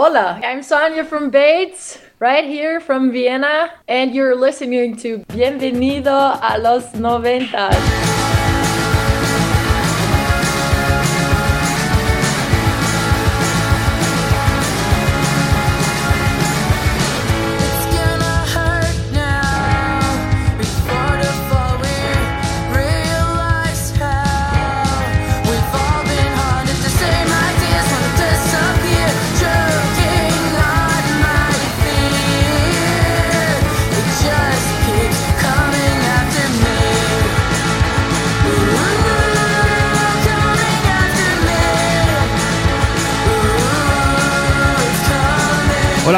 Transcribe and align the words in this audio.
hola. 0.00 0.40
I'm 0.42 0.62
Sonia 0.62 1.04
from 1.04 1.28
Bates, 1.28 1.98
right 2.20 2.46
here 2.46 2.80
from 2.80 3.12
Vienna, 3.12 3.70
and 3.86 4.14
you're 4.14 4.34
listening 4.34 4.96
to 4.96 5.18
Bienvenido 5.28 6.38
a 6.40 6.58
los 6.58 6.94
Noventas. 6.94 8.09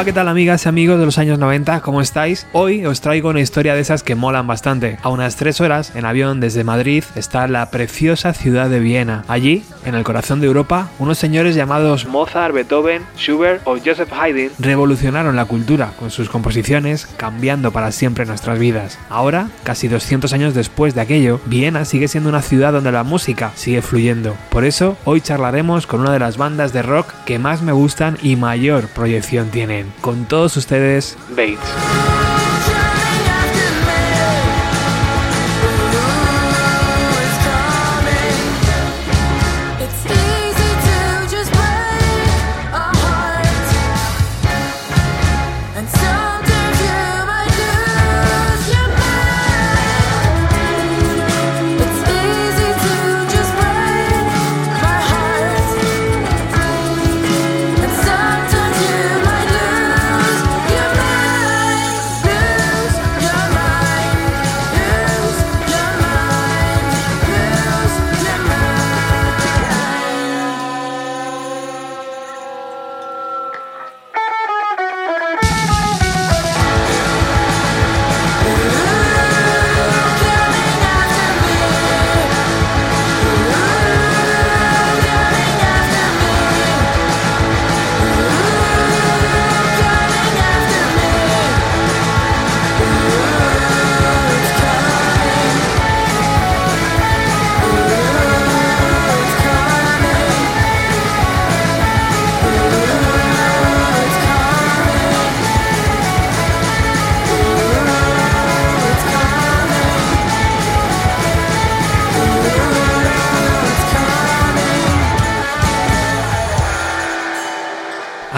¿Qué 0.05 0.11
tal 0.11 0.27
amigas 0.27 0.65
y 0.65 0.69
amigos 0.69 0.99
de 0.99 1.05
los 1.05 1.17
años 1.17 1.39
90? 1.39 1.79
¿Cómo 1.79 2.01
estáis? 2.01 2.45
Hoy 2.51 2.85
os 2.85 2.99
traigo 2.99 3.29
una 3.29 3.39
historia 3.39 3.73
de 3.73 3.79
esas 3.79 4.03
que 4.03 4.15
molan 4.15 4.47
bastante. 4.47 4.97
A 5.01 5.07
unas 5.07 5.37
3 5.37 5.61
horas 5.61 5.95
en 5.95 6.03
avión 6.03 6.41
desde 6.41 6.65
Madrid 6.65 7.05
está 7.15 7.47
la 7.47 7.69
preciosa 7.69 8.33
ciudad 8.33 8.69
de 8.69 8.81
Viena. 8.81 9.23
Allí, 9.29 9.63
en 9.85 9.95
el 9.95 10.03
corazón 10.03 10.41
de 10.41 10.47
Europa, 10.47 10.89
unos 10.99 11.19
señores 11.19 11.55
llamados 11.55 12.05
Mozart, 12.05 12.53
Beethoven, 12.53 13.03
Schubert 13.17 13.61
o 13.63 13.77
Joseph 13.77 14.11
Haydn 14.11 14.51
revolucionaron 14.59 15.37
la 15.37 15.45
cultura 15.45 15.93
con 15.97 16.11
sus 16.11 16.27
composiciones, 16.27 17.05
cambiando 17.15 17.71
para 17.71 17.93
siempre 17.93 18.25
nuestras 18.25 18.59
vidas. 18.59 18.99
Ahora, 19.09 19.47
casi 19.63 19.87
200 19.87 20.33
años 20.33 20.53
después 20.53 20.95
de 20.95 21.01
aquello, 21.01 21.39
Viena 21.45 21.85
sigue 21.85 22.09
siendo 22.09 22.29
una 22.29 22.41
ciudad 22.41 22.73
donde 22.73 22.91
la 22.91 23.03
música 23.03 23.53
sigue 23.55 23.81
fluyendo. 23.81 24.35
Por 24.49 24.65
eso, 24.65 24.97
hoy 25.05 25.21
charlaremos 25.21 25.87
con 25.87 26.01
una 26.01 26.11
de 26.11 26.19
las 26.19 26.35
bandas 26.35 26.73
de 26.73 26.81
rock 26.81 27.07
que 27.25 27.39
más 27.39 27.61
me 27.61 27.71
gustan 27.71 28.17
y 28.21 28.35
mayor 28.35 28.87
proyección 28.87 29.47
tienen. 29.47 29.92
Con 30.01 30.25
todos 30.25 30.57
ustedes, 30.57 31.17
Bates. 31.29 32.42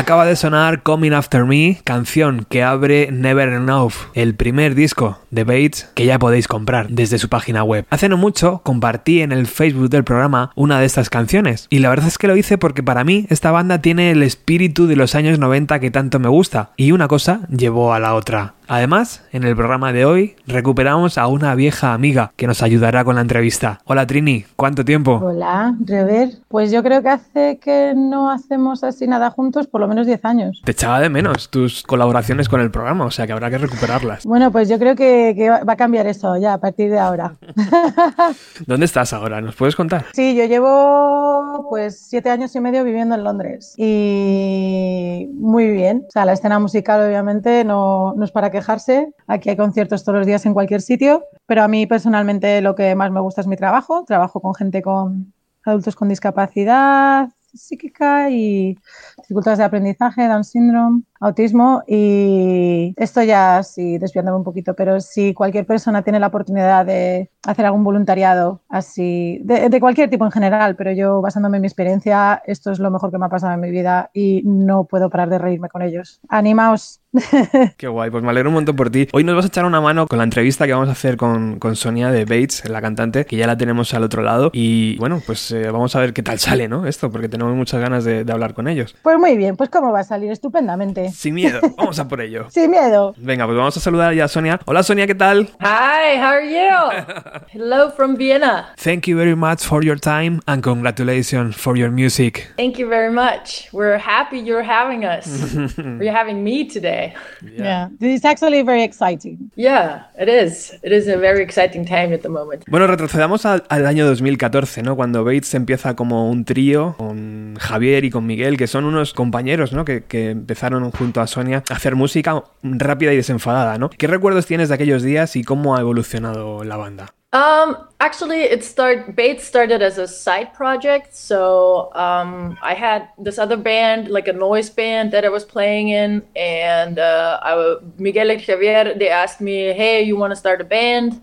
Acaba 0.06 0.28
de 0.28 0.36
sonar 0.36 0.84
Coming 0.84 1.14
After 1.14 1.46
Me, 1.46 1.80
canción 1.84 2.46
que 2.48 2.62
abre 2.62 3.10
Never 3.12 3.50
Enough, 3.50 3.94
el 4.14 4.36
primer 4.36 4.76
disco 4.76 5.18
de 5.32 5.44
Bates 5.44 5.90
que 5.96 6.06
ya 6.06 6.20
podéis 6.20 6.48
comprar 6.48 6.90
desde 6.90 7.18
su 7.18 7.28
página 7.28 7.64
web. 7.64 7.88
Hace 7.90 8.08
no 8.08 8.16
mucho 8.16 8.62
compartí 8.64 9.22
en 9.22 9.32
el 9.32 9.48
Facebook 9.48 9.90
del 9.90 10.04
programa 10.04 10.52
una 10.54 10.80
de 10.80 10.86
estas 10.86 11.10
canciones 11.10 11.66
y 11.72 11.80
la 11.80 11.90
verdad 11.90 12.08
es 12.08 12.20
que 12.20 12.28
lo 12.28 12.38
hice 12.38 12.60
porque 12.60 12.84
para 12.84 13.04
mí 13.04 13.26
esta 13.32 13.50
banda 13.50 13.82
tiene 13.82 14.12
el 14.12 14.22
espíritu 14.22 14.86
de 14.86 14.96
los 14.96 15.16
años 15.16 15.40
90 15.40 15.80
que 15.80 15.90
tanto 15.90 16.20
me 16.20 16.30
gusta 16.30 16.70
y 16.78 16.92
una 16.92 17.08
cosa 17.08 17.40
llevó 17.50 17.92
a 17.92 18.00
la 18.00 18.14
otra. 18.14 18.54
Además, 18.68 19.24
en 19.31 19.44
el 19.44 19.56
programa 19.56 19.94
de 19.94 20.06
hoy 20.06 20.36
recuperamos 20.48 21.20
a 21.20 21.28
una 21.28 21.53
vieja 21.53 21.94
amiga 21.94 22.31
que 22.36 22.48
nos 22.48 22.64
ayudará 22.64 23.03
con 23.03 23.16
la 23.16 23.22
entrevista. 23.22 23.80
Hola 23.86 24.08
Trini, 24.08 24.46
¿cuánto 24.56 24.84
tiempo? 24.84 25.22
Hola, 25.24 25.76
Rever. 25.86 26.30
Pues 26.48 26.72
yo 26.72 26.81
creo 26.81 27.04
que 27.04 27.09
hace 27.09 27.59
que 27.62 27.94
no 27.96 28.31
hacemos 28.31 28.84
así 28.84 29.08
nada 29.08 29.30
juntos 29.30 29.68
por 29.68 29.81
lo 29.81 29.88
menos 29.88 30.08
10 30.08 30.25
años. 30.25 30.62
Te 30.64 30.72
echaba 30.72 31.00
de 31.00 31.09
menos 31.09 31.50
tus 31.50 31.84
colaboraciones 31.84 32.50
con 32.50 32.59
el 32.59 32.72
programa, 32.72 33.06
o 33.06 33.12
sea 33.12 33.28
que 33.28 33.34
habrá 33.34 33.52
que 33.52 33.59
recuperarlas. 33.59 34.25
Bueno, 34.25 34.52
pues 34.52 34.68
yo 34.68 34.80
creo 34.80 34.96
que, 34.96 35.34
que 35.36 35.50
va 35.50 35.74
a 35.74 35.78
cambiar 35.78 36.08
eso 36.08 36.36
ya 36.38 36.54
a 36.54 36.58
partir 36.59 36.90
de 36.90 36.98
ahora. 36.98 37.36
¿Dónde 38.66 38.86
estás 38.88 39.14
ahora? 39.14 39.42
¿Nos 39.42 39.56
puedes 39.56 39.75
contar? 39.75 40.06
Sí, 40.14 40.36
yo 40.36 40.46
llevo 40.46 41.68
pues 41.70 42.00
siete 42.00 42.31
años 42.31 42.56
y 42.56 42.59
medio 42.62 42.84
viviendo 42.84 43.14
en 43.14 43.24
Londres 43.24 43.75
y 43.78 45.30
muy 45.34 45.70
bien. 45.70 46.04
O 46.08 46.12
sea, 46.12 46.25
la 46.25 46.34
escena 46.34 46.58
musical 46.58 47.08
obviamente 47.08 47.64
no, 47.64 48.14
no 48.16 48.25
es 48.25 48.31
para 48.31 48.55
quejarse. 48.56 49.14
Aquí 49.28 49.50
hay 49.50 49.58
conciertos 49.58 50.04
todos 50.04 50.20
los 50.20 50.28
días 50.28 50.46
en 50.46 50.54
cualquier 50.54 50.82
sitio, 50.82 51.24
pero 51.46 51.64
a 51.64 51.68
mí 51.68 51.86
personalmente 51.86 52.62
lo 52.62 52.76
que 52.76 52.96
más 52.96 53.12
me 53.12 53.20
gusta 53.20 53.42
es 53.42 53.48
mi 53.48 53.58
trabajo. 53.58 54.04
Trabajo 54.06 54.42
con 54.42 54.56
gente 54.56 54.82
con 54.82 55.34
adultos 55.66 55.96
con 55.96 56.10
discapacidad 56.10 57.30
psíquica 57.54 58.30
y 58.30 58.78
dificultades 59.18 59.60
de 59.60 59.66
aprendizaje, 59.66 60.28
Down 60.28 60.44
syndrome, 60.44 61.04
autismo 61.25 61.84
y 61.88 62.94
esto 62.97 63.24
ya 63.24 63.63
sí 63.63 63.97
desviándome 63.97 64.38
un 64.38 64.44
poquito, 64.44 64.74
pero 64.75 65.02
si 65.02 65.34
cualquier 65.34 65.66
persona 65.66 66.03
tiene 66.03 66.19
la 66.19 66.28
oportunidad 66.28 66.86
de 66.86 67.30
hacer 67.46 67.66
algún 67.66 67.84
voluntariado 67.84 68.62
así, 68.69 69.40
de, 69.44 69.69
de, 69.69 69.80
cualquier 69.80 70.09
tipo 70.09 70.25
en 70.25 70.31
general, 70.31 70.75
pero 70.75 70.91
yo 70.91 71.22
basándome 71.22 71.58
en 71.58 71.62
mi 71.62 71.68
experiencia, 71.68 72.41
esto 72.46 72.72
es 72.72 72.80
lo 72.80 72.91
mejor 72.91 73.12
que 73.12 73.18
me 73.18 73.25
ha 73.25 73.30
pasado 73.30 73.53
en 73.53 73.59
mi 73.59 73.72
vida 73.72 74.09
y 74.13 74.41
no 74.46 74.86
puedo 74.86 75.09
parar 75.09 75.30
de 75.30 75.38
reírme 75.38 75.69
con 75.69 75.81
ellos. 75.81 76.19
Animaos. 76.30 77.02
Qué 77.78 77.88
guay, 77.88 78.09
pues 78.09 78.24
me 78.24 78.30
alegro 78.30 78.50
un 78.50 78.56
montón 78.56 78.75
por 78.75 78.90
ti. 78.90 79.07
Hoy 79.13 79.24
nos 79.24 79.36
vas 79.36 79.46
a 79.46 79.47
echar 79.47 79.66
una 79.66 79.81
mano 79.81 80.07
con 80.07 80.18
la 80.18 80.24
entrevista 80.24 80.66
que 80.66 80.74
vamos 80.74 80.90
a 80.90 80.94
hacer 80.94 81.18
con, 81.18 81.59
con 81.59 81.75
Sonia 81.75 82.12
de 82.12 82.25
Bates, 82.25 82.68
la 82.69 82.81
cantante, 82.81 83.25
que 83.25 83.38
ya 83.38 83.47
la 83.47 83.57
tenemos 83.57 83.94
al 83.94 84.03
otro 84.03 84.22
lado. 84.22 84.50
Y 84.53 84.97
bueno, 84.97 85.22
pues 85.25 85.52
eh, 85.52 85.72
vamos 85.72 85.96
a 85.96 86.00
ver 86.00 86.13
qué 86.13 86.24
tal 86.24 86.40
sale, 86.40 86.68
¿no? 86.68 86.86
Esto, 86.86 87.12
porque 87.12 87.30
tenemos 87.30 87.56
muchas 87.56 87.80
ganas 87.80 88.03
de, 88.03 88.24
de 88.24 88.34
hablar 88.34 88.53
con 88.53 88.68
ellos. 88.68 88.96
Pues 89.02 89.18
muy 89.18 89.38
bien, 89.38 89.56
pues 89.56 89.69
cómo 89.69 89.92
va 89.92 90.02
a 90.02 90.03
salir 90.03 90.31
estupendamente. 90.31 91.12
Sin 91.16 91.34
miedo, 91.34 91.62
vamos 91.78 91.98
a 91.98 92.07
por 92.07 92.19
ello. 92.19 92.48
Sin 92.50 92.69
miedo. 92.69 93.16
Venga, 93.18 93.45
pues 93.45 93.57
vamos 93.57 93.78
a 93.78 93.80
saludar 93.80 94.13
ya 94.13 94.25
a 94.25 94.28
Sonia. 94.28 94.60
Hola 94.66 94.84
Sonia, 94.84 95.07
¿qué 95.07 95.16
tal? 95.16 95.50
Hi, 95.62 96.18
how 96.18 96.34
are 96.34 96.45
you? 96.45 97.39
Hello 97.54 97.89
from 97.89 98.16
Vienna. 98.18 98.74
Thank 98.78 99.07
you 99.07 99.18
very 99.18 99.36
much 99.36 99.62
for 99.62 99.84
your 99.84 99.98
time 99.98 100.42
and 100.45 100.62
congratulations 100.62 101.56
for 101.56 101.78
your 101.78 101.89
music. 101.89 102.51
Thank 102.57 102.78
you 102.78 102.89
very 102.89 103.13
much. 103.13 103.69
We're 103.72 103.98
happy 103.98 104.39
you're 104.39 104.66
having 104.66 105.06
us. 105.06 105.54
you're 105.78 106.12
having 106.12 106.44
me 106.44 106.66
today. 106.68 107.13
Yeah. 107.42 107.89
yeah. 108.00 108.13
It's 108.13 108.25
actually 108.25 108.62
very 108.63 108.84
exciting. 108.84 109.51
Yeah, 109.56 110.04
it 110.19 110.28
is. 110.28 110.74
It 110.84 110.92
is 110.92 111.07
a 111.07 111.18
very 111.18 111.42
exciting 111.42 111.86
time 111.86 112.13
at 112.13 112.22
the 112.24 112.30
moment. 112.30 112.66
Bueno, 112.68 112.88
retrocedamos 112.88 113.45
al, 113.45 113.63
al 113.69 113.86
año 113.86 114.06
2014, 114.06 114.84
¿no? 114.84 114.98
Cuando 114.98 115.24
Bates 115.24 115.54
empieza 115.54 115.95
como 115.95 116.30
un 116.30 116.44
trío 116.44 116.95
con 116.98 117.56
Javier 117.57 118.04
y 118.04 118.10
con 118.10 118.25
Miguel, 118.25 118.57
que 118.57 118.68
son 118.68 118.84
unos 118.84 119.13
compañeros, 119.13 119.72
¿no? 119.72 119.86
Que, 119.86 120.04
que 120.04 120.31
empezaron 120.31 120.84
junto 120.95 121.21
a 121.21 121.27
Sonia 121.27 121.63
a 121.69 121.74
hacer 121.75 121.95
música 121.95 122.44
rápida 122.63 123.13
y 123.13 123.18
desenfadada, 123.18 123.77
¿no? 123.77 123.89
¿Qué 123.89 124.07
recuerdos 124.07 124.45
tienes 124.45 124.69
de 124.69 124.75
aquellos 124.75 125.03
días 125.03 125.36
y 125.36 125.44
cómo 125.44 125.75
ha 125.75 125.81
evolucionado 125.81 126.63
la 126.63 126.77
banda? 126.77 127.13
Um, 127.36 127.75
actually, 128.00 128.44
it 128.44 128.63
start 128.63 129.13
Bates 129.13 129.44
started 129.44 129.81
as 129.81 129.97
a 129.97 130.07
side 130.07 130.53
project. 130.53 131.13
So 131.13 131.92
um, 131.94 132.57
I 132.62 132.74
had 132.74 133.09
this 133.18 133.38
other 133.38 133.57
band, 133.57 134.07
like 134.07 134.30
a 134.30 134.33
noise 134.33 134.69
band 134.69 135.12
that 135.12 135.25
I 135.25 135.30
was 135.30 135.44
playing 135.44 135.89
in, 135.89 136.24
and 136.33 136.98
uh, 136.98 137.39
I 137.44 137.75
Miguel 137.98 138.31
and 138.31 138.39
Javier 138.39 138.98
they 138.98 139.09
asked 139.09 139.41
me, 139.41 139.74
"Hey, 139.74 140.01
you 140.01 140.15
want 140.15 140.31
to 140.31 140.38
start 140.38 140.62
a 140.62 140.63
band?" 140.63 141.19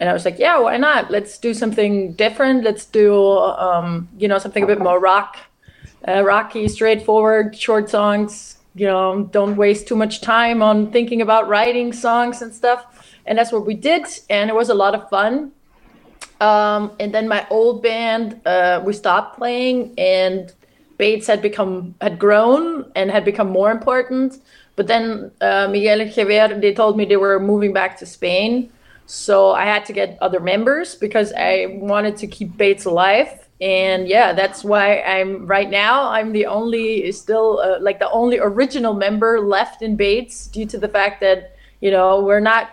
And 0.00 0.10
I 0.10 0.12
was 0.12 0.26
like, 0.26 0.38
"Yeah, 0.38 0.58
why 0.58 0.76
not? 0.76 1.10
Let's 1.10 1.38
do 1.38 1.54
something 1.54 2.12
different. 2.12 2.62
Let's 2.62 2.84
do 2.84 3.38
um, 3.38 4.06
you 4.18 4.28
know 4.28 4.38
something 4.38 4.64
a 4.64 4.66
bit 4.66 4.80
more 4.80 5.00
rock, 5.00 5.38
uh, 6.06 6.24
rocky, 6.24 6.68
straightforward, 6.68 7.56
short 7.56 7.88
songs. 7.88 8.57
You 8.78 8.86
know, 8.86 9.28
don't 9.32 9.56
waste 9.56 9.88
too 9.88 9.96
much 9.96 10.20
time 10.20 10.62
on 10.62 10.90
thinking 10.92 11.20
about 11.22 11.48
writing 11.48 11.92
songs 11.92 12.42
and 12.42 12.54
stuff." 12.54 12.80
And 13.26 13.36
that's 13.36 13.52
what 13.52 13.66
we 13.66 13.74
did, 13.74 14.06
and 14.30 14.48
it 14.48 14.54
was 14.54 14.70
a 14.70 14.74
lot 14.74 14.94
of 14.94 15.08
fun. 15.10 15.52
Um, 16.40 16.92
and 17.00 17.12
then 17.12 17.26
my 17.28 17.46
old 17.50 17.82
band, 17.82 18.40
uh, 18.46 18.80
we 18.84 18.92
stopped 18.92 19.36
playing, 19.36 19.94
and 19.98 20.52
Bates 20.96 21.26
had 21.26 21.42
become 21.42 21.94
had 22.00 22.18
grown 22.18 22.90
and 22.94 23.10
had 23.10 23.24
become 23.24 23.50
more 23.50 23.70
important. 23.70 24.40
But 24.76 24.86
then 24.86 25.32
uh, 25.40 25.68
Miguel 25.68 26.00
and 26.00 26.10
Javier, 26.10 26.60
they 26.60 26.72
told 26.72 26.96
me 26.96 27.04
they 27.04 27.16
were 27.16 27.40
moving 27.40 27.72
back 27.72 27.98
to 27.98 28.06
Spain, 28.06 28.70
so 29.06 29.50
I 29.50 29.64
had 29.64 29.84
to 29.86 29.92
get 29.92 30.18
other 30.20 30.38
members 30.38 30.94
because 30.94 31.32
I 31.32 31.78
wanted 31.80 32.16
to 32.18 32.26
keep 32.26 32.56
Bates 32.56 32.84
alive. 32.84 33.47
And 33.60 34.06
yeah, 34.06 34.32
that's 34.32 34.62
why 34.62 35.00
I'm 35.00 35.46
right 35.46 35.68
now. 35.68 36.08
I'm 36.08 36.32
the 36.32 36.46
only 36.46 37.10
still 37.12 37.58
uh, 37.58 37.80
like 37.80 37.98
the 37.98 38.10
only 38.10 38.38
original 38.38 38.94
member 38.94 39.40
left 39.40 39.82
in 39.82 39.96
Bates 39.96 40.46
due 40.46 40.66
to 40.66 40.78
the 40.78 40.88
fact 40.88 41.20
that 41.20 41.56
you 41.80 41.90
know 41.90 42.22
we're 42.22 42.40
not 42.40 42.70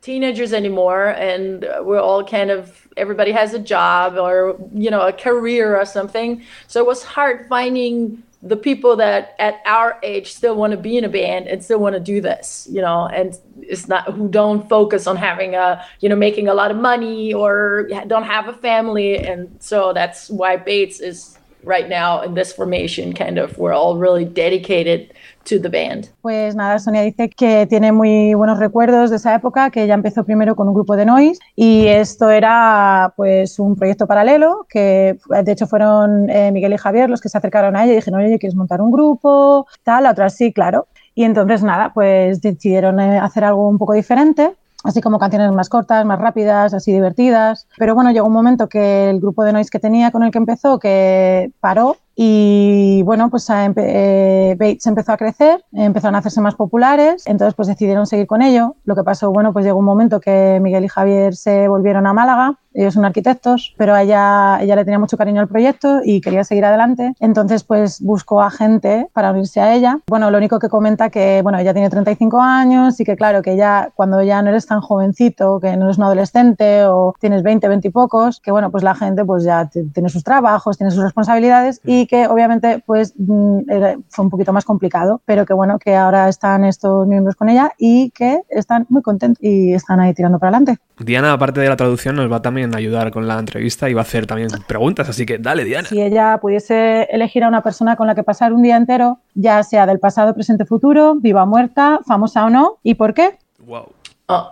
teenagers 0.00 0.52
anymore 0.52 1.08
and 1.16 1.66
we're 1.80 2.00
all 2.00 2.22
kind 2.22 2.50
of 2.50 2.86
everybody 2.98 3.32
has 3.32 3.54
a 3.54 3.58
job 3.58 4.18
or 4.18 4.54
you 4.74 4.90
know 4.90 5.00
a 5.00 5.12
career 5.12 5.80
or 5.80 5.86
something 5.86 6.42
so 6.68 6.78
it 6.78 6.86
was 6.86 7.02
hard 7.02 7.46
finding 7.48 8.22
the 8.46 8.56
people 8.56 8.94
that 8.96 9.34
at 9.38 9.60
our 9.64 9.98
age 10.02 10.34
still 10.34 10.54
want 10.54 10.70
to 10.72 10.76
be 10.76 10.98
in 10.98 11.04
a 11.04 11.08
band 11.08 11.48
and 11.48 11.64
still 11.64 11.78
want 11.78 11.94
to 11.94 12.00
do 12.00 12.20
this 12.20 12.68
you 12.70 12.80
know? 12.80 13.06
And 13.06 13.38
it's 13.60 13.88
not 13.88 14.12
who 14.12 14.28
don't 14.28 14.68
focus 14.68 15.06
on 15.06 15.16
having 15.16 15.54
a 15.54 15.84
you 16.00 16.08
know 16.08 16.16
making 16.16 16.48
a 16.48 16.54
lot 16.54 16.70
of 16.70 16.76
money 16.76 17.32
or 17.32 17.88
don't 18.06 18.24
have 18.24 18.48
a 18.48 18.52
family. 18.52 19.18
And 19.18 19.56
so 19.60 19.92
that's 19.92 20.28
why 20.30 20.56
bates 20.56 21.00
is 21.00 21.38
right 21.64 21.88
now 21.88 22.22
in 22.22 22.34
this 22.34 22.52
formation 22.52 23.12
kind 23.12 23.38
of 23.38 23.56
we're 23.58 23.72
all 23.72 23.96
really 23.96 24.24
dedicated 24.24 25.12
to 25.44 25.58
the 25.58 25.68
band 25.68 26.08
Pues 26.22 26.54
nada, 26.54 26.78
Sonia 26.78 27.02
dice 27.02 27.28
que 27.28 27.66
tiene 27.66 27.92
muy 27.92 28.34
buenos 28.34 28.58
recuerdos 28.58 29.10
de 29.10 29.16
esa 29.16 29.34
época, 29.34 29.70
que 29.70 29.82
ella 29.82 29.94
empezó 29.94 30.24
primero 30.24 30.56
con 30.56 30.68
un 30.68 30.74
grupo 30.74 30.96
de 30.96 31.04
noise 31.04 31.38
y 31.54 31.86
esto 31.86 32.30
era 32.30 33.12
pues 33.16 33.58
un 33.58 33.76
proyecto 33.76 34.06
paralelo 34.06 34.66
que 34.68 35.18
de 35.28 35.52
hecho 35.52 35.66
fueron 35.66 36.30
eh, 36.30 36.50
Miguel 36.52 36.72
y 36.72 36.78
Javier 36.78 37.10
los 37.10 37.20
que 37.20 37.28
se 37.28 37.38
acercaron 37.38 37.76
a 37.76 37.84
ella 37.84 37.92
y 37.92 37.96
dijeron, 37.96 38.20
oye, 38.20 38.38
¿quieres 38.38 38.56
montar 38.56 38.80
un 38.80 38.90
grupo? 38.90 39.66
Tal, 39.82 40.04
la 40.04 40.12
otra 40.12 40.30
sí, 40.30 40.52
claro. 40.52 40.86
Y 41.14 41.24
entonces 41.24 41.62
nada, 41.62 41.92
pues 41.94 42.40
decidieron 42.40 42.98
eh, 42.98 43.18
hacer 43.18 43.44
algo 43.44 43.68
un 43.68 43.78
poco 43.78 43.92
diferente 43.92 44.54
así 44.84 45.00
como 45.00 45.18
canciones 45.18 45.50
más 45.50 45.68
cortas, 45.68 46.04
más 46.04 46.20
rápidas, 46.20 46.72
así 46.74 46.92
divertidas. 46.92 47.66
Pero 47.76 47.94
bueno, 47.96 48.12
llegó 48.12 48.28
un 48.28 48.32
momento 48.32 48.68
que 48.68 49.10
el 49.10 49.20
grupo 49.20 49.42
de 49.42 49.52
noise 49.52 49.70
que 49.70 49.80
tenía 49.80 50.12
con 50.12 50.22
el 50.22 50.30
que 50.30 50.38
empezó, 50.38 50.78
que 50.78 51.50
paró 51.58 51.96
y 52.16 53.02
bueno, 53.02 53.28
pues 53.28 53.48
eh, 53.50 54.56
Bates 54.56 54.86
empezó 54.86 55.12
a 55.12 55.16
crecer, 55.16 55.64
empezaron 55.72 56.14
a 56.14 56.18
hacerse 56.18 56.40
más 56.40 56.54
populares, 56.54 57.24
entonces 57.26 57.54
pues 57.54 57.66
decidieron 57.66 58.06
seguir 58.06 58.28
con 58.28 58.40
ello. 58.42 58.76
Lo 58.84 58.94
que 58.94 59.02
pasó, 59.02 59.32
bueno, 59.32 59.52
pues 59.52 59.64
llegó 59.64 59.78
un 59.80 59.84
momento 59.84 60.20
que 60.20 60.60
Miguel 60.62 60.84
y 60.84 60.88
Javier 60.88 61.34
se 61.34 61.66
volvieron 61.66 62.06
a 62.06 62.12
Málaga, 62.12 62.60
ellos 62.74 62.94
son 62.94 63.04
arquitectos, 63.04 63.74
pero 63.78 63.94
a 63.94 64.02
ella, 64.02 64.58
ella 64.60 64.76
le 64.76 64.84
tenía 64.84 64.98
mucho 64.98 65.16
cariño 65.16 65.40
al 65.40 65.48
proyecto 65.48 66.00
y 66.04 66.20
quería 66.20 66.44
seguir 66.44 66.64
adelante, 66.64 67.14
entonces 67.20 67.64
pues 67.64 68.00
buscó 68.00 68.42
a 68.42 68.50
gente 68.50 69.08
para 69.12 69.30
unirse 69.30 69.60
a 69.60 69.74
ella. 69.74 70.00
Bueno, 70.08 70.30
lo 70.30 70.38
único 70.38 70.58
que 70.58 70.68
comenta 70.68 71.10
que, 71.10 71.40
bueno, 71.42 71.58
ella 71.58 71.72
tiene 71.72 71.88
35 71.88 72.40
años 72.40 73.00
y 73.00 73.04
que 73.04 73.16
claro, 73.16 73.42
que 73.42 73.56
ya 73.56 73.90
cuando 73.94 74.22
ya 74.22 74.42
no 74.42 74.50
eres 74.50 74.66
tan 74.66 74.80
jovencito, 74.80 75.60
que 75.60 75.76
no 75.76 75.84
eres 75.86 75.98
un 75.98 76.04
adolescente 76.04 76.84
o 76.86 77.14
tienes 77.20 77.42
20, 77.42 77.68
20 77.68 77.88
y 77.88 77.90
pocos, 77.90 78.40
que 78.40 78.50
bueno, 78.50 78.70
pues 78.70 78.82
la 78.82 78.94
gente 78.94 79.24
pues 79.24 79.44
ya 79.44 79.70
tiene 79.92 80.08
sus 80.08 80.24
trabajos, 80.24 80.76
tiene 80.76 80.90
sus 80.90 81.02
responsabilidades 81.02 81.80
y 81.84 82.06
que 82.06 82.26
obviamente 82.26 82.82
pues 82.84 83.14
mm, 83.16 83.60
fue 84.08 84.24
un 84.24 84.30
poquito 84.30 84.52
más 84.52 84.64
complicado, 84.64 85.20
pero 85.24 85.46
que 85.46 85.54
bueno, 85.54 85.78
que 85.78 85.94
ahora 85.94 86.28
están 86.28 86.64
estos 86.64 87.06
miembros 87.06 87.36
con 87.36 87.48
ella 87.48 87.72
y 87.78 88.10
que 88.10 88.40
están 88.48 88.86
muy 88.88 89.02
contentos 89.02 89.42
y 89.42 89.74
están 89.74 90.00
ahí 90.00 90.14
tirando 90.14 90.38
para 90.38 90.56
adelante. 90.56 90.80
Diana, 90.98 91.32
aparte 91.32 91.60
de 91.60 91.68
la 91.68 91.76
traducción, 91.76 92.14
nos 92.14 92.30
va 92.30 92.40
también 92.40 92.63
a 92.72 92.78
ayudar 92.78 93.10
con 93.10 93.26
la 93.26 93.38
entrevista 93.38 93.90
y 93.90 93.94
va 93.94 94.00
a 94.00 94.04
hacer 94.04 94.26
también 94.26 94.48
preguntas, 94.66 95.08
así 95.08 95.26
que 95.26 95.38
dale, 95.38 95.64
Diana. 95.64 95.88
Si 95.88 96.00
ella 96.00 96.38
pudiese 96.40 97.02
elegir 97.10 97.42
a 97.44 97.48
una 97.48 97.62
persona 97.62 97.96
con 97.96 98.06
la 98.06 98.14
que 98.14 98.22
pasar 98.22 98.52
un 98.52 98.62
día 98.62 98.76
entero, 98.76 99.18
ya 99.34 99.62
sea 99.64 99.86
del 99.86 99.98
pasado, 99.98 100.32
presente, 100.34 100.64
futuro, 100.64 101.16
viva 101.16 101.42
o 101.42 101.46
muerta, 101.46 102.00
famosa 102.06 102.46
o 102.46 102.50
no, 102.50 102.78
¿y 102.82 102.94
por 102.94 103.12
qué? 103.12 103.36
Wow. 103.66 103.92
Uh, 104.28 104.50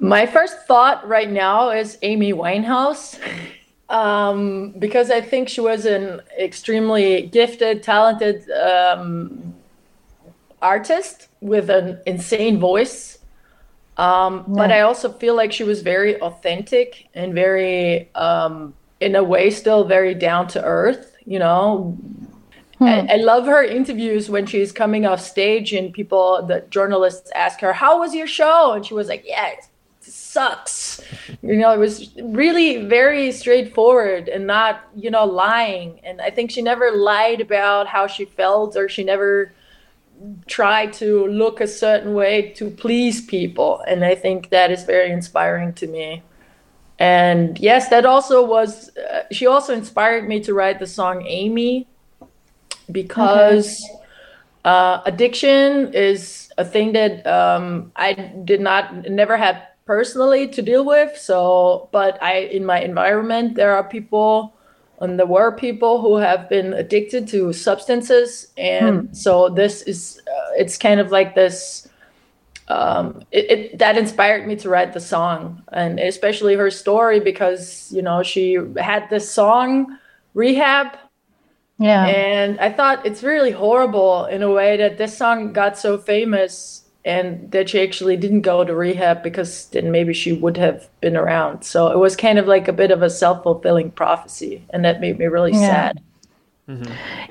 my 0.00 0.26
first 0.26 0.66
thought 0.66 1.06
right 1.06 1.30
now 1.30 1.70
is 1.70 1.98
Amy 2.02 2.32
Winehouse. 2.32 3.18
Um, 3.90 4.74
because 4.78 5.10
I 5.10 5.22
think 5.22 5.48
she 5.48 5.62
was 5.62 5.86
an 5.86 6.20
extremely 6.38 7.22
gifted, 7.22 7.82
talented 7.82 8.44
um, 8.50 9.54
artist 10.60 11.28
with 11.40 11.70
an 11.70 11.98
insane 12.04 12.58
voice. 12.58 13.17
Um, 13.98 14.44
But 14.46 14.70
I 14.70 14.80
also 14.82 15.12
feel 15.12 15.34
like 15.34 15.52
she 15.52 15.64
was 15.64 15.82
very 15.82 16.20
authentic 16.20 17.08
and 17.14 17.34
very, 17.34 18.08
um, 18.14 18.74
in 19.00 19.16
a 19.16 19.24
way, 19.24 19.50
still 19.50 19.84
very 19.84 20.14
down 20.14 20.46
to 20.48 20.64
earth. 20.64 21.16
You 21.26 21.40
know, 21.40 21.98
I, 22.80 23.14
I 23.14 23.16
love 23.16 23.46
her 23.46 23.62
interviews 23.64 24.30
when 24.30 24.46
she's 24.46 24.72
coming 24.72 25.04
off 25.04 25.20
stage 25.20 25.72
and 25.72 25.92
people, 25.92 26.46
the 26.46 26.60
journalists 26.70 27.30
ask 27.34 27.60
her, 27.60 27.72
How 27.72 27.98
was 27.98 28.14
your 28.14 28.28
show? 28.28 28.72
And 28.72 28.86
she 28.86 28.94
was 28.94 29.08
like, 29.08 29.24
Yeah, 29.26 29.48
it 29.48 29.66
sucks. 30.00 31.00
You 31.42 31.56
know, 31.56 31.72
it 31.72 31.78
was 31.78 32.14
really 32.22 32.86
very 32.86 33.32
straightforward 33.32 34.28
and 34.28 34.46
not, 34.46 34.80
you 34.94 35.10
know, 35.10 35.24
lying. 35.24 36.00
And 36.04 36.20
I 36.20 36.30
think 36.30 36.50
she 36.50 36.62
never 36.62 36.92
lied 36.92 37.40
about 37.40 37.88
how 37.88 38.06
she 38.06 38.24
felt 38.24 38.76
or 38.76 38.88
she 38.88 39.04
never 39.04 39.52
tried 40.46 40.92
to 40.94 41.26
look 41.26 41.60
a 41.60 41.66
certain 41.66 42.14
way 42.14 42.50
to 42.52 42.70
please 42.70 43.20
people. 43.24 43.80
And 43.86 44.04
I 44.04 44.14
think 44.14 44.50
that 44.50 44.70
is 44.70 44.84
very 44.84 45.10
inspiring 45.10 45.72
to 45.74 45.86
me. 45.86 46.22
And 46.98 47.58
yes, 47.58 47.88
that 47.90 48.04
also 48.04 48.44
was, 48.44 48.96
uh, 48.96 49.22
she 49.30 49.46
also 49.46 49.72
inspired 49.72 50.28
me 50.28 50.40
to 50.40 50.54
write 50.54 50.80
the 50.80 50.86
song 50.86 51.24
Amy 51.26 51.86
because 52.90 53.84
uh, 54.64 55.00
addiction 55.06 55.92
is 55.94 56.50
a 56.58 56.64
thing 56.64 56.92
that 56.92 57.26
um, 57.26 57.92
I 57.96 58.14
did 58.44 58.60
not 58.60 59.08
never 59.08 59.36
had 59.36 59.62
personally 59.86 60.48
to 60.48 60.62
deal 60.62 60.84
with. 60.84 61.16
So, 61.16 61.88
but 61.92 62.22
I 62.22 62.38
in 62.38 62.64
my 62.64 62.80
environment 62.80 63.54
there 63.54 63.74
are 63.76 63.84
people, 63.84 64.54
and 65.00 65.18
there 65.18 65.26
were 65.26 65.52
people 65.52 66.00
who 66.00 66.16
have 66.16 66.48
been 66.48 66.72
addicted 66.72 67.28
to 67.28 67.52
substances, 67.52 68.48
and 68.56 69.16
so 69.16 69.48
this 69.48 69.82
is 69.82 70.20
uh, 70.26 70.50
it's 70.56 70.76
kind 70.78 71.00
of 71.00 71.10
like 71.10 71.34
this. 71.34 71.88
Um, 72.68 73.22
it, 73.32 73.50
it 73.50 73.78
that 73.78 73.96
inspired 73.96 74.46
me 74.46 74.56
to 74.56 74.68
write 74.68 74.92
the 74.92 75.00
song, 75.00 75.62
and 75.72 75.98
especially 75.98 76.54
her 76.54 76.70
story 76.70 77.20
because 77.20 77.90
you 77.92 78.02
know 78.02 78.22
she 78.22 78.58
had 78.76 79.08
this 79.08 79.30
song, 79.30 79.98
Rehab, 80.34 80.98
Yeah. 81.78 82.06
and 82.06 82.58
I 82.60 82.72
thought 82.72 83.06
it's 83.06 83.22
really 83.22 83.52
horrible 83.52 84.26
in 84.26 84.42
a 84.42 84.50
way 84.50 84.76
that 84.76 84.98
this 84.98 85.16
song 85.16 85.52
got 85.52 85.78
so 85.78 85.96
famous 85.96 86.77
and 87.04 87.50
that 87.52 87.70
she 87.70 87.80
actually 87.80 88.16
didn't 88.16 88.42
go 88.42 88.64
to 88.64 88.74
rehab 88.74 89.22
because 89.22 89.66
then 89.70 89.90
maybe 89.90 90.12
she 90.12 90.32
would 90.32 90.56
have 90.56 90.88
been 91.00 91.16
around. 91.16 91.62
So 91.62 91.90
it 91.90 91.98
was 91.98 92.16
kind 92.16 92.38
of 92.38 92.46
like 92.46 92.68
a 92.68 92.72
bit 92.72 92.90
of 92.90 93.02
a 93.02 93.10
self 93.10 93.42
fulfilling 93.42 93.90
prophecy, 93.90 94.64
and 94.70 94.84
that 94.84 95.00
made 95.00 95.18
me 95.18 95.26
really 95.26 95.52
Yeah. 95.52 95.92
sad. 95.92 96.00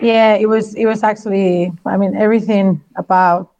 Yeah, 0.01 0.33
it 0.35 0.47
was 0.47 0.73
it 0.75 0.85
was 0.85 1.03
actually 1.03 1.71
I 1.85 1.97
mean 1.97 2.15
everything 2.15 2.81
about 2.95 3.51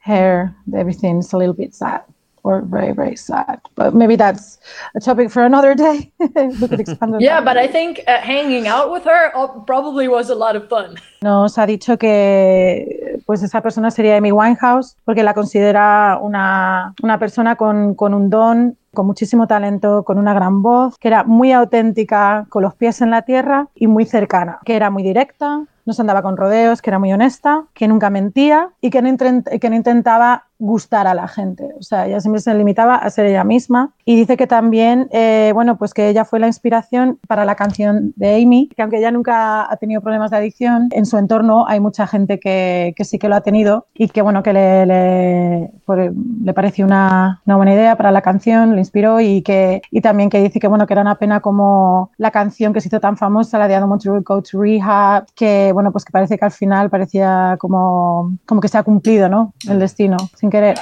her, 0.00 0.54
everything 0.74 1.18
is 1.18 1.32
a 1.32 1.36
little 1.38 1.54
bit 1.54 1.74
sad 1.74 2.02
or 2.44 2.62
very, 2.62 2.92
very 2.92 3.16
sad. 3.16 3.60
But 3.74 3.94
maybe 3.94 4.16
that's 4.16 4.58
a 4.94 5.00
topic 5.00 5.30
for 5.30 5.42
another 5.44 5.74
day. 5.74 6.10
we 6.18 6.68
could 6.68 6.80
expand 6.80 7.14
on 7.14 7.22
Yeah, 7.22 7.40
that. 7.40 7.44
but 7.44 7.56
I 7.58 7.66
think 7.66 8.00
uh, 8.06 8.18
hanging 8.18 8.66
out 8.66 8.90
with 8.90 9.04
her 9.04 9.36
uh, 9.36 9.48
probably 9.66 10.08
was 10.08 10.30
a 10.30 10.34
lot 10.34 10.56
of 10.56 10.68
fun. 10.68 10.96
Nos 11.22 11.56
ha 11.56 11.66
took 11.66 12.00
que 12.00 13.17
pues 13.28 13.42
esa 13.42 13.60
persona 13.60 13.90
sería 13.90 14.16
Amy 14.16 14.32
Winehouse 14.32 14.96
porque 15.04 15.22
la 15.22 15.34
considera 15.34 16.18
una, 16.18 16.94
una 17.02 17.18
persona 17.18 17.56
con, 17.56 17.94
con 17.94 18.14
un 18.14 18.30
don, 18.30 18.78
con 18.94 19.06
muchísimo 19.06 19.46
talento, 19.46 20.02
con 20.04 20.18
una 20.18 20.34
gran 20.34 20.62
voz, 20.62 20.96
que 20.98 21.08
era 21.08 21.24
muy 21.24 21.52
auténtica, 21.52 22.46
con 22.48 22.62
los 22.62 22.74
pies 22.74 23.00
en 23.00 23.10
la 23.10 23.22
tierra 23.22 23.68
y 23.74 23.86
muy 23.86 24.04
cercana, 24.04 24.58
que 24.64 24.76
era 24.76 24.90
muy 24.90 25.02
directa, 25.02 25.64
no 25.86 25.94
se 25.94 26.02
andaba 26.02 26.20
con 26.20 26.36
rodeos, 26.36 26.82
que 26.82 26.90
era 26.90 26.98
muy 26.98 27.10
honesta, 27.14 27.64
que 27.72 27.88
nunca 27.88 28.10
mentía 28.10 28.68
y 28.82 28.90
que 28.90 29.00
no, 29.00 29.08
que 29.16 29.70
no 29.70 29.76
intentaba 29.76 30.44
gustar 30.58 31.06
a 31.06 31.14
la 31.14 31.28
gente. 31.28 31.70
O 31.78 31.82
sea, 31.82 32.06
ella 32.06 32.20
siempre 32.20 32.42
se 32.42 32.52
limitaba 32.52 32.96
a 32.96 33.08
ser 33.08 33.24
ella 33.24 33.42
misma. 33.44 33.92
Y 34.04 34.16
dice 34.16 34.36
que 34.36 34.46
también, 34.46 35.08
eh, 35.12 35.52
bueno, 35.54 35.78
pues 35.78 35.94
que 35.94 36.08
ella 36.10 36.26
fue 36.26 36.40
la 36.40 36.46
inspiración 36.46 37.18
para 37.26 37.46
la 37.46 37.54
canción 37.54 38.12
de 38.16 38.42
Amy, 38.42 38.68
que 38.76 38.82
aunque 38.82 38.98
ella 38.98 39.10
nunca 39.12 39.72
ha 39.72 39.76
tenido 39.78 40.02
problemas 40.02 40.30
de 40.30 40.36
adicción, 40.36 40.88
en 40.90 41.06
su 41.06 41.16
entorno 41.16 41.66
hay 41.66 41.80
mucha 41.80 42.06
gente 42.06 42.38
que, 42.38 42.92
que 42.94 43.04
sí 43.06 43.18
que 43.18 43.28
lo 43.30 43.36
ha 43.36 43.40
tenido 43.40 43.86
y 43.94 44.08
que, 44.08 44.20
bueno, 44.20 44.42
que 44.42 44.52
le, 44.52 44.84
le, 44.84 45.70
por- 45.86 46.12
le 46.44 46.52
pareció 46.52 46.84
una, 46.84 47.40
una 47.46 47.56
buena 47.56 47.72
idea 47.72 47.96
para 47.96 48.10
la 48.10 48.20
canción, 48.20 48.76
inspiró 48.78 49.20
y 49.20 49.42
que 49.42 49.82
y 49.90 50.00
también 50.00 50.30
que 50.30 50.42
dice 50.42 50.60
que, 50.60 50.68
bueno, 50.68 50.86
que 50.86 50.94
era 50.94 51.02
una 51.02 51.16
pena 51.16 51.40
como 51.40 52.10
la 52.16 52.30
canción 52.30 52.72
que 52.72 52.80
se 52.80 52.88
hizo 52.88 53.00
tan 53.00 53.16
famosa, 53.16 53.58
la 53.58 53.68
de 53.68 53.74
I 53.74 53.78
Don't 53.78 53.90
Want 53.90 54.02
to 54.02 54.22
Go 54.22 54.42
to 54.42 54.60
Rehab, 54.60 55.26
que, 55.34 55.72
bueno, 55.72 55.92
pues 55.92 56.04
que 56.04 56.12
parece 56.12 56.38
que 56.38 56.44
al 56.44 56.52
final 56.52 56.90
parecía 56.90 57.56
como, 57.58 58.36
como 58.46 58.60
que 58.60 58.68
se 58.68 58.78
ha 58.78 58.82
cumplido, 58.82 59.28
¿no? 59.28 59.54
El 59.68 59.78
destino, 59.78 60.16
sin 60.34 60.50
querer. 60.50 60.78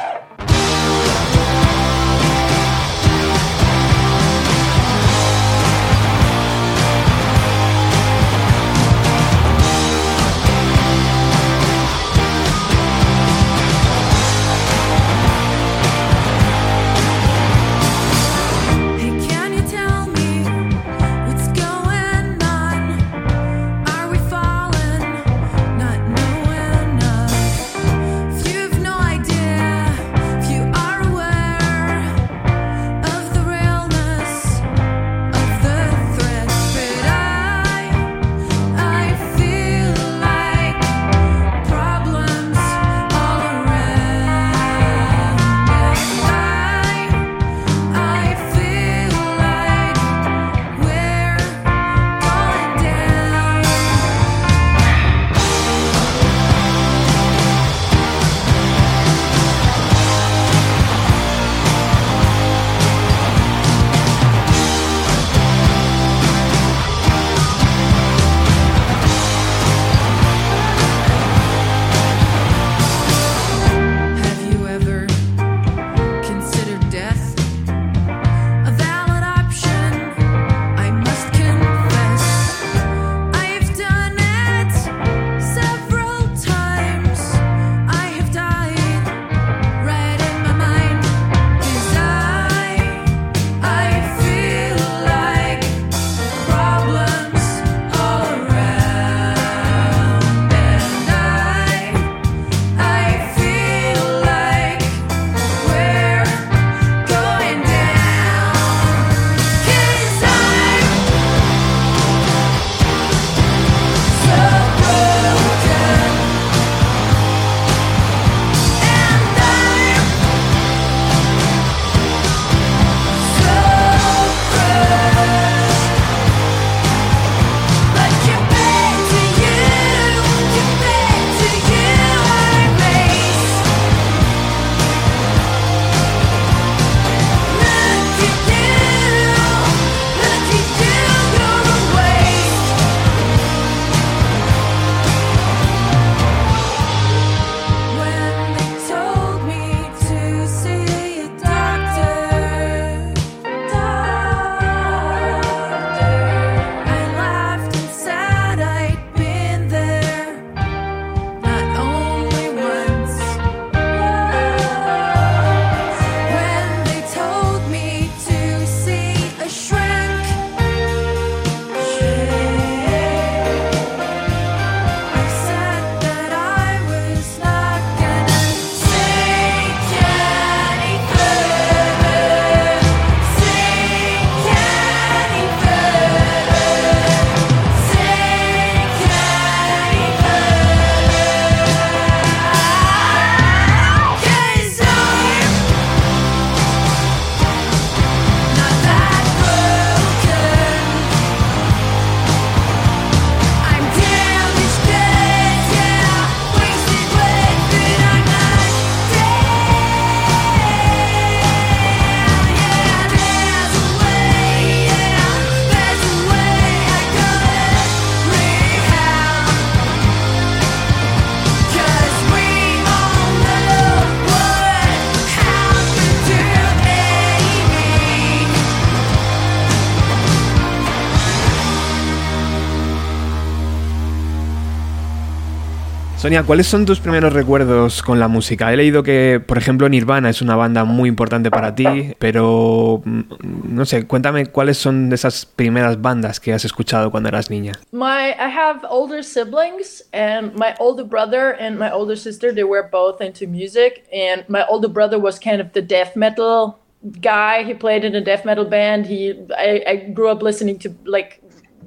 Sonia, 236.27 236.43
¿cuáles 236.43 236.67
son 236.67 236.87
tus 236.87 236.99
primeros 236.99 237.33
recuerdos 237.33 238.03
con 238.03 238.19
la 238.19 238.27
música? 238.27 238.73
He 238.73 238.77
leído 238.77 239.05
que, 239.05 239.41
por 239.47 239.59
ejemplo, 239.59 239.89
Nirvana 239.89 240.29
es 240.29 240.43
una 240.43 240.57
banda 240.57 240.83
muy 240.83 241.09
importante 241.09 241.53
para 241.53 241.77
ti, 241.77 242.15
pero 242.19 243.01
mm, 243.05 243.21
no 243.69 243.85
sé, 243.85 244.09
cuéntame 244.09 244.47
cuáles 244.47 244.77
son 244.77 245.13
esas 245.13 245.47
primeras 245.47 246.03
bandas 246.03 246.41
que 246.41 246.53
has 246.53 246.65
escuchado 246.65 247.13
cuando 247.13 247.29
eras 247.29 247.49
niña. 247.49 247.75
My 247.93 248.31
I 248.31 248.51
have 248.53 248.81
older 248.91 249.23
siblings 249.23 250.05
and 250.13 250.53
my 250.55 250.75
older 250.81 251.07
brother 251.07 251.57
and 251.61 251.79
my 251.79 251.93
older 251.93 252.19
sister 252.19 252.53
they 252.53 252.65
were 252.65 252.89
both 252.91 253.21
into 253.21 253.47
music 253.47 254.05
and 254.13 254.43
my 254.49 254.65
older 254.69 254.91
brother 254.91 255.21
was 255.21 255.39
kind 255.39 255.61
of 255.61 255.69
the 255.75 255.81
death 255.81 256.17
metal 256.17 256.81
guy 257.21 257.63
he 257.63 257.73
played 257.73 258.05
in 258.05 258.17
a 258.17 258.21
death 258.21 258.45
metal 258.45 258.65
band 258.65 259.07
he 259.07 259.33
I, 259.57 259.85
I 259.87 259.97
grew 260.13 260.29
up 260.29 260.43
listening 260.43 260.81
to 260.81 260.91
like 261.05 261.41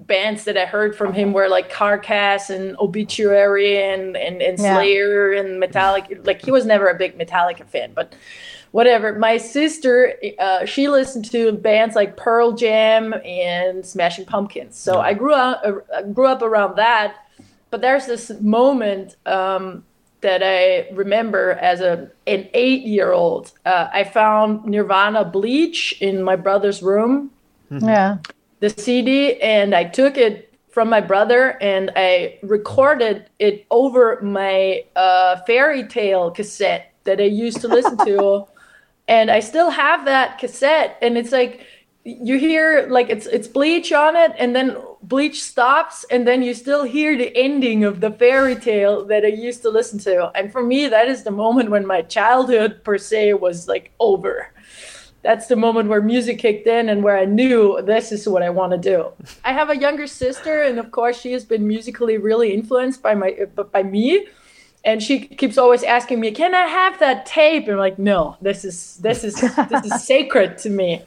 bands 0.10 0.44
that 0.44 0.58
I 0.58 0.66
heard 0.66 0.94
from 0.98 1.14
him 1.14 1.32
were 1.32 1.48
like 1.48 1.72
Carcass 1.72 2.50
and 2.50 2.76
Obituary 2.80 3.82
and 3.82 4.18
and, 4.18 4.42
and 4.42 4.60
Yeah. 4.60 4.76
Slayer 4.76 5.32
and 5.32 5.62
Metallica. 5.64 6.26
Like 6.28 6.44
he 6.44 6.52
was 6.52 6.66
never 6.66 6.88
a 6.90 6.96
big 6.96 7.18
Metallica 7.18 7.66
fan, 7.66 7.92
but 7.96 8.14
whatever. 8.72 9.18
My 9.18 9.38
sister, 9.38 10.16
uh, 10.38 10.66
she 10.66 10.90
listened 10.90 11.32
to 11.32 11.54
bands 11.54 11.96
like 11.96 12.18
Pearl 12.18 12.52
Jam 12.52 13.14
and 13.24 13.86
Smashing 13.86 14.26
Pumpkins. 14.26 14.78
So 14.78 15.00
I 15.00 15.14
grew 15.14 15.34
up 15.34 15.64
uh, 15.64 16.02
grew 16.02 16.28
up 16.28 16.42
around 16.42 16.76
that. 16.76 17.16
But 17.72 17.82
there's 17.82 18.08
this 18.08 18.32
moment 18.42 19.16
um, 19.28 19.86
that 20.22 20.42
I 20.44 20.92
remember 20.94 21.52
as 21.52 21.82
a 21.82 22.10
an 22.28 22.50
eight 22.54 22.82
year 22.84 23.12
old. 23.14 23.52
Uh, 23.66 23.88
I 23.94 24.04
found 24.04 24.66
Nirvana 24.66 25.24
Bleach 25.24 25.96
in 26.02 26.22
my 26.24 26.36
brother's 26.36 26.82
room 26.82 27.32
Yeah. 27.70 28.18
The 28.60 28.70
CD 28.70 29.40
and 29.42 29.74
I 29.74 29.86
took 29.86 30.18
it 30.18 30.54
from 30.70 30.90
my 30.90 31.02
brother 31.02 31.58
and 31.62 31.92
I 31.96 32.40
recorded 32.44 33.30
it 33.40 33.66
over 33.72 34.22
my 34.22 34.84
uh, 34.96 35.38
fairy 35.48 35.84
tale 35.88 36.32
cassette 36.32 36.94
that 37.04 37.20
I 37.20 37.26
used 37.26 37.62
to 37.62 37.68
listen 37.68 37.98
to. 38.06 38.48
And 39.08 39.32
I 39.32 39.40
still 39.40 39.72
have 39.72 40.06
that 40.06 40.38
cassette 40.38 41.00
and 41.02 41.18
it's 41.18 41.32
like 41.32 41.66
you 42.04 42.38
hear 42.38 42.88
like 42.92 43.10
it's 43.10 43.26
it's 43.26 43.48
bleach 43.48 43.92
on 43.92 44.16
it 44.16 44.34
and 44.38 44.56
then 44.56 44.78
bleach 45.02 45.42
stops 45.42 46.06
and 46.12 46.28
then 46.28 46.44
you 46.44 46.54
still 46.54 46.84
hear 46.84 47.18
the 47.18 47.36
ending 47.36 47.84
of 47.84 48.02
the 48.02 48.12
fairy 48.12 48.56
tale 48.56 49.04
that 49.06 49.26
I 49.26 49.30
used 49.30 49.64
to 49.64 49.72
listen 49.72 49.98
to. 50.00 50.32
And 50.36 50.52
for 50.52 50.64
me 50.64 50.88
that 50.88 51.08
is 51.08 51.24
the 51.24 51.32
moment 51.32 51.72
when 51.72 51.88
my 51.88 52.04
childhood 52.04 52.84
per 52.84 53.00
se 53.00 53.34
was 53.34 53.68
like 53.68 53.92
over 54.00 54.52
that's 55.22 55.48
the 55.48 55.56
moment 55.56 55.90
where 55.90 56.02
music 56.02 56.40
kicked 56.40 56.68
in 56.68 56.90
and 56.90 57.04
where 57.04 57.18
I 57.18 57.26
knew 57.26 57.82
this 57.82 58.12
is 58.12 58.28
what 58.28 58.42
I 58.42 58.50
want 58.50 58.72
to 58.72 58.78
do. 58.78 59.12
I 59.44 59.54
have 59.54 59.70
a 59.70 59.78
younger 59.78 60.08
sister, 60.08 60.64
and 60.64 60.80
of 60.80 60.92
course, 60.92 61.20
she 61.20 61.34
has 61.34 61.44
been 61.44 61.68
musically 61.68 62.18
really 62.18 62.54
influenced 62.54 63.02
by 63.02 63.16
my 63.16 63.36
by 63.72 63.84
me. 63.84 64.28
And 64.86 65.02
she 65.02 65.28
keeps 65.28 65.58
always 65.58 65.84
asking 65.84 66.20
me, 66.22 66.32
"Can 66.32 66.54
I 66.54 66.66
have 66.68 66.98
that 67.00 67.26
tape?" 67.26 67.68
And 67.70 67.74
I'm 67.74 67.80
like, 67.80 67.98
"No, 68.02 68.38
this 68.42 68.64
is 68.64 68.98
this 69.02 69.24
is 69.26 69.36
this 69.36 69.86
is 69.86 70.02
sacred 70.08 70.56
to 70.64 70.70
me." 70.70 71.02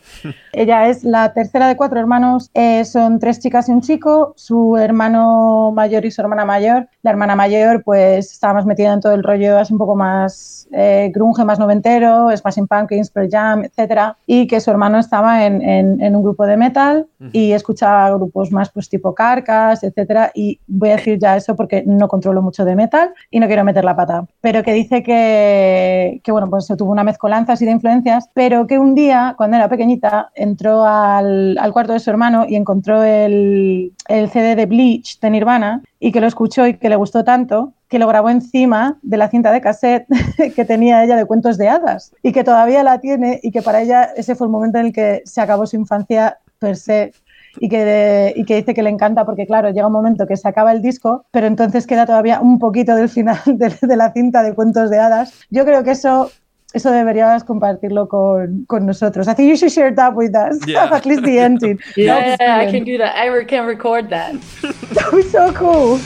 Ella 0.52 0.88
es 0.88 1.02
la 1.04 1.32
tercera 1.32 1.66
de 1.68 1.76
cuatro 1.76 1.98
hermanos, 1.98 2.50
eh, 2.52 2.84
son 2.84 3.18
tres 3.18 3.40
chicas 3.40 3.68
y 3.70 3.72
un 3.72 3.80
chico, 3.80 4.34
su 4.36 4.76
hermano 4.76 5.72
mayor 5.74 6.04
y 6.04 6.10
su 6.10 6.20
hermana 6.20 6.44
mayor. 6.44 6.88
La 7.02 7.10
hermana 7.10 7.34
mayor 7.34 7.82
pues 7.82 8.30
estaba 8.32 8.54
más 8.54 8.66
metida 8.66 8.92
en 8.92 9.00
todo 9.00 9.14
el 9.14 9.22
rollo 9.22 9.58
así 9.58 9.72
un 9.72 9.78
poco 9.78 9.96
más 9.96 10.68
eh, 10.72 11.10
grunge, 11.14 11.44
más 11.44 11.58
noventero, 11.58 12.34
Smashing 12.36 12.66
Pumpkins, 12.66 13.10
Pearl 13.10 13.28
Jam, 13.30 13.64
etcétera, 13.64 14.16
y 14.26 14.46
que 14.46 14.60
su 14.60 14.70
hermano 14.70 14.98
estaba 14.98 15.44
en, 15.46 15.60
en- 15.62 16.00
en 16.02 16.16
un 16.16 16.22
grupo 16.22 16.46
de 16.46 16.56
metal 16.56 17.06
y 17.32 17.52
escuchaba 17.52 18.10
grupos 18.10 18.50
más 18.52 18.70
pues 18.70 18.88
tipo 18.88 19.14
Carcas, 19.14 19.82
etcétera, 19.84 20.30
y 20.34 20.58
voy 20.66 20.90
a 20.90 20.96
decir 20.96 21.18
ya 21.18 21.36
eso 21.36 21.54
porque 21.56 21.82
no 21.86 22.08
controlo 22.08 22.42
mucho 22.42 22.64
de 22.64 22.74
metal 22.74 23.12
y 23.30 23.38
no 23.40 23.46
quiero 23.46 23.61
meter 23.64 23.84
la 23.84 23.96
pata, 23.96 24.26
pero 24.40 24.62
que 24.62 24.72
dice 24.72 25.02
que, 25.02 26.20
que 26.22 26.32
bueno, 26.32 26.48
pues 26.50 26.66
tuvo 26.78 26.92
una 26.92 27.04
mezcolanza 27.04 27.54
así 27.54 27.64
de 27.64 27.72
influencias, 27.72 28.28
pero 28.34 28.66
que 28.66 28.78
un 28.78 28.94
día, 28.94 29.34
cuando 29.36 29.56
era 29.56 29.68
pequeñita, 29.68 30.30
entró 30.34 30.84
al, 30.84 31.56
al 31.58 31.72
cuarto 31.72 31.92
de 31.92 32.00
su 32.00 32.10
hermano 32.10 32.46
y 32.48 32.56
encontró 32.56 33.02
el, 33.02 33.92
el 34.08 34.30
CD 34.30 34.56
de 34.56 34.66
Bleach 34.66 35.20
de 35.20 35.30
Nirvana 35.30 35.82
y 35.98 36.12
que 36.12 36.20
lo 36.20 36.26
escuchó 36.26 36.66
y 36.66 36.74
que 36.74 36.88
le 36.88 36.96
gustó 36.96 37.24
tanto 37.24 37.72
que 37.88 37.98
lo 37.98 38.08
grabó 38.08 38.30
encima 38.30 38.98
de 39.02 39.18
la 39.18 39.28
cinta 39.28 39.52
de 39.52 39.60
cassette 39.60 40.06
que 40.56 40.64
tenía 40.64 41.04
ella 41.04 41.14
de 41.14 41.26
cuentos 41.26 41.58
de 41.58 41.68
hadas 41.68 42.12
y 42.22 42.32
que 42.32 42.42
todavía 42.42 42.82
la 42.82 43.00
tiene 43.00 43.38
y 43.42 43.50
que 43.50 43.60
para 43.60 43.82
ella 43.82 44.04
ese 44.16 44.34
fue 44.34 44.46
el 44.46 44.50
momento 44.50 44.78
en 44.78 44.86
el 44.86 44.92
que 44.94 45.20
se 45.26 45.42
acabó 45.42 45.66
su 45.66 45.76
infancia 45.76 46.38
per 46.58 46.76
se 46.76 47.12
y 47.60 47.68
que, 47.68 48.32
y 48.36 48.44
que 48.44 48.56
dice 48.56 48.74
que 48.74 48.82
le 48.82 48.90
encanta 48.90 49.24
porque, 49.24 49.46
claro, 49.46 49.70
llega 49.70 49.86
un 49.86 49.92
momento 49.92 50.26
que 50.26 50.36
se 50.36 50.48
acaba 50.48 50.72
el 50.72 50.82
disco, 50.82 51.26
pero 51.30 51.46
entonces 51.46 51.86
queda 51.86 52.06
todavía 52.06 52.40
un 52.40 52.58
poquito 52.58 52.94
del 52.96 53.08
final 53.08 53.38
de, 53.46 53.72
de 53.80 53.96
la 53.96 54.12
cinta 54.12 54.42
de 54.42 54.54
cuentos 54.54 54.90
de 54.90 54.98
hadas. 54.98 55.32
Yo 55.50 55.64
creo 55.64 55.84
que 55.84 55.90
eso, 55.92 56.30
eso 56.72 56.90
deberías 56.90 57.44
compartirlo 57.44 58.08
con, 58.08 58.64
con 58.66 58.86
nosotros. 58.86 59.28
I 59.28 59.34
think 59.34 59.50
you 59.50 59.56
should 59.56 59.70
share 59.72 59.94
that 59.94 60.14
with 60.14 60.34
us, 60.34 60.58
Yeah. 60.66 60.84
at 60.92 61.04
least 61.04 61.22
the 61.24 61.38
ending. 61.38 61.78
Yeah, 61.96 62.36
That 62.38 62.68
I 62.68 62.70
can 62.70 62.84
do 62.84 62.96
that. 62.98 63.14
I 63.16 63.44
can 63.44 63.66
record 63.66 64.08
that. 64.10 64.32
That 64.94 65.12
was 65.12 65.30
so 65.30 65.52
cool. 65.52 65.98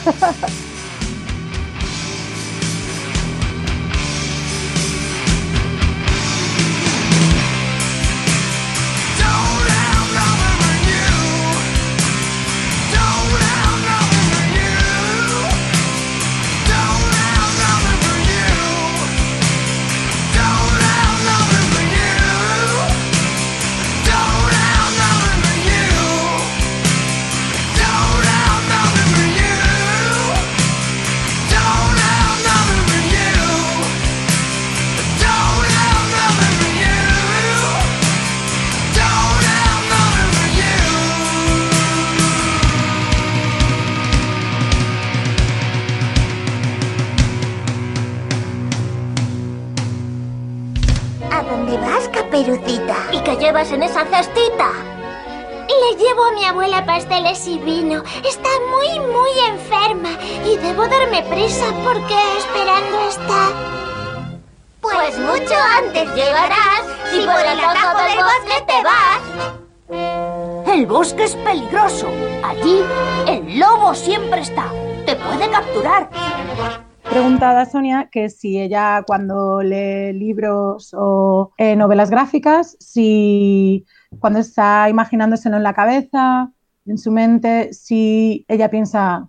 Darme 61.06 61.22
prisa 61.34 61.66
porque 61.84 62.14
esperando 62.38 63.08
está. 63.08 63.48
Pues 64.80 65.18
mucho 65.18 65.54
antes 65.78 66.14
llegarás 66.14 66.82
si 67.10 67.18
por 67.20 67.40
el 67.40 67.60
atajo 67.60 67.98
del 68.02 68.18
bosque 68.24 68.64
te 68.66 68.82
vas. 68.84 69.22
El 70.74 70.86
bosque 70.86 71.24
es 71.24 71.36
peligroso. 71.36 72.08
Allí 72.44 72.80
el 73.26 73.58
lobo 73.58 73.94
siempre 73.94 74.40
está. 74.40 74.70
Te 75.04 75.16
puede 75.16 75.50
capturar. 75.50 76.10
preguntado 77.08 77.58
a 77.58 77.66
Sonia 77.66 78.08
que 78.10 78.28
si 78.28 78.60
ella 78.60 79.02
cuando 79.06 79.62
lee 79.62 80.12
libros 80.12 80.92
o 80.96 81.52
eh, 81.56 81.76
novelas 81.76 82.10
gráficas, 82.10 82.76
si 82.80 83.86
cuando 84.18 84.40
está 84.40 84.88
imaginándoselo 84.88 85.56
en 85.56 85.62
la 85.62 85.74
cabeza, 85.74 86.50
en 86.84 86.98
su 86.98 87.10
mente, 87.10 87.72
si 87.72 88.44
ella 88.48 88.70
piensa, 88.70 89.28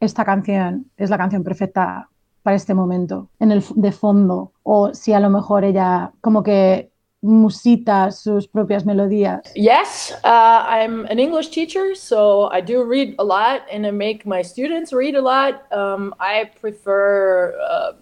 esta 0.00 0.24
canción 0.24 0.90
es 0.96 1.10
la 1.10 1.18
canción 1.18 1.44
perfecta 1.44 2.08
para 2.42 2.56
este 2.56 2.74
momento, 2.74 3.28
en 3.40 3.52
el 3.52 3.62
de 3.74 3.92
fondo, 3.92 4.52
o 4.62 4.94
si 4.94 5.12
a 5.12 5.20
lo 5.20 5.28
mejor 5.28 5.64
ella 5.64 6.12
como 6.20 6.42
que 6.42 6.90
musita 7.20 8.12
sus 8.12 8.46
propias 8.46 8.86
melodías. 8.86 9.40
Yes, 9.54 10.12
uh, 10.24 10.64
I'm 10.66 11.04
an 11.06 11.18
English 11.18 11.50
teacher, 11.50 11.94
so 11.94 12.48
I 12.52 12.60
do 12.60 12.84
read 12.84 13.16
a 13.18 13.24
lot, 13.24 13.62
and 13.70 13.86
I 13.86 13.90
make 13.90 14.24
my 14.24 14.42
students 14.42 14.92
read 14.92 15.16
a 15.16 15.20
lot. 15.20 15.66
Um, 15.72 16.14
I 16.20 16.50
prefer 16.60 17.54
uh, 17.60 17.92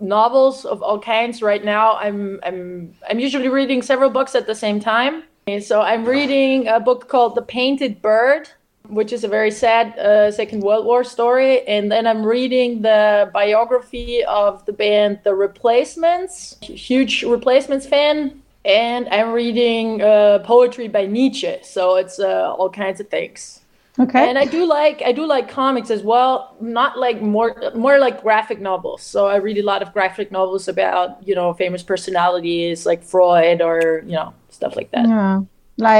novels 0.00 0.66
of 0.66 0.82
all 0.82 1.00
kinds. 1.00 1.42
Right 1.42 1.64
now, 1.64 1.96
I'm 1.96 2.40
I'm 2.44 2.94
I'm 3.08 3.18
usually 3.18 3.48
reading 3.48 3.82
several 3.82 4.10
books 4.10 4.34
at 4.34 4.46
the 4.46 4.54
same 4.54 4.80
time. 4.80 5.22
So 5.60 5.80
I'm 5.80 6.04
reading 6.04 6.68
a 6.68 6.78
book 6.78 7.08
called 7.08 7.34
The 7.34 7.42
Painted 7.42 8.02
Bird, 8.02 8.50
which 8.88 9.12
is 9.12 9.24
a 9.24 9.28
very 9.28 9.50
sad 9.50 9.98
uh, 9.98 10.30
Second 10.30 10.62
World 10.62 10.86
War 10.86 11.04
story, 11.04 11.66
and 11.66 11.90
then 11.90 12.06
I'm 12.06 12.24
reading 12.24 12.82
the 12.82 13.30
biography 13.32 14.24
of 14.24 14.64
the 14.66 14.72
band 14.72 15.20
The 15.24 15.34
Replacements. 15.34 16.56
Huge 16.62 17.22
Replacements 17.22 17.86
fan. 17.86 18.42
And 18.64 19.08
I'm 19.08 19.32
reading 19.32 20.02
uh, 20.02 20.40
poetry 20.40 20.88
by 20.88 21.06
Nietzsche, 21.06 21.56
so 21.62 21.96
it's 21.96 22.18
uh, 22.18 22.54
all 22.54 22.68
kinds 22.68 23.00
of 23.00 23.08
things. 23.08 23.60
Okay. 24.00 24.28
And 24.28 24.38
I 24.38 24.44
do 24.44 24.64
like 24.66 25.02
I 25.04 25.12
do 25.12 25.26
like 25.26 25.48
comics 25.48 25.90
as 25.90 26.02
well, 26.02 26.54
not 26.60 26.98
like 26.98 27.20
more 27.20 27.56
more 27.74 27.98
like 27.98 28.22
graphic 28.22 28.60
novels. 28.60 29.02
So 29.02 29.26
I 29.26 29.36
read 29.36 29.58
a 29.58 29.62
lot 29.64 29.82
of 29.82 29.92
graphic 29.92 30.30
novels 30.30 30.68
about 30.68 31.26
you 31.26 31.34
know 31.34 31.52
famous 31.54 31.82
personalities 31.82 32.86
like 32.86 33.02
Freud 33.02 33.60
or 33.60 34.02
you 34.06 34.12
know 34.12 34.34
stuff 34.50 34.76
like 34.76 34.90
that. 34.92 35.08
Yeah. 35.08 35.42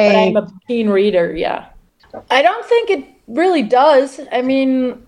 But 0.03 0.15
Like, 0.15 0.17
I'm 0.17 0.37
a 0.37 0.51
keen 0.69 0.91
reader, 0.91 1.35
yeah. 1.35 1.71
I 2.31 2.43
don't 2.43 2.65
think 2.67 2.91
it 2.91 3.05
really 3.27 3.63
does. 3.63 4.21
I 4.33 4.43
mean, 4.43 5.07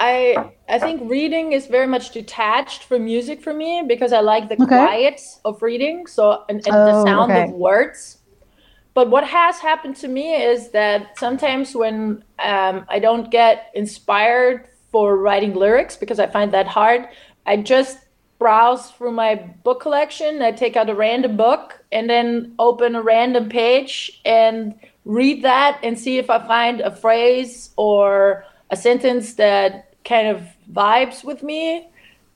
I 0.00 0.52
I 0.68 0.78
think 0.78 1.10
reading 1.10 1.52
is 1.52 1.66
very 1.66 1.86
much 1.86 2.12
detached 2.12 2.84
from 2.84 3.04
music 3.04 3.42
for 3.42 3.54
me 3.54 3.84
because 3.86 4.12
I 4.12 4.20
like 4.20 4.48
the 4.48 4.56
Okay. 4.60 4.66
quiet 4.66 5.20
of 5.44 5.62
reading, 5.62 6.06
so 6.06 6.44
and, 6.48 6.62
and 6.66 6.74
Oh, 6.74 6.84
the 6.84 6.94
sound 6.94 7.32
okay. 7.32 7.44
of 7.44 7.50
words. 7.50 8.18
But 8.94 9.10
what 9.10 9.24
has 9.24 9.58
happened 9.60 9.96
to 9.96 10.08
me 10.08 10.34
is 10.34 10.70
that 10.72 11.18
sometimes 11.18 11.74
when 11.74 12.24
um, 12.38 12.84
I 12.88 12.98
don't 12.98 13.30
get 13.30 13.70
inspired 13.74 14.68
for 14.90 15.16
writing 15.18 15.54
lyrics 15.54 15.96
because 15.96 16.18
I 16.18 16.26
find 16.26 16.52
that 16.52 16.66
hard, 16.66 17.08
I 17.46 17.58
just 17.58 17.98
browse 18.38 18.90
through 18.90 19.12
my 19.12 19.34
book 19.36 19.80
collection. 19.82 20.42
I 20.42 20.52
take 20.52 20.76
out 20.76 20.90
a 20.90 20.94
random 20.94 21.36
book 21.36 21.82
and 21.92 22.10
then 22.10 22.54
open 22.58 22.94
a 22.96 23.02
random 23.02 23.48
page 23.48 24.20
and 24.24 24.74
read 25.08 25.42
that 25.42 25.80
and 25.82 25.98
see 25.98 26.18
if 26.18 26.30
I 26.30 26.38
find 26.46 26.80
a 26.80 26.94
phrase 26.94 27.70
or 27.76 28.44
a 28.70 28.76
sentence 28.76 29.34
that 29.34 29.94
kind 30.04 30.28
of 30.28 30.42
vibes 30.70 31.24
with 31.24 31.42
me. 31.42 31.88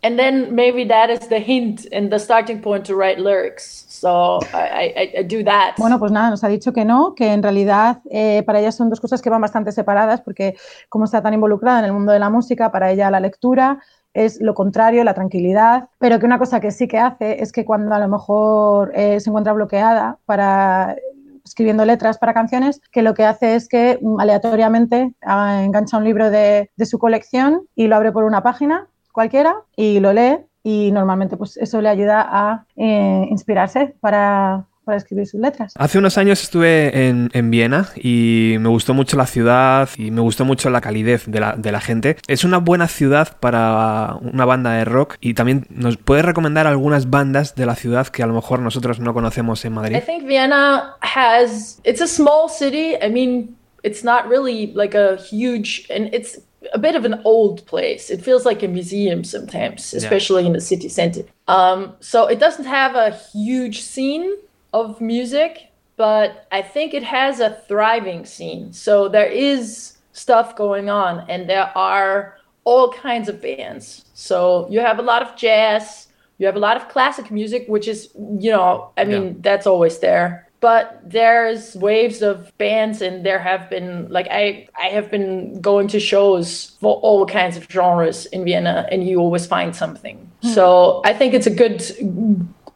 And 0.04 0.18
then 0.18 0.56
maybe 0.56 0.84
that 0.86 1.10
is 1.10 1.28
the 1.28 1.38
hint 1.38 1.86
and 1.92 2.10
the 2.10 2.18
starting 2.18 2.60
point 2.60 2.84
to 2.86 2.96
write 2.96 3.20
lyrics. 3.20 3.84
So 3.88 4.40
I, 4.52 4.92
I, 4.96 5.18
I 5.18 5.22
do 5.22 5.44
that. 5.44 5.76
Bueno, 5.78 6.00
pues 6.00 6.10
nada, 6.10 6.30
nos 6.30 6.42
ha 6.42 6.48
dicho 6.48 6.72
que 6.72 6.84
no, 6.84 7.14
que 7.14 7.32
en 7.32 7.40
realidad 7.40 8.00
eh, 8.10 8.42
para 8.44 8.58
ella 8.58 8.72
son 8.72 8.90
dos 8.90 9.00
cosas 9.00 9.22
que 9.22 9.30
van 9.30 9.40
bastante 9.40 9.70
separadas 9.70 10.20
porque 10.20 10.56
como 10.88 11.04
está 11.04 11.22
tan 11.22 11.34
involucrada 11.34 11.78
en 11.78 11.84
el 11.84 11.92
mundo 11.92 12.10
de 12.10 12.18
la 12.18 12.30
música, 12.30 12.72
para 12.72 12.90
ella 12.90 13.12
la 13.12 13.20
lectura 13.20 13.78
es 14.12 14.40
lo 14.40 14.54
contrario, 14.54 15.04
la 15.04 15.14
tranquilidad, 15.14 15.88
pero 15.98 16.18
que 16.18 16.26
una 16.26 16.38
cosa 16.38 16.58
que 16.58 16.70
sí 16.72 16.88
que 16.88 16.98
hace 16.98 17.40
es 17.40 17.52
que 17.52 17.64
cuando 17.64 17.94
a 17.94 17.98
lo 18.00 18.08
mejor 18.08 18.90
eh, 18.94 19.20
se 19.20 19.30
encuentra 19.30 19.52
bloqueada 19.52 20.18
para 20.26 20.96
escribiendo 21.44 21.84
letras 21.84 22.18
para 22.18 22.34
canciones, 22.34 22.80
que 22.90 23.02
lo 23.02 23.14
que 23.14 23.24
hace 23.24 23.54
es 23.54 23.68
que 23.68 23.98
mm, 24.00 24.20
aleatoriamente 24.20 25.14
ah, 25.22 25.62
engancha 25.62 25.96
un 25.96 26.04
libro 26.04 26.30
de, 26.30 26.70
de 26.76 26.86
su 26.86 26.98
colección 26.98 27.66
y 27.74 27.86
lo 27.86 27.96
abre 27.96 28.12
por 28.12 28.24
una 28.24 28.42
página 28.42 28.88
cualquiera 29.12 29.54
y 29.76 30.00
lo 30.00 30.12
lee. 30.12 30.38
Y 30.64 30.92
normalmente 30.92 31.36
pues 31.36 31.56
eso 31.56 31.80
le 31.80 31.88
ayuda 31.88 32.24
a 32.30 32.66
eh, 32.76 33.26
inspirarse 33.30 33.96
para, 34.00 34.66
para 34.84 34.98
escribir 34.98 35.26
sus 35.26 35.40
letras. 35.40 35.72
Hace 35.76 35.98
unos 35.98 36.18
años 36.18 36.42
estuve 36.42 37.08
en, 37.08 37.30
en 37.32 37.50
Viena 37.50 37.88
y 37.96 38.56
me 38.60 38.68
gustó 38.68 38.94
mucho 38.94 39.16
la 39.16 39.26
ciudad 39.26 39.88
y 39.96 40.10
me 40.10 40.20
gustó 40.20 40.44
mucho 40.44 40.70
la 40.70 40.80
calidez 40.80 41.24
de 41.26 41.40
la, 41.40 41.54
de 41.56 41.72
la 41.72 41.80
gente. 41.80 42.16
Es 42.26 42.44
una 42.44 42.58
buena 42.58 42.88
ciudad 42.88 43.36
para 43.38 44.16
una 44.20 44.44
banda 44.44 44.72
de 44.72 44.84
rock 44.84 45.16
y 45.20 45.34
también 45.34 45.66
nos 45.70 45.96
puedes 45.96 46.24
recomendar 46.24 46.66
algunas 46.66 47.10
bandas 47.10 47.54
de 47.54 47.66
la 47.66 47.74
ciudad 47.74 48.08
que 48.08 48.22
a 48.22 48.26
lo 48.26 48.34
mejor 48.34 48.60
nosotros 48.60 49.00
no 49.00 49.14
conocemos 49.14 49.64
en 49.64 49.72
Madrid. 49.74 49.96
I 49.96 50.00
think 50.00 50.26
Vienna 50.26 50.96
has 51.00 51.80
it's 51.84 52.00
a 52.00 52.06
small 52.06 52.48
city. 52.48 52.96
I 53.02 53.08
mean, 53.10 53.56
it's 53.82 54.04
not 54.04 54.28
really 54.28 54.72
like 54.74 54.96
a 54.96 55.16
huge 55.16 55.86
and 55.90 56.12
it's 56.12 56.40
a 56.72 56.78
bit 56.78 56.94
of 56.94 57.04
an 57.04 57.20
old 57.24 57.64
place. 57.66 58.10
It 58.10 58.22
feels 58.22 58.44
like 58.44 58.62
a 58.64 58.68
museum 58.68 59.24
sometimes, 59.24 59.92
especially 59.94 60.46
in 60.46 60.52
the 60.52 60.60
city 60.60 60.88
center. 60.88 61.22
Um, 61.48 61.94
so 62.00 62.26
it 62.26 62.38
doesn't 62.38 62.66
have 62.66 62.94
a 62.94 63.10
huge 63.32 63.82
scene 63.82 64.32
of 64.72 65.00
music, 65.00 65.70
but 65.96 66.46
I 66.50 66.62
think 66.62 66.94
it 66.94 67.02
has 67.02 67.40
a 67.40 67.50
thriving 67.68 68.24
scene. 68.24 68.72
So 68.72 69.08
there 69.08 69.26
is 69.26 69.98
stuff 70.12 70.56
going 70.56 70.90
on 70.90 71.28
and 71.28 71.48
there 71.48 71.70
are 71.76 72.36
all 72.64 72.92
kinds 72.92 73.28
of 73.28 73.40
bands. 73.42 74.04
So 74.14 74.66
you 74.70 74.80
have 74.80 74.98
a 74.98 75.02
lot 75.02 75.22
of 75.22 75.36
jazz, 75.36 76.08
you 76.38 76.46
have 76.46 76.56
a 76.56 76.60
lot 76.60 76.76
of 76.76 76.88
classic 76.88 77.30
music, 77.30 77.66
which 77.68 77.88
is, 77.88 78.10
you 78.38 78.50
know, 78.50 78.90
I 78.96 79.04
mean, 79.04 79.24
Yeah. 79.24 79.32
that's 79.40 79.66
always 79.66 79.98
there. 79.98 80.48
But 80.60 81.00
there's 81.04 81.74
waves 81.74 82.22
of 82.22 82.56
bands, 82.56 83.02
and 83.02 83.26
there 83.26 83.40
have 83.40 83.68
been 83.68 84.06
like 84.10 84.28
I 84.30 84.68
I 84.78 84.90
have 84.90 85.10
been 85.10 85.60
going 85.60 85.88
to 85.88 85.98
shows 85.98 86.76
for 86.80 86.94
all 87.02 87.26
kinds 87.26 87.56
of 87.56 87.66
genres 87.68 88.26
in 88.26 88.44
Vienna, 88.44 88.86
and 88.92 89.02
you 89.02 89.18
always 89.18 89.44
find 89.44 89.74
something. 89.74 90.30
Hmm. 90.42 90.48
So 90.50 91.02
I 91.04 91.14
think 91.14 91.34
it's 91.34 91.48
a 91.48 91.54
good, 91.62 91.82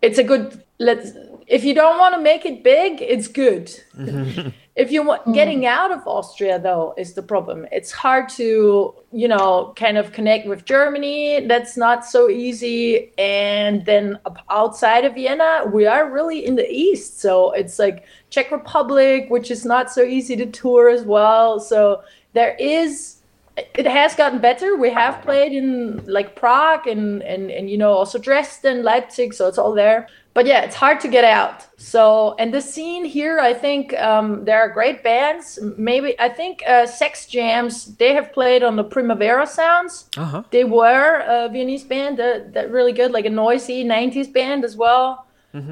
it's 0.03 0.19
a 0.19 0.25
good. 0.25 0.65
Let's 0.81 1.13
if 1.47 1.65
you 1.65 1.75
don't 1.75 1.99
want 1.99 2.15
to 2.15 2.21
make 2.21 2.45
it 2.45 2.65
big, 2.65 3.01
it's 3.01 3.29
good. 3.29 3.67
Mm-hmm. 3.97 4.49
if 4.77 4.91
you 4.91 5.03
want 5.03 5.25
mm. 5.25 5.35
getting 5.35 5.65
out 5.65 5.93
of 5.93 6.07
Austria 6.07 6.59
though 6.59 6.95
is 6.99 7.15
the 7.15 7.23
problem. 7.23 7.67
It's 7.71 7.93
hard 7.93 8.29
to, 8.31 8.95
you 9.13 9.29
know, 9.29 9.73
kind 9.77 9.97
of 9.97 10.13
connect 10.13 10.49
with 10.49 10.65
Germany. 10.65 11.47
That's 11.47 11.77
not 11.77 12.05
so 12.05 12.29
easy. 12.29 13.13
And 13.17 13.85
then 13.85 14.19
outside 14.51 15.05
of 15.05 15.15
Vienna, 15.15 15.65
we 15.73 15.87
are 15.87 16.11
really 16.11 16.45
in 16.45 16.57
the 16.57 16.69
east. 16.69 17.21
So 17.21 17.53
it's 17.53 17.79
like 17.79 18.05
Czech 18.31 18.51
Republic, 18.51 19.27
which 19.29 19.51
is 19.51 19.65
not 19.65 19.93
so 19.93 20.03
easy 20.03 20.37
to 20.37 20.47
tour 20.47 20.89
as 20.89 21.05
well. 21.05 21.61
So 21.61 22.03
there 22.33 22.57
is 22.59 23.17
it 23.57 23.87
has 23.87 24.15
gotten 24.15 24.39
better. 24.39 24.77
We 24.77 24.91
have 24.91 25.23
played 25.23 25.53
in 25.53 26.05
like 26.05 26.37
Prague 26.37 26.87
and, 26.87 27.23
and, 27.23 27.51
and 27.51 27.71
you 27.71 27.79
know 27.79 27.93
also 27.93 28.19
Dresden, 28.19 28.83
Leipzig, 28.83 29.33
so 29.33 29.49
it's 29.49 29.57
all 29.57 29.73
there. 29.73 30.09
But 30.37 30.45
yeah, 30.45 30.61
it's 30.67 30.77
hard 30.77 31.01
to 31.01 31.09
get 31.09 31.25
out. 31.25 31.65
So 31.79 32.35
and 32.39 32.53
the 32.53 32.61
scene 32.61 33.07
here, 33.07 33.41
I 33.41 33.55
think 33.55 33.95
um, 33.95 34.45
there 34.45 34.61
are 34.61 34.69
great 34.69 35.03
bands. 35.03 35.59
Maybe 35.79 36.09
I 36.21 36.29
think 36.29 36.63
uh, 36.69 36.87
Sex 36.87 37.27
Jams 37.27 37.97
they 37.97 38.13
have 38.13 38.29
played 38.35 38.63
on 38.63 38.77
the 38.77 38.85
Primavera 38.85 39.47
Sounds. 39.47 40.05
Ajá. 40.13 40.45
They 40.51 40.65
were 40.65 41.25
a 41.27 41.49
Viennese 41.49 41.85
band 41.85 42.19
that, 42.19 42.53
that 42.53 42.71
really 42.71 42.93
good, 42.93 43.13
like 43.13 43.25
a 43.25 43.31
noisy 43.31 43.83
'90s 43.83 44.31
band 44.31 44.65
as 44.65 44.77
well. 44.77 45.09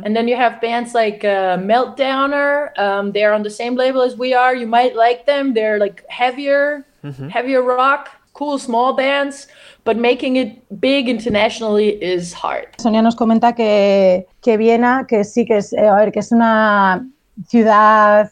And 0.05 0.16
then 0.16 0.29
you 0.29 0.37
have 0.37 0.62
bands 0.62 0.94
like 0.94 1.24
uh, 1.24 1.59
Meltdowner. 1.59 2.72
Um, 2.79 3.12
they're 3.12 3.35
on 3.35 3.42
the 3.42 3.50
same 3.50 3.74
label 3.77 4.00
as 4.00 4.16
we 4.16 4.33
are. 4.33 4.55
You 4.57 4.66
might 4.66 4.96
like 4.96 5.27
them. 5.27 5.53
They're 5.53 5.79
like 5.79 6.05
heavier, 6.09 6.87
heavier 7.29 7.61
rock, 7.62 8.09
cool 8.35 8.59
small 8.59 8.94
bands. 8.94 9.49
But 9.87 9.97
making 9.99 10.37
it 10.37 10.62
big 10.81 11.09
internationally 11.09 11.99
is 12.01 12.33
hard. 12.35 12.68
Sonia 12.79 13.03
nos 13.03 13.16
comenta 13.16 13.55
que, 13.55 14.27
que 14.42 14.57
Viena, 14.57 15.07
que 15.07 15.25
sí 15.25 15.44
que 15.44 15.59
es, 15.59 15.73
eh, 15.75 15.87
a 15.88 15.94
ver, 15.97 16.11
que 16.11 16.20
es 16.20 16.33
una 16.33 17.07
ciudad 17.49 18.31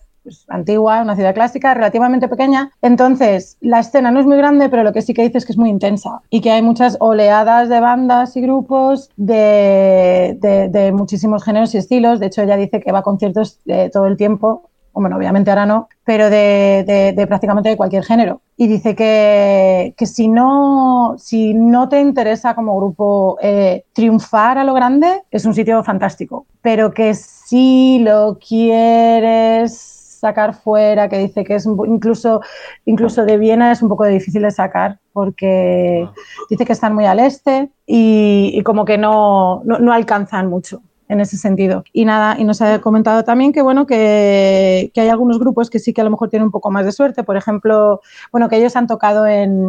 antigua, 0.49 1.03
una 1.03 1.15
ciudad 1.17 1.35
clásica, 1.35 1.75
relativamente 1.75 2.29
pequeña. 2.29 2.71
Entonces, 2.81 3.57
la 3.61 3.81
escena 3.81 4.11
no 4.13 4.21
es 4.21 4.25
muy 4.27 4.37
grande, 4.39 4.69
pero 4.69 4.83
lo 4.85 4.93
que 4.93 5.03
sí 5.03 5.13
que 5.15 5.23
dice 5.25 5.39
es 5.39 5.45
que 5.45 5.53
es 5.53 5.59
muy 5.59 5.69
intensa 5.69 6.23
y 6.31 6.41
que 6.41 6.53
hay 6.53 6.63
muchas 6.63 6.97
oleadas 7.01 7.69
de 7.69 7.81
bandas 7.81 8.37
y 8.37 8.41
grupos 8.41 9.11
de, 9.17 10.39
de- 10.41 10.69
de 10.69 10.93
muchísimos 10.93 11.43
géneros 11.45 11.75
y 11.75 11.79
estilos. 11.79 12.21
De 12.21 12.27
hecho, 12.27 12.41
ella 12.43 12.57
dice 12.57 12.81
que 12.81 12.93
va 12.93 13.01
a 13.01 13.03
conciertos 13.03 13.59
eh, 13.67 13.91
todo 13.93 14.07
el 14.07 14.17
tiempo. 14.17 14.71
Bueno, 14.95 15.17
obviamente 15.17 15.51
ahora 15.51 15.65
no, 15.67 15.89
pero 16.05 16.29
de, 16.29 16.85
de- 16.87 17.13
de 17.13 17.27
prácticamente 17.27 17.71
de 17.71 17.77
cualquier 17.77 18.05
género. 18.05 18.43
Y 18.57 18.67
dice 18.69 18.95
que, 18.95 19.95
que 19.97 20.07
si, 20.07 20.29
no, 20.29 21.15
si 21.19 21.55
no 21.55 21.89
te 21.89 21.99
interesa 22.01 22.55
como 22.55 22.77
grupo 22.77 23.39
eh, 23.41 23.85
triunfar 23.95 24.59
a 24.59 24.65
lo 24.65 24.75
grande, 24.75 25.23
es 25.31 25.47
un 25.47 25.55
sitio 25.55 25.83
fantástico. 25.83 26.47
Pero 26.61 26.93
que 26.93 27.15
si 27.15 28.01
lo 28.01 28.39
quieres 28.39 29.99
sacar 30.21 30.55
fuera, 30.55 31.09
que 31.09 31.19
dice 31.19 31.43
que 31.43 31.57
es 31.57 31.67
incluso, 31.67 32.43
incluso 32.85 33.25
de 33.25 33.39
Viena 33.39 33.73
es 33.73 33.83
un 33.83 33.89
poco 33.89 34.05
difícil 34.05 34.43
de 34.43 34.51
sacar 34.53 34.99
porque 35.13 36.09
dice 36.49 36.65
que 36.65 36.73
están 36.75 36.95
muy 36.95 37.07
al 37.07 37.19
este 37.19 37.71
y, 37.87 38.53
y 38.55 38.63
como 38.63 38.85
que 38.85 38.99
no, 38.99 39.63
no, 39.65 39.79
no 39.81 39.93
alcanzan 39.93 40.49
mucho 40.49 40.81
en 41.13 41.21
ese 41.21 41.37
sentido. 41.37 41.85
Y 41.93 42.05
nada, 42.05 42.37
y 42.39 42.45
nos 42.45 42.63
ha 42.63 42.81
comentado 42.81 43.23
también 43.23 43.53
que 43.53 43.63
bueno, 43.63 43.87
que, 43.87 44.91
que 44.95 45.01
hay 45.01 45.09
algunos 45.09 45.39
grupos 45.39 45.69
que 45.69 45.79
sí 45.79 45.93
que 45.93 46.01
a 46.01 46.05
lo 46.05 46.11
mejor 46.11 46.31
tienen 46.31 46.47
un 46.47 46.51
poco 46.51 46.71
más 46.71 46.87
de 46.87 46.93
suerte. 46.93 47.23
Por 47.23 47.37
ejemplo, 47.37 48.01
bueno, 48.33 48.49
que 48.49 48.57
ellos 48.57 48.75
han 48.77 48.87
tocado 48.87 49.27
en, 49.27 49.69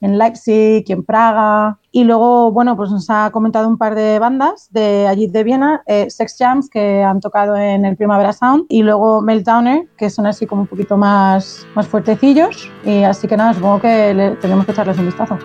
en 0.00 0.18
Leipzig 0.18 0.84
y 0.86 0.92
en 0.92 1.04
Praga. 1.04 1.78
Y 1.92 2.04
luego, 2.04 2.50
bueno, 2.50 2.76
pues 2.76 2.90
nos 2.90 3.08
ha 3.08 3.30
comentado 3.30 3.68
un 3.68 3.78
par 3.78 3.94
de 3.94 4.18
bandas 4.18 4.68
de 4.72 5.06
allí 5.06 5.28
de 5.28 5.44
Viena, 5.44 5.82
eh, 5.86 6.10
Sex 6.10 6.36
Jams, 6.38 6.68
que 6.68 7.02
han 7.02 7.20
tocado 7.20 7.56
en 7.56 7.84
el 7.84 7.96
Primavera 7.96 8.32
Sound, 8.32 8.66
y 8.68 8.82
luego 8.82 9.20
Meltdowner, 9.20 9.86
que 9.96 10.10
son 10.10 10.26
así 10.26 10.46
como 10.46 10.62
un 10.62 10.68
poquito 10.68 10.96
más, 10.96 11.66
más 11.74 11.86
fuertecillos. 11.86 12.70
Y 12.84 13.04
así 13.04 13.28
que 13.28 13.36
nada, 13.36 13.54
supongo 13.54 13.80
que 13.80 14.12
le, 14.14 14.30
tenemos 14.36 14.66
que 14.66 14.72
echarles 14.72 14.98
un 14.98 15.06
vistazo. 15.06 15.38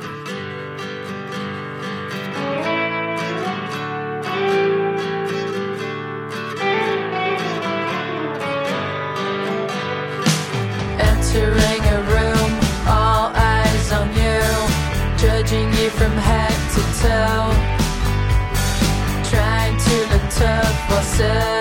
myself, 17.05 17.55
trying 19.29 19.77
to 19.77 19.95
look 20.11 20.29
tough 20.29 20.89
for 20.89 21.01
self. 21.01 21.54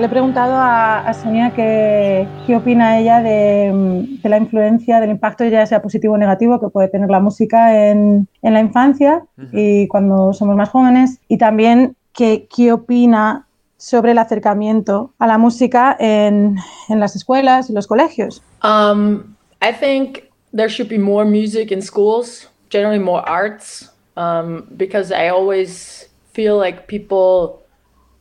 Le 0.00 0.06
he 0.06 0.08
preguntado 0.08 0.54
a, 0.54 1.00
a 1.00 1.12
Sonia 1.12 1.52
qué, 1.54 2.26
qué 2.46 2.56
opina 2.56 2.98
ella 2.98 3.20
de, 3.20 4.08
de 4.22 4.28
la 4.30 4.38
influencia, 4.38 4.98
del 4.98 5.10
impacto, 5.10 5.44
ya 5.44 5.66
sea 5.66 5.82
positivo 5.82 6.14
o 6.14 6.16
negativo, 6.16 6.58
que 6.58 6.68
puede 6.68 6.88
tener 6.88 7.10
la 7.10 7.20
música 7.20 7.90
en, 7.90 8.26
en 8.40 8.54
la 8.54 8.60
infancia 8.60 9.22
y 9.52 9.86
cuando 9.88 10.32
somos 10.32 10.56
más 10.56 10.70
jóvenes. 10.70 11.18
Y 11.28 11.36
también 11.36 11.96
qué, 12.14 12.48
qué 12.48 12.72
opina 12.72 13.46
sobre 13.76 14.12
el 14.12 14.18
acercamiento 14.18 15.12
a 15.18 15.26
la 15.26 15.36
música 15.36 15.94
en, 16.00 16.56
en 16.88 16.98
las 16.98 17.14
escuelas 17.14 17.68
y 17.68 17.74
los 17.74 17.86
colegios. 17.86 18.42
Um, 18.64 19.36
I 19.60 19.70
think 19.70 20.30
there 20.56 20.70
should 20.70 20.88
be 20.88 20.98
more 20.98 21.26
music 21.26 21.70
in 21.70 21.82
schools, 21.82 22.48
generally 22.70 22.98
more 22.98 23.22
arts, 23.28 23.92
um, 24.16 24.66
because 24.78 25.12
I 25.12 25.28
always 25.28 26.08
feel 26.32 26.56
like 26.56 26.86
people 26.86 27.59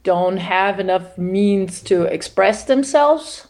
don't 0.09 0.37
have 0.37 0.79
enough 0.79 1.17
means 1.19 1.83
to 1.83 2.01
express 2.17 2.63
themselves. 2.63 3.47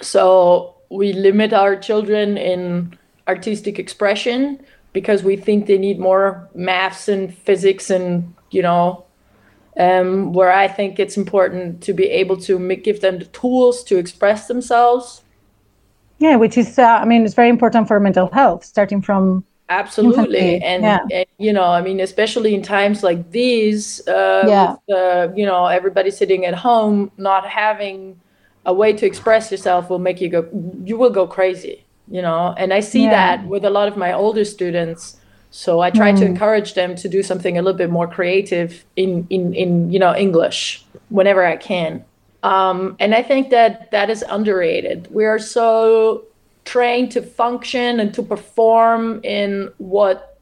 So 0.00 0.76
we 0.88 1.12
limit 1.12 1.52
our 1.52 1.76
children 1.76 2.38
in 2.38 2.96
artistic 3.28 3.78
expression 3.78 4.64
because 4.94 5.22
we 5.22 5.36
think 5.36 5.66
they 5.66 5.76
need 5.76 5.98
more 5.98 6.48
maths 6.54 7.06
and 7.06 7.34
physics 7.46 7.90
and, 7.90 8.34
you 8.50 8.62
know, 8.62 9.04
um, 9.76 10.32
where 10.32 10.50
I 10.50 10.68
think 10.68 10.98
it's 10.98 11.18
important 11.18 11.82
to 11.82 11.92
be 11.92 12.06
able 12.22 12.38
to 12.48 12.58
ma- 12.58 12.82
give 12.82 13.02
them 13.02 13.18
the 13.18 13.26
tools 13.26 13.84
to 13.84 13.98
express 13.98 14.48
themselves. 14.48 15.20
Yeah, 16.18 16.36
which 16.36 16.56
is, 16.56 16.78
uh, 16.78 17.00
I 17.02 17.04
mean, 17.04 17.26
it's 17.26 17.34
very 17.34 17.50
important 17.50 17.88
for 17.88 18.00
mental 18.00 18.30
health, 18.32 18.64
starting 18.64 19.02
from 19.02 19.44
Absolutely, 19.68 20.60
and, 20.62 20.82
yeah. 20.84 21.00
and 21.10 21.26
you 21.38 21.52
know, 21.52 21.64
I 21.64 21.82
mean, 21.82 21.98
especially 22.00 22.54
in 22.54 22.62
times 22.62 23.02
like 23.02 23.30
these, 23.32 24.06
uh, 24.06 24.44
Yeah. 24.48 24.76
with, 24.86 24.96
uh, 24.96 25.28
you 25.34 25.44
know, 25.44 25.66
everybody 25.66 26.10
sitting 26.10 26.44
at 26.46 26.54
home, 26.54 27.10
not 27.16 27.46
having 27.48 28.20
a 28.64 28.72
way 28.72 28.92
to 28.92 29.06
express 29.06 29.50
yourself 29.50 29.90
will 29.90 29.98
make 29.98 30.20
you 30.20 30.28
go, 30.28 30.48
you 30.84 30.96
will 30.96 31.10
go 31.10 31.26
crazy, 31.26 31.84
you 32.08 32.22
know. 32.22 32.54
And 32.56 32.72
I 32.72 32.80
see 32.80 33.04
Yeah. 33.04 33.10
that 33.10 33.46
with 33.46 33.64
a 33.64 33.70
lot 33.70 33.88
of 33.88 33.96
my 33.96 34.12
older 34.12 34.44
students. 34.44 35.16
So 35.50 35.80
I 35.80 35.90
try 35.90 36.12
to 36.12 36.24
Mm. 36.24 36.28
encourage 36.28 36.74
them 36.74 36.94
to 36.96 37.08
do 37.08 37.22
something 37.22 37.56
a 37.58 37.62
little 37.62 37.78
bit 37.78 37.90
more 37.90 38.06
creative 38.08 38.84
in 38.96 39.26
in 39.30 39.54
in 39.54 39.90
you 39.90 39.98
know 39.98 40.14
English 40.14 40.84
whenever 41.08 41.44
I 41.44 41.56
can. 41.56 42.04
Um, 42.42 42.96
and 43.00 43.14
I 43.14 43.22
think 43.22 43.50
that 43.50 43.90
that 43.90 44.10
is 44.10 44.24
underrated. 44.28 45.08
We 45.10 45.24
are 45.24 45.38
so 45.38 46.24
trained 46.66 47.12
to 47.12 47.22
function 47.22 48.00
and 48.00 48.12
to 48.12 48.22
perform 48.22 49.20
in 49.22 49.70
what 49.78 50.38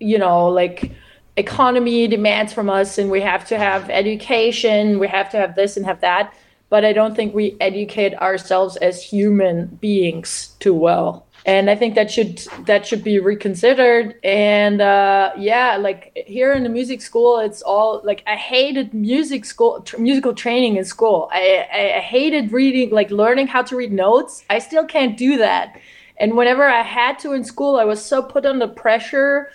you 0.00 0.16
know 0.16 0.48
like 0.48 0.92
economy 1.36 2.08
demands 2.08 2.52
from 2.52 2.70
us 2.70 2.98
and 2.98 3.10
we 3.10 3.20
have 3.20 3.46
to 3.46 3.58
have 3.58 3.90
education 3.90 4.98
we 4.98 5.06
have 5.06 5.28
to 5.30 5.36
have 5.36 5.54
this 5.54 5.76
and 5.76 5.84
have 5.84 6.00
that. 6.00 6.32
But 6.70 6.84
i 6.84 6.92
don't 6.92 7.14
think 7.14 7.34
we 7.34 7.56
educate 7.60 8.14
ourselves 8.16 8.76
as 8.76 9.02
human 9.02 9.66
beings 9.80 10.54
too 10.60 10.74
well 10.74 11.27
and 11.48 11.70
i 11.70 11.74
think 11.74 11.94
that 11.94 12.10
should 12.10 12.36
that 12.66 12.86
should 12.86 13.02
be 13.02 13.18
reconsidered. 13.18 14.14
And 14.22 14.80
uh 14.80 15.32
yeah 15.36 15.76
like 15.76 16.02
here 16.26 16.52
in 16.52 16.62
the 16.62 16.68
music 16.68 17.00
school 17.00 17.38
it's 17.38 17.62
all 17.62 18.02
like 18.04 18.22
i 18.26 18.36
hated 18.36 18.92
music 18.92 19.44
school 19.44 19.80
tr- 19.80 19.98
musical 19.98 20.34
training 20.34 20.76
in 20.76 20.84
school. 20.84 21.28
I, 21.32 21.66
I 21.72 21.84
i 21.96 22.00
hated 22.00 22.52
reading 22.52 22.90
like 22.90 23.10
learning 23.10 23.46
how 23.48 23.62
to 23.62 23.76
read 23.76 23.92
notes. 23.92 24.44
I 24.50 24.58
still 24.58 24.84
can't 24.84 25.16
do 25.16 25.38
that. 25.38 25.80
And 26.20 26.36
whenever 26.36 26.64
i 26.80 26.82
had 26.82 27.18
to 27.20 27.32
in 27.32 27.44
school 27.44 27.76
i 27.76 27.84
was 27.84 28.00
so 28.04 28.22
put 28.22 28.44
under 28.44 28.68
pressure 28.68 29.50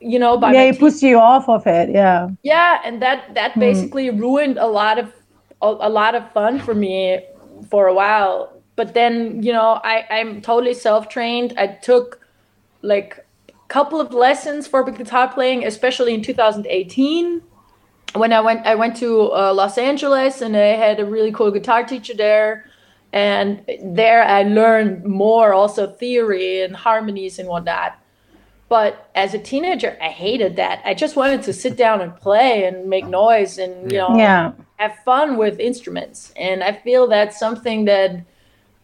you 0.00 0.18
know 0.18 0.36
by 0.36 0.52
yeah, 0.52 0.72
it 0.72 0.78
puts 0.78 1.02
you 1.02 1.18
off 1.18 1.48
of 1.48 1.66
it. 1.66 1.90
Yeah. 1.90 2.28
yeah 2.42 2.80
and 2.84 3.00
that 3.02 3.34
that 3.34 3.58
basically 3.58 4.10
ruined 4.10 4.56
a 4.58 4.66
lot 4.66 4.98
of 4.98 5.06
a, 5.62 5.68
a 5.88 5.90
lot 6.00 6.14
of 6.14 6.22
fun 6.32 6.58
for 6.58 6.74
me 6.74 7.20
for 7.70 7.86
a 7.86 7.94
while 7.94 8.59
but 8.80 8.94
then 8.94 9.42
you 9.42 9.52
know 9.52 9.70
i 9.92 10.06
i'm 10.16 10.40
totally 10.40 10.72
self-trained 10.72 11.52
i 11.58 11.66
took 11.66 12.18
like 12.92 13.10
a 13.50 13.52
couple 13.68 14.00
of 14.00 14.14
lessons 14.14 14.66
for 14.66 14.82
guitar 14.90 15.28
playing 15.36 15.66
especially 15.66 16.14
in 16.14 16.22
2018 16.22 17.42
when 18.14 18.32
i 18.32 18.40
went 18.40 18.66
i 18.66 18.74
went 18.74 18.96
to 18.96 19.08
uh, 19.32 19.52
los 19.52 19.76
angeles 19.76 20.40
and 20.40 20.56
i 20.56 20.70
had 20.86 20.98
a 20.98 21.04
really 21.04 21.32
cool 21.32 21.50
guitar 21.50 21.84
teacher 21.84 22.14
there 22.14 22.64
and 23.12 23.62
there 23.84 24.22
i 24.24 24.42
learned 24.44 25.04
more 25.04 25.52
also 25.52 25.82
theory 25.86 26.62
and 26.62 26.74
harmonies 26.74 27.38
and 27.38 27.48
whatnot 27.48 27.92
but 28.70 29.10
as 29.16 29.34
a 29.34 29.38
teenager, 29.38 29.98
I 30.00 30.10
hated 30.10 30.54
that. 30.54 30.80
I 30.84 30.94
just 30.94 31.16
wanted 31.16 31.42
to 31.42 31.52
sit 31.52 31.76
down 31.76 32.00
and 32.00 32.14
play 32.14 32.66
and 32.66 32.88
make 32.88 33.04
noise 33.08 33.58
and 33.58 33.90
you 33.90 33.98
know 33.98 34.16
Yeah. 34.16 34.52
have 34.76 34.94
fun 35.04 35.36
with 35.36 35.58
instruments. 35.58 36.32
And 36.36 36.62
I 36.62 36.72
feel 36.84 37.08
that's 37.08 37.36
something 37.36 37.86
that 37.86 38.24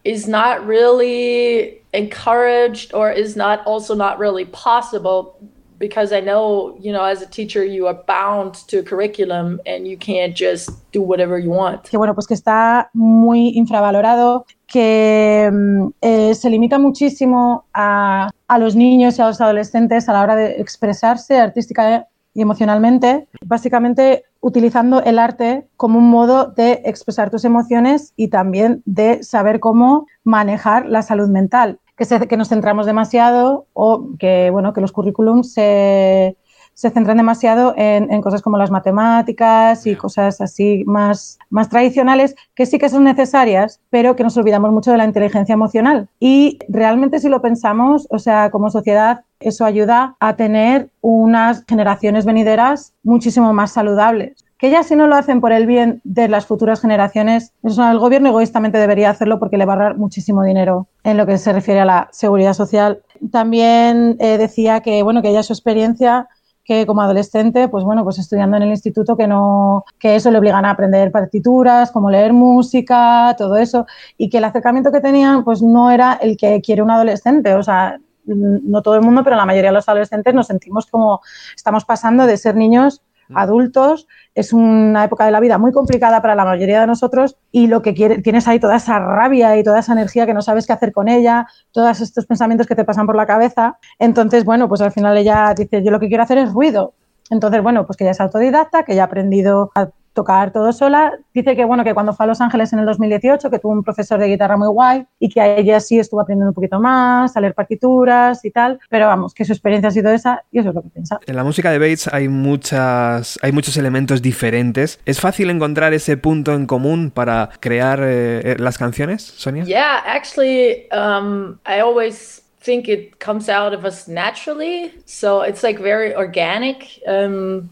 is 0.07 0.27
not 0.27 0.65
really 0.65 1.81
encouraged 1.93 2.93
or 2.93 3.11
is 3.11 3.35
not 3.35 3.59
also 3.65 3.93
not 3.93 4.17
really 4.19 4.45
possible 4.45 5.37
because 5.79 6.11
I 6.11 6.21
know, 6.21 6.75
you 6.79 6.91
know, 6.91 7.03
as 7.03 7.21
a 7.21 7.27
teacher 7.27 7.63
you 7.63 7.87
are 7.87 7.93
bound 8.07 8.55
to 8.69 8.79
a 8.79 8.83
curriculum 8.83 9.59
and 9.65 9.87
you 9.87 9.97
can't 9.97 10.35
just 10.35 10.69
do 10.91 11.01
whatever 11.01 11.37
you 11.37 11.51
want. 11.51 11.83
que 11.89 11.97
bueno, 11.97 12.15
pues 12.15 12.25
que 12.25 12.33
está 12.33 12.89
muy 12.93 13.51
infravalorado, 13.55 14.45
que 14.65 15.49
mm, 15.51 15.87
eh, 16.01 16.33
se 16.33 16.49
limita 16.49 16.79
muchísimo 16.79 17.65
a, 17.73 18.29
a 18.47 18.57
los 18.57 18.75
niños 18.75 19.19
y 19.19 19.21
a 19.21 19.27
los 19.27 19.39
adolescentes 19.39 20.09
a 20.09 20.13
la 20.13 20.23
hora 20.23 20.35
de 20.35 20.59
expresarse 20.59 21.37
artística 21.37 22.07
emocionalmente, 22.41 23.27
básicamente 23.41 24.23
utilizando 24.39 25.01
el 25.03 25.19
arte 25.19 25.67
como 25.77 25.99
un 25.99 26.09
modo 26.09 26.45
de 26.47 26.81
expresar 26.85 27.29
tus 27.29 27.45
emociones 27.45 28.13
y 28.15 28.27
también 28.29 28.81
de 28.85 29.23
saber 29.23 29.59
cómo 29.59 30.07
manejar 30.23 30.85
la 30.87 31.01
salud 31.01 31.29
mental. 31.29 31.79
Que, 31.97 32.05
se- 32.05 32.27
que 32.27 32.37
nos 32.37 32.49
centramos 32.49 32.85
demasiado 32.85 33.65
o 33.73 34.09
que, 34.19 34.51
bueno, 34.51 34.71
que 34.73 34.81
los 34.81 34.91
currículums 34.91 35.51
se, 35.53 36.37
se 36.75 36.91
centran 36.91 37.17
demasiado 37.17 37.73
en, 37.75 38.13
en 38.13 38.21
cosas 38.21 38.43
como 38.43 38.57
las 38.57 38.69
matemáticas 38.69 39.87
y 39.87 39.95
cosas 39.95 40.39
así 40.41 40.83
más, 40.85 41.39
más 41.49 41.69
tradicionales 41.69 42.35
que 42.53 42.67
sí 42.67 42.77
que 42.77 42.89
son 42.89 43.03
necesarias, 43.03 43.81
pero 43.89 44.15
que 44.15 44.23
nos 44.23 44.37
olvidamos 44.37 44.71
mucho 44.71 44.91
de 44.91 44.97
la 44.97 45.05
inteligencia 45.05 45.53
emocional. 45.53 46.07
Y 46.19 46.59
realmente 46.69 47.19
si 47.19 47.29
lo 47.29 47.41
pensamos, 47.41 48.07
o 48.11 48.19
sea, 48.19 48.51
como 48.51 48.69
sociedad, 48.69 49.21
eso 49.39 49.65
ayuda 49.65 50.15
a 50.19 50.35
tener 50.35 50.89
unas 51.01 51.63
generaciones 51.67 52.25
venideras 52.25 52.93
muchísimo 53.03 53.53
más 53.53 53.71
saludables. 53.71 54.43
Que 54.57 54.71
ya 54.71 54.81
si 54.81 54.95
no 54.95 55.05
lo 55.05 55.15
hacen 55.15 55.39
por 55.39 55.51
el 55.51 55.67
bien 55.67 56.01
de 56.03 56.27
las 56.27 56.47
futuras 56.47 56.81
generaciones, 56.81 57.53
el 57.63 57.99
gobierno 57.99 58.29
egoístamente 58.29 58.79
debería 58.79 59.11
hacerlo 59.11 59.37
porque 59.37 59.57
le 59.57 59.65
va 59.65 59.73
a 59.73 59.75
ahorrar 59.75 59.97
muchísimo 59.97 60.43
dinero 60.43 60.87
en 61.03 61.17
lo 61.17 61.27
que 61.27 61.37
se 61.37 61.53
refiere 61.53 61.81
a 61.81 61.85
la 61.85 62.09
seguridad 62.11 62.53
social. 62.53 63.03
También 63.31 64.17
eh, 64.19 64.39
decía 64.39 64.79
que, 64.79 65.03
bueno, 65.03 65.21
que 65.21 65.29
ella 65.29 65.43
su 65.43 65.53
experiencia 65.53 66.27
que 66.67 66.85
como 66.85 67.01
adolescente, 67.01 67.69
pues 67.69 67.85
bueno, 67.85 68.03
pues 68.03 68.19
estudiando 68.19 68.57
en 68.57 68.63
el 68.63 68.69
instituto 68.69 69.15
que 69.15 69.25
no, 69.25 69.85
que 69.99 70.17
eso 70.17 70.29
le 70.31 70.37
obligan 70.37 70.65
a 70.65 70.71
aprender 70.71 71.13
partituras, 71.13 71.91
como 71.91 72.09
leer 72.09 72.33
música, 72.33 73.33
todo 73.37 73.55
eso, 73.55 73.85
y 74.17 74.29
que 74.29 74.39
el 74.39 74.43
acercamiento 74.43 74.91
que 74.91 74.99
tenían, 74.99 75.45
pues 75.45 75.61
no 75.61 75.89
era 75.91 76.15
el 76.21 76.35
que 76.35 76.59
quiere 76.61 76.81
un 76.81 76.91
adolescente, 76.91 77.53
o 77.53 77.63
sea, 77.63 77.99
no 78.27 78.81
todo 78.81 78.95
el 78.95 79.01
mundo, 79.01 79.23
pero 79.23 79.35
la 79.35 79.45
mayoría 79.45 79.71
de 79.71 79.75
los 79.75 79.89
adolescentes 79.89 80.33
nos 80.33 80.47
sentimos 80.47 80.85
como 80.85 81.21
estamos 81.55 81.85
pasando 81.85 82.25
de 82.25 82.37
ser 82.37 82.55
niños 82.55 83.01
adultos, 83.33 84.07
es 84.35 84.53
una 84.53 85.03
época 85.03 85.25
de 85.25 85.31
la 85.31 85.39
vida 85.39 85.57
muy 85.57 85.71
complicada 85.71 86.21
para 86.21 86.35
la 86.35 86.45
mayoría 86.45 86.81
de 86.81 86.87
nosotros 86.87 87.37
y 87.51 87.67
lo 87.67 87.81
que 87.81 87.93
quiere, 87.93 88.21
tienes 88.21 88.47
ahí 88.47 88.59
toda 88.59 88.77
esa 88.77 88.99
rabia 88.99 89.57
y 89.57 89.63
toda 89.63 89.79
esa 89.79 89.93
energía 89.93 90.25
que 90.25 90.33
no 90.33 90.41
sabes 90.41 90.65
qué 90.65 90.73
hacer 90.73 90.91
con 90.93 91.07
ella, 91.07 91.47
todos 91.71 91.99
estos 92.01 92.25
pensamientos 92.25 92.67
que 92.67 92.75
te 92.75 92.85
pasan 92.85 93.05
por 93.05 93.15
la 93.15 93.25
cabeza. 93.25 93.77
Entonces, 93.99 94.45
bueno, 94.45 94.69
pues 94.69 94.81
al 94.81 94.91
final 94.91 95.17
ella 95.17 95.53
dice, 95.55 95.83
yo 95.83 95.91
lo 95.91 95.99
que 95.99 96.07
quiero 96.07 96.23
hacer 96.23 96.37
es 96.37 96.51
ruido. 96.51 96.93
Entonces, 97.29 97.61
bueno, 97.61 97.85
pues 97.85 97.97
que 97.97 98.05
ella 98.05 98.11
es 98.11 98.21
autodidacta, 98.21 98.83
que 98.83 98.95
ya 98.95 99.03
ha 99.03 99.05
aprendido 99.05 99.71
a 99.75 99.89
tocar 100.17 100.51
todo 100.51 100.73
sola. 100.73 101.13
Dice 101.31 101.55
que 101.55 101.63
bueno, 101.63 101.83
que 101.83 101.93
cuando 101.93 102.11
fue 102.11 102.23
a 102.23 102.27
Los 102.27 102.41
Ángeles 102.41 102.73
en 102.73 102.79
el 102.79 102.87
2018, 102.87 103.51
que 103.51 103.59
tuvo 103.59 103.73
un 103.73 103.83
profesor 103.83 104.19
de 104.19 104.27
guitarra 104.27 104.57
muy 104.57 104.67
guay 104.67 105.05
y 105.19 105.29
que 105.29 105.39
a 105.39 105.57
ella 105.57 105.79
sí 105.79 105.99
estuvo 105.99 106.19
aprendiendo 106.21 106.49
un 106.49 106.55
poquito 106.55 106.79
más, 106.79 107.37
a 107.37 107.39
leer 107.39 107.53
partituras 107.53 108.43
y 108.43 108.49
tal, 108.49 108.79
pero 108.89 109.05
vamos, 109.05 109.35
que 109.35 109.45
su 109.45 109.53
experiencia 109.53 109.89
ha 109.89 109.91
sido 109.91 110.11
esa 110.11 110.43
y 110.51 110.57
eso 110.57 110.69
es 110.69 110.75
lo 110.75 110.81
que 110.81 110.89
piensa. 110.89 111.19
En 111.27 111.35
la 111.35 111.43
música 111.43 111.69
de 111.69 111.77
Bates 111.77 112.09
hay 112.11 112.29
muchas, 112.29 113.37
hay 113.43 113.51
muchos 113.51 113.77
elementos 113.77 114.23
diferentes. 114.23 114.99
¿Es 115.05 115.21
fácil 115.21 115.51
encontrar 115.51 115.93
ese 115.93 116.17
punto 116.17 116.55
en 116.55 116.65
común 116.65 117.11
para 117.11 117.51
crear 117.59 117.99
eh, 118.01 118.41
eh, 118.43 118.55
las 118.57 118.79
canciones, 118.79 119.21
Sonia? 119.21 119.65
Yeah, 119.65 120.01
actually, 120.03 120.87
um, 120.91 121.59
I 121.63 121.81
always 121.81 122.41
think 122.59 122.89
it 122.89 123.19
comes 123.19 123.49
out 123.49 123.75
of 123.75 123.85
us 123.85 124.07
naturally. 124.07 124.91
So 125.05 125.41
it's 125.41 125.61
like 125.61 125.79
very 125.79 126.15
organic. 126.15 126.99
Um, 127.07 127.69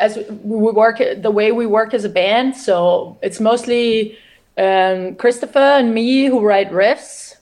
as 0.00 0.16
we 0.42 0.72
work, 0.72 0.98
the 0.98 1.30
way 1.30 1.52
we 1.52 1.66
work 1.66 1.94
as 1.94 2.04
a 2.04 2.08
band. 2.08 2.56
So 2.56 3.16
it's 3.22 3.38
mostly 3.38 4.18
um, 4.58 5.14
Christopher 5.16 5.58
and 5.80 5.94
me 5.94 6.26
who 6.26 6.40
write 6.40 6.70
riffs. 6.72 7.36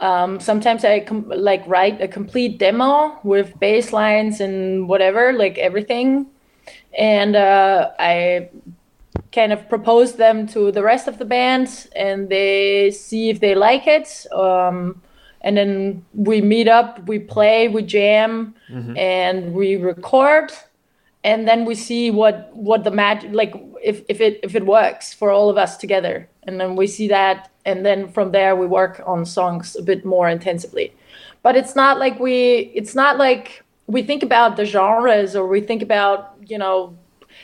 Um, 0.00 0.40
sometimes 0.40 0.84
I 0.84 1.00
com- 1.00 1.32
like 1.34 1.62
write 1.66 2.00
a 2.02 2.08
complete 2.08 2.58
demo 2.58 3.18
with 3.24 3.58
bass 3.58 3.92
lines 3.92 4.40
and 4.40 4.88
whatever, 4.88 5.32
like 5.32 5.56
everything, 5.58 6.26
and 6.98 7.34
uh, 7.36 7.90
I 7.98 8.50
kind 9.32 9.52
of 9.52 9.68
propose 9.68 10.16
them 10.16 10.46
to 10.48 10.70
the 10.72 10.82
rest 10.82 11.08
of 11.08 11.16
the 11.18 11.24
band, 11.24 11.88
and 11.96 12.28
they 12.28 12.90
see 12.90 13.30
if 13.30 13.40
they 13.40 13.54
like 13.54 13.86
it. 13.86 14.26
Um, 14.32 15.00
and 15.40 15.56
then 15.56 16.04
we 16.12 16.40
meet 16.42 16.68
up, 16.68 17.06
we 17.06 17.18
play, 17.20 17.68
we 17.68 17.82
jam, 17.82 18.54
and 18.96 19.54
we 19.54 19.76
record 19.76 20.52
and 21.26 21.48
then 21.48 21.64
we 21.64 21.74
see 21.74 22.08
what 22.10 22.54
what 22.54 22.84
the 22.84 22.90
magic 22.90 23.32
like 23.32 23.52
if, 23.82 24.02
if 24.08 24.20
it 24.20 24.38
if 24.44 24.54
it 24.54 24.64
works 24.64 25.12
for 25.12 25.30
all 25.30 25.50
of 25.50 25.58
us 25.58 25.76
together. 25.76 26.28
And 26.44 26.60
then 26.60 26.76
we 26.76 26.86
see 26.86 27.08
that 27.08 27.50
and 27.64 27.84
then 27.84 28.08
from 28.08 28.30
there 28.30 28.54
we 28.54 28.66
work 28.66 29.02
on 29.04 29.26
songs 29.26 29.74
a 29.74 29.82
bit 29.82 30.04
more 30.04 30.28
intensively. 30.28 30.94
But 31.42 31.56
it's 31.56 31.74
not 31.74 31.98
like 31.98 32.20
we 32.20 32.70
it's 32.74 32.94
not 32.94 33.18
like 33.18 33.64
we 33.88 34.02
think 34.04 34.22
about 34.22 34.56
the 34.56 34.64
genres 34.64 35.34
or 35.34 35.46
we 35.48 35.60
think 35.60 35.82
about 35.82 36.36
you 36.46 36.58
know 36.58 36.96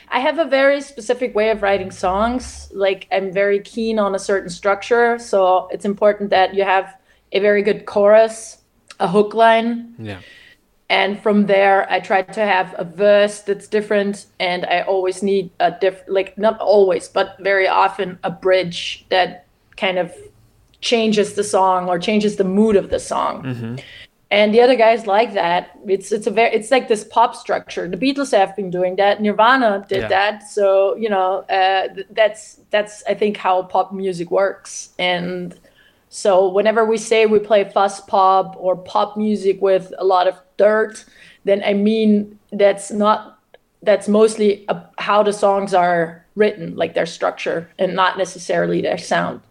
i 0.09 0.19
have 0.19 0.39
a 0.39 0.45
very 0.45 0.79
specific 0.81 1.35
way 1.35 1.49
of 1.49 1.61
writing 1.61 1.91
songs. 1.91 2.71
Like 2.73 3.07
i'm 3.11 3.33
very 3.33 3.59
keen 3.59 3.99
on 3.99 4.15
a 4.15 4.19
certain 4.19 4.49
structure. 4.49 5.19
So 5.19 5.67
it's 5.73 5.83
important 5.83 6.29
that 6.29 6.53
you 6.55 6.63
have 6.63 6.95
a 7.33 7.39
very 7.39 7.61
good 7.61 7.85
chorus 7.85 8.59
a 9.01 9.09
hook 9.09 9.33
line. 9.33 9.93
Yeah. 9.99 10.21
And 10.93 11.11
from 11.23 11.37
there 11.47 11.79
i 11.91 11.99
try 11.99 12.21
to 12.21 12.41
have 12.55 12.73
a 12.77 12.83
verse 12.83 13.35
that's 13.47 13.67
different 13.67 14.15
and 14.39 14.65
i 14.65 14.81
always 14.81 15.23
need 15.23 15.49
a 15.59 15.71
diff 15.81 15.97
like 16.07 16.37
not 16.37 16.55
always 16.59 17.07
but 17.07 17.27
very 17.39 17.67
often 17.67 18.17
a 18.23 18.31
bridge 18.45 19.05
that 19.09 19.45
kind 19.75 19.97
of 19.97 20.13
changes 20.83 21.33
the 21.33 21.43
song 21.43 21.89
or 21.89 21.97
changes 21.97 22.35
the 22.35 22.43
mood 22.43 22.75
of 22.75 22.89
the 22.89 22.99
song. 22.99 23.79
And 24.29 24.51
the 24.53 24.61
other 24.61 24.75
guys 24.75 25.05
like 25.05 25.33
that. 25.33 25.61
It's 25.87 26.11
it's 26.11 26.25
a 26.25 26.31
very 26.31 26.51
it's 26.57 26.71
like 26.71 26.87
this 26.87 27.03
pop 27.03 27.35
structure. 27.35 27.87
The 27.87 27.97
beatles 27.97 28.31
have 28.37 28.55
been 28.55 28.71
doing 28.71 28.95
that. 28.95 29.21
Nirvana 29.21 29.85
did 29.87 30.01
Yeah. 30.01 30.07
that. 30.07 30.35
So 30.49 30.95
you 31.03 31.09
know 31.09 31.29
uh, 31.59 31.87
th- 31.93 32.07
that's 32.19 32.59
that's 32.73 33.03
i 33.07 33.13
think 33.13 33.37
how 33.37 33.55
pop 33.63 33.93
music 33.93 34.31
works. 34.31 34.89
And 34.97 35.55
so 36.09 36.49
whenever 36.57 36.83
we 36.83 36.97
say 36.97 37.19
we 37.27 37.39
play 37.39 37.63
fuzz 37.75 38.01
pop 38.01 38.55
or 38.57 38.75
pop 38.75 39.17
music 39.17 39.61
with 39.61 39.85
a 39.99 40.05
lot 40.13 40.27
of 40.27 40.35
dirt, 40.63 41.05
then 41.43 41.61
I 41.65 41.73
mean 41.73 42.39
that's 42.51 42.91
not 42.91 43.39
that's 43.81 44.07
mostly 44.07 44.65
a, 44.69 44.75
how 44.97 45.23
the 45.23 45.33
songs 45.33 45.73
are 45.73 46.25
written, 46.35 46.75
like 46.75 46.93
their 46.93 47.05
structure, 47.05 47.69
and 47.77 47.93
not 47.95 48.17
necessarily 48.17 48.81
their 48.81 48.97
sound. 48.97 49.41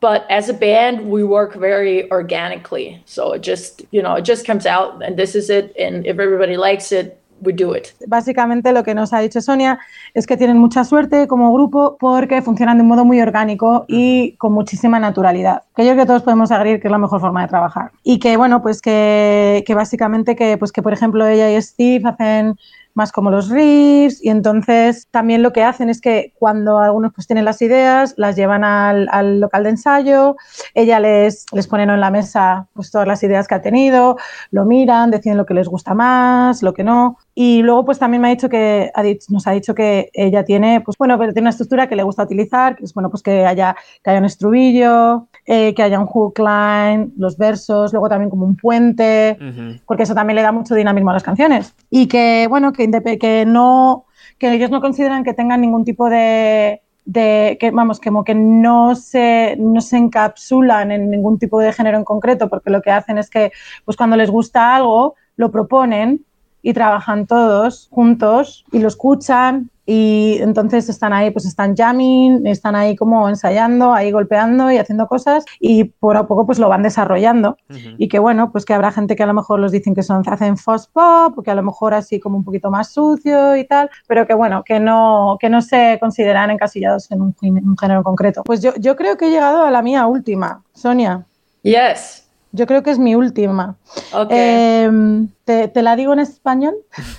But 0.00 0.24
as 0.30 0.48
a 0.48 0.54
band, 0.54 1.10
we 1.10 1.24
work 1.24 1.54
very 1.54 2.08
organically. 2.10 3.02
So 3.06 3.32
it 3.32 3.42
just 3.42 3.82
you 3.90 4.02
know 4.02 4.14
it 4.14 4.24
just 4.32 4.46
comes 4.46 4.66
out, 4.66 5.02
and 5.04 5.16
this 5.16 5.34
is 5.34 5.50
it. 5.50 5.74
And 5.78 6.06
if 6.06 6.18
everybody 6.18 6.56
likes 6.56 6.92
it, 6.92 7.20
we 7.40 7.52
do 7.52 7.74
it. 7.74 7.88
Básicamente 8.06 8.72
lo 8.72 8.82
que 8.82 8.94
nos 8.94 9.12
ha 9.12 9.20
dicho 9.20 9.40
Sonia 9.40 9.78
es 10.14 10.26
que 10.26 10.36
tienen 10.36 10.58
mucha 10.58 10.84
suerte 10.84 11.26
como 11.26 11.52
grupo 11.52 11.96
porque 11.98 12.42
funcionan 12.42 12.78
de 12.78 12.82
un 12.82 12.88
modo 12.88 13.04
muy 13.04 13.20
orgánico 13.20 13.84
y 13.88 14.32
con 14.36 14.52
muchísima 14.52 14.98
naturalidad. 14.98 15.62
Que 15.74 15.84
yo 15.84 15.92
creo 15.92 16.04
que 16.04 16.06
todos 16.06 16.22
podemos 16.22 16.50
agregar 16.50 16.80
que 16.80 16.88
es 16.88 16.92
la 16.92 16.98
mejor 16.98 17.20
forma 17.20 17.42
de 17.42 17.48
trabajar. 17.48 17.92
Y 18.02 18.18
que 18.18 18.36
bueno, 18.36 18.62
pues 18.62 18.80
que, 18.80 19.64
que 19.66 19.74
básicamente 19.74 20.36
que, 20.36 20.56
pues 20.58 20.72
que 20.72 20.82
por 20.82 20.92
ejemplo 20.92 21.26
ella 21.26 21.50
y 21.50 21.60
Steve 21.60 22.08
hacen 22.08 22.56
más 22.96 23.12
como 23.12 23.30
los 23.30 23.50
riffs 23.50 24.24
y 24.24 24.30
entonces 24.30 25.06
también 25.10 25.42
lo 25.42 25.52
que 25.52 25.62
hacen 25.62 25.90
es 25.90 26.00
que 26.00 26.32
cuando 26.38 26.78
algunos 26.78 27.12
pues 27.12 27.26
tienen 27.26 27.44
las 27.44 27.60
ideas 27.60 28.14
las 28.16 28.36
llevan 28.36 28.64
al, 28.64 29.06
al 29.12 29.38
local 29.38 29.64
de 29.64 29.70
ensayo, 29.70 30.36
ella 30.74 30.98
les, 30.98 31.44
les 31.52 31.68
pone 31.68 31.82
en 31.82 32.00
la 32.00 32.10
mesa 32.10 32.68
pues 32.72 32.90
todas 32.90 33.06
las 33.06 33.22
ideas 33.22 33.46
que 33.46 33.54
ha 33.54 33.60
tenido, 33.60 34.16
lo 34.50 34.64
miran, 34.64 35.10
deciden 35.10 35.36
lo 35.36 35.44
que 35.44 35.52
les 35.52 35.68
gusta 35.68 35.92
más, 35.92 36.62
lo 36.62 36.72
que 36.72 36.84
no 36.84 37.18
y 37.38 37.60
luego 37.62 37.84
pues 37.84 37.98
también 37.98 38.22
me 38.22 38.28
ha 38.28 38.30
dicho 38.30 38.48
que 38.48 38.90
ha 38.94 39.02
dicho- 39.02 39.26
nos 39.30 39.46
ha 39.46 39.50
dicho 39.52 39.74
que 39.74 40.08
ella 40.14 40.42
tiene 40.42 40.80
pues 40.80 40.96
bueno 40.96 41.18
pero 41.18 41.32
tiene 41.34 41.44
una 41.44 41.50
estructura 41.50 41.86
que 41.86 41.94
le 41.94 42.02
gusta 42.02 42.22
utilizar, 42.22 42.76
que 42.76 42.84
es 42.84 42.94
bueno 42.94 43.10
pues 43.10 43.22
que 43.22 43.44
haya, 43.44 43.76
que 44.02 44.10
haya 44.10 44.18
un 44.20 44.24
estribillo, 44.24 45.28
eh, 45.44 45.74
que 45.74 45.82
haya 45.82 46.00
un 46.00 46.06
hook 46.06 46.38
line, 46.38 47.10
los 47.18 47.36
versos, 47.36 47.92
luego 47.92 48.08
también 48.08 48.30
como 48.30 48.46
un 48.46 48.56
puente 48.56 49.36
Ujú. 49.38 49.78
porque 49.86 50.04
eso 50.04 50.14
también 50.14 50.36
le 50.36 50.42
da 50.42 50.50
mucho 50.50 50.74
dinamismo 50.74 51.10
a 51.10 51.12
las 51.14 51.22
canciones. 51.22 51.74
Y 51.90 52.06
que, 52.08 52.46
bueno, 52.48 52.72
que, 52.72 52.90
que 53.20 53.44
no, 53.46 54.06
que 54.38 54.52
ellos 54.54 54.70
no 54.70 54.80
consideran 54.80 55.22
que 55.22 55.34
tengan 55.34 55.60
ningún 55.60 55.84
tipo 55.84 56.08
de, 56.08 56.80
de 57.04 57.58
que, 57.60 57.70
vamos, 57.70 58.00
como 58.00 58.24
que 58.24 58.34
no 58.34 58.94
se, 58.94 59.56
no 59.58 59.82
se 59.82 59.98
encapsulan 59.98 60.90
en 60.90 61.10
ningún 61.10 61.38
tipo 61.38 61.60
de 61.60 61.72
género 61.72 61.98
en 61.98 62.04
concreto, 62.04 62.48
porque 62.48 62.70
lo 62.70 62.80
que 62.80 62.90
hacen 62.90 63.18
es 63.18 63.28
que, 63.28 63.52
pues 63.84 63.96
cuando 63.96 64.16
les 64.16 64.30
gusta 64.30 64.74
algo, 64.74 65.16
lo 65.36 65.50
proponen 65.50 66.24
y 66.66 66.72
trabajan 66.72 67.28
todos 67.28 67.86
juntos 67.92 68.64
y 68.72 68.80
lo 68.80 68.88
escuchan 68.88 69.70
y 69.86 70.38
entonces 70.40 70.88
están 70.88 71.12
ahí, 71.12 71.30
pues 71.30 71.46
están 71.46 71.76
jamming, 71.76 72.44
están 72.44 72.74
ahí 72.74 72.96
como 72.96 73.28
ensayando, 73.28 73.94
ahí 73.94 74.10
golpeando 74.10 74.72
y 74.72 74.78
haciendo 74.78 75.06
cosas 75.06 75.44
y 75.60 75.84
por 75.84 76.16
a 76.16 76.26
poco 76.26 76.44
pues 76.44 76.58
lo 76.58 76.68
van 76.68 76.82
desarrollando 76.82 77.56
y 77.98 78.08
que 78.08 78.18
bueno, 78.18 78.50
pues 78.50 78.64
que 78.64 78.74
habrá 78.74 78.90
gente 78.90 79.14
que 79.14 79.22
a 79.22 79.26
lo 79.26 79.34
mejor 79.34 79.60
los 79.60 79.70
dicen 79.70 79.94
que 79.94 80.02
son, 80.02 80.24
hacen 80.26 80.56
fuzz 80.56 80.88
pop, 80.88 81.38
o 81.38 81.42
que 81.44 81.52
a 81.52 81.54
lo 81.54 81.62
mejor 81.62 81.94
así 81.94 82.18
como 82.18 82.36
un 82.36 82.42
poquito 82.42 82.68
más 82.68 82.90
sucio 82.90 83.54
y 83.54 83.64
tal, 83.64 83.88
pero 84.08 84.26
que 84.26 84.34
bueno, 84.34 84.64
que 84.64 84.80
no, 84.80 85.36
que 85.38 85.48
no 85.48 85.62
se 85.62 85.98
consideran 86.00 86.50
encasillados 86.50 87.08
en 87.12 87.22
un, 87.22 87.36
un 87.42 87.78
género 87.78 88.02
concreto. 88.02 88.42
Pues 88.42 88.60
yo, 88.60 88.74
yo 88.74 88.96
creo 88.96 89.16
que 89.16 89.28
he 89.28 89.30
llegado 89.30 89.62
a 89.62 89.70
la 89.70 89.82
mía 89.82 90.08
última, 90.08 90.64
Sonia. 90.74 91.24
Yes. 91.62 92.25
Yo 92.56 92.66
creo 92.66 92.82
que 92.82 92.90
es 92.90 92.98
mi 92.98 93.14
última. 93.14 93.76
Okay. 94.12 94.84
Em, 94.84 95.28
te, 95.44 95.68
te 95.68 95.82
la 95.82 95.94
digo 95.94 96.12
en 96.12 96.20
español. 96.20 96.74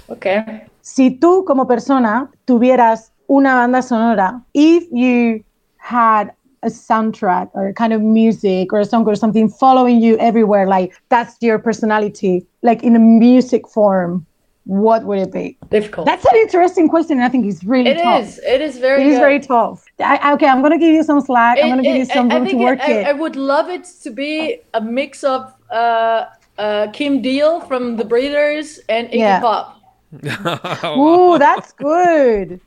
okay. 0.08 0.64
Si 0.82 1.12
tú 1.12 1.46
como 1.46 1.68
persona 1.68 2.32
tuvieras 2.46 3.12
una 3.28 3.56
banda 3.56 3.82
sonora, 3.82 4.42
if 4.54 4.88
you 4.92 5.44
had 5.78 6.32
a 6.64 6.70
soundtrack 6.70 7.50
or 7.54 7.72
kind 7.74 7.94
of 7.94 8.02
music 8.02 8.74
or 8.74 8.80
a 8.80 8.86
song 8.86 9.06
or 9.06 9.16
something 9.16 9.48
following 9.50 10.02
you 10.02 10.18
everywhere, 10.18 10.66
like 10.66 10.94
that's 11.10 11.38
your 11.42 11.60
personality, 11.60 12.46
like 12.64 12.84
in 12.84 12.96
a 12.96 13.00
music 13.00 13.68
form, 13.68 14.26
what 14.68 15.04
would 15.06 15.20
it 15.20 15.32
be? 15.32 15.58
Difficult. 15.70 16.06
That's 16.06 16.26
an 16.26 16.36
interesting 16.36 16.90
question, 16.90 17.20
I 17.20 17.30
think 17.30 17.46
it's 17.46 17.64
really 17.64 17.90
It 17.92 18.04
tough. 18.04 18.24
is. 18.24 18.40
It 18.40 18.62
is 18.62 18.78
very. 18.78 19.02
It 19.02 19.08
is 19.08 19.14
good. 19.16 19.20
very 19.22 19.40
tough. 19.40 19.86
I, 20.00 20.18
I- 20.18 20.34
okay, 20.34 20.48
I'm 20.48 20.60
going 20.62 20.74
to 20.74 20.78
give 20.78 20.94
you 20.94 21.04
some 21.04 21.22
slack. 21.22 21.58
I'm 21.58 21.70
going 21.70 21.78
to 21.78 21.84
give 21.84 21.96
you 21.96 22.06
some 22.06 22.30
I- 22.30 22.36
I 22.36 22.38
room 22.38 22.46
to 22.46 22.50
think 22.52 22.62
work 22.64 22.80
I, 22.82 22.92
it. 22.92 23.08
I 23.08 23.14
would 23.14 23.36
love 23.36 23.70
it 23.70 23.86
to 24.04 24.10
be 24.12 24.60
a 24.74 24.82
mix 24.82 25.24
of 25.24 25.54
uh, 25.72 26.26
uh, 26.58 26.88
Kim 26.92 27.22
Deal 27.22 27.62
from 27.62 27.96
The 27.96 28.04
Breeders 28.06 28.80
and 28.90 29.08
Iggy 29.08 29.20
Yeah. 29.20 29.40
Pop. 29.40 29.74
Ooh, 30.98 31.38
that's 31.38 31.72
good. 31.74 32.60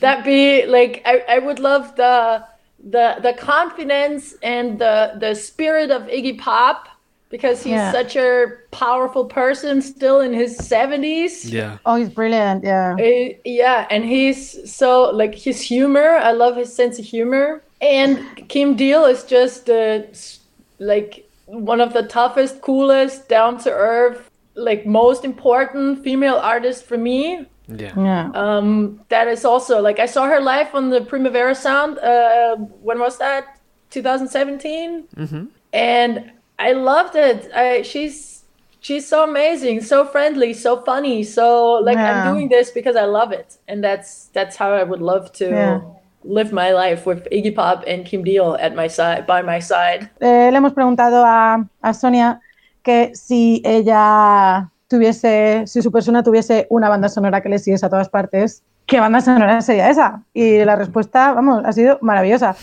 That 0.00 0.24
be 0.24 0.64
like 0.66 1.02
I, 1.04 1.22
I 1.28 1.38
would 1.38 1.58
love 1.58 1.96
the 1.96 2.44
the 2.82 3.16
the 3.20 3.32
confidence 3.34 4.34
and 4.42 4.78
the 4.78 5.14
the 5.18 5.34
spirit 5.34 5.90
of 5.90 6.02
Iggy 6.02 6.38
Pop 6.38 6.88
because 7.30 7.62
he's 7.62 7.72
Yeah. 7.74 7.92
such 7.92 8.16
a 8.16 8.46
powerful 8.72 9.24
person 9.24 9.80
still 9.80 10.20
in 10.20 10.32
his 10.34 10.58
70s. 10.58 11.50
Yeah. 11.50 11.78
Oh, 11.86 11.94
he's 11.94 12.08
brilliant. 12.10 12.64
Yeah. 12.64 12.96
Uh, 12.98 13.34
yeah, 13.44 13.86
and 13.90 14.04
he's 14.04 14.70
so 14.70 15.10
like 15.10 15.34
his 15.34 15.60
humor. 15.62 16.16
I 16.16 16.32
love 16.32 16.56
his 16.56 16.74
sense 16.74 16.98
of 16.98 17.04
humor. 17.04 17.62
And 17.80 18.18
Kim 18.48 18.74
Deal 18.76 19.04
is 19.06 19.24
just 19.24 19.70
uh, 19.70 20.00
like 20.78 21.26
one 21.46 21.80
of 21.80 21.92
the 21.92 22.02
toughest, 22.02 22.60
coolest, 22.60 23.28
down 23.28 23.58
to 23.58 23.70
earth, 23.70 24.28
like 24.54 24.84
most 24.84 25.24
important 25.24 26.02
female 26.04 26.36
artist 26.36 26.84
for 26.84 26.98
me. 26.98 27.46
Yeah. 27.68 27.92
Yeah. 27.96 28.30
Um, 28.34 29.00
that 29.08 29.28
is 29.28 29.44
also 29.44 29.80
like 29.80 30.00
I 30.00 30.06
saw 30.06 30.26
her 30.26 30.40
live 30.40 30.74
on 30.74 30.90
the 30.90 31.00
Primavera 31.02 31.54
Sound. 31.54 31.98
Uh, 32.00 32.56
when 32.82 32.98
was 32.98 33.18
that? 33.18 33.44
2017. 33.90 35.48
And 35.72 36.32
I 36.60 36.72
loved 36.72 37.16
it. 37.16 37.50
I, 37.54 37.82
she's 37.82 38.44
she's 38.80 39.06
so 39.08 39.24
amazing, 39.24 39.80
so 39.82 40.04
friendly, 40.04 40.52
so 40.54 40.76
funny. 40.84 41.22
So 41.24 41.80
like 41.84 41.96
Yeah. 41.98 42.10
I'm 42.10 42.32
doing 42.32 42.48
this 42.48 42.70
because 42.70 42.96
I 42.96 43.06
love 43.06 43.32
it, 43.32 43.58
and 43.68 43.82
that's 43.82 44.30
that's 44.34 44.56
how 44.56 44.72
I 44.72 44.84
would 44.84 45.00
love 45.00 45.32
to 45.40 45.46
Yeah. 45.46 45.80
live 46.24 46.52
my 46.52 46.70
life 46.72 47.06
with 47.06 47.26
Iggy 47.32 47.54
Pop 47.54 47.84
and 47.86 48.04
Kim 48.04 48.22
Deal 48.24 48.56
at 48.60 48.74
my 48.74 48.88
side, 48.88 49.26
by 49.26 49.42
my 49.42 49.60
side. 49.60 50.10
Eh, 50.20 50.50
le 50.50 50.56
hemos 50.58 50.72
preguntado 50.74 51.24
a, 51.24 51.64
a 51.80 51.94
Sonia 51.94 52.40
que 52.82 53.10
si 53.14 53.62
ella 53.64 54.68
tuviese, 54.88 55.66
si 55.66 55.80
su 55.82 55.90
persona 55.90 56.22
tuviese 56.22 56.66
una 56.70 56.88
banda 56.90 57.08
sonora 57.08 57.40
que 57.40 57.48
le 57.48 57.58
siguiese 57.58 57.86
a 57.86 57.88
todas 57.88 58.08
partes, 58.10 58.62
¿qué 58.86 59.00
banda 59.00 59.20
sonora 59.20 59.60
sería 59.62 59.88
esa? 59.88 60.22
Y 60.34 60.64
la 60.64 60.76
respuesta, 60.76 61.32
vamos, 61.32 61.62
ha 61.64 61.72
sido 61.72 61.98
maravillosa, 62.02 62.54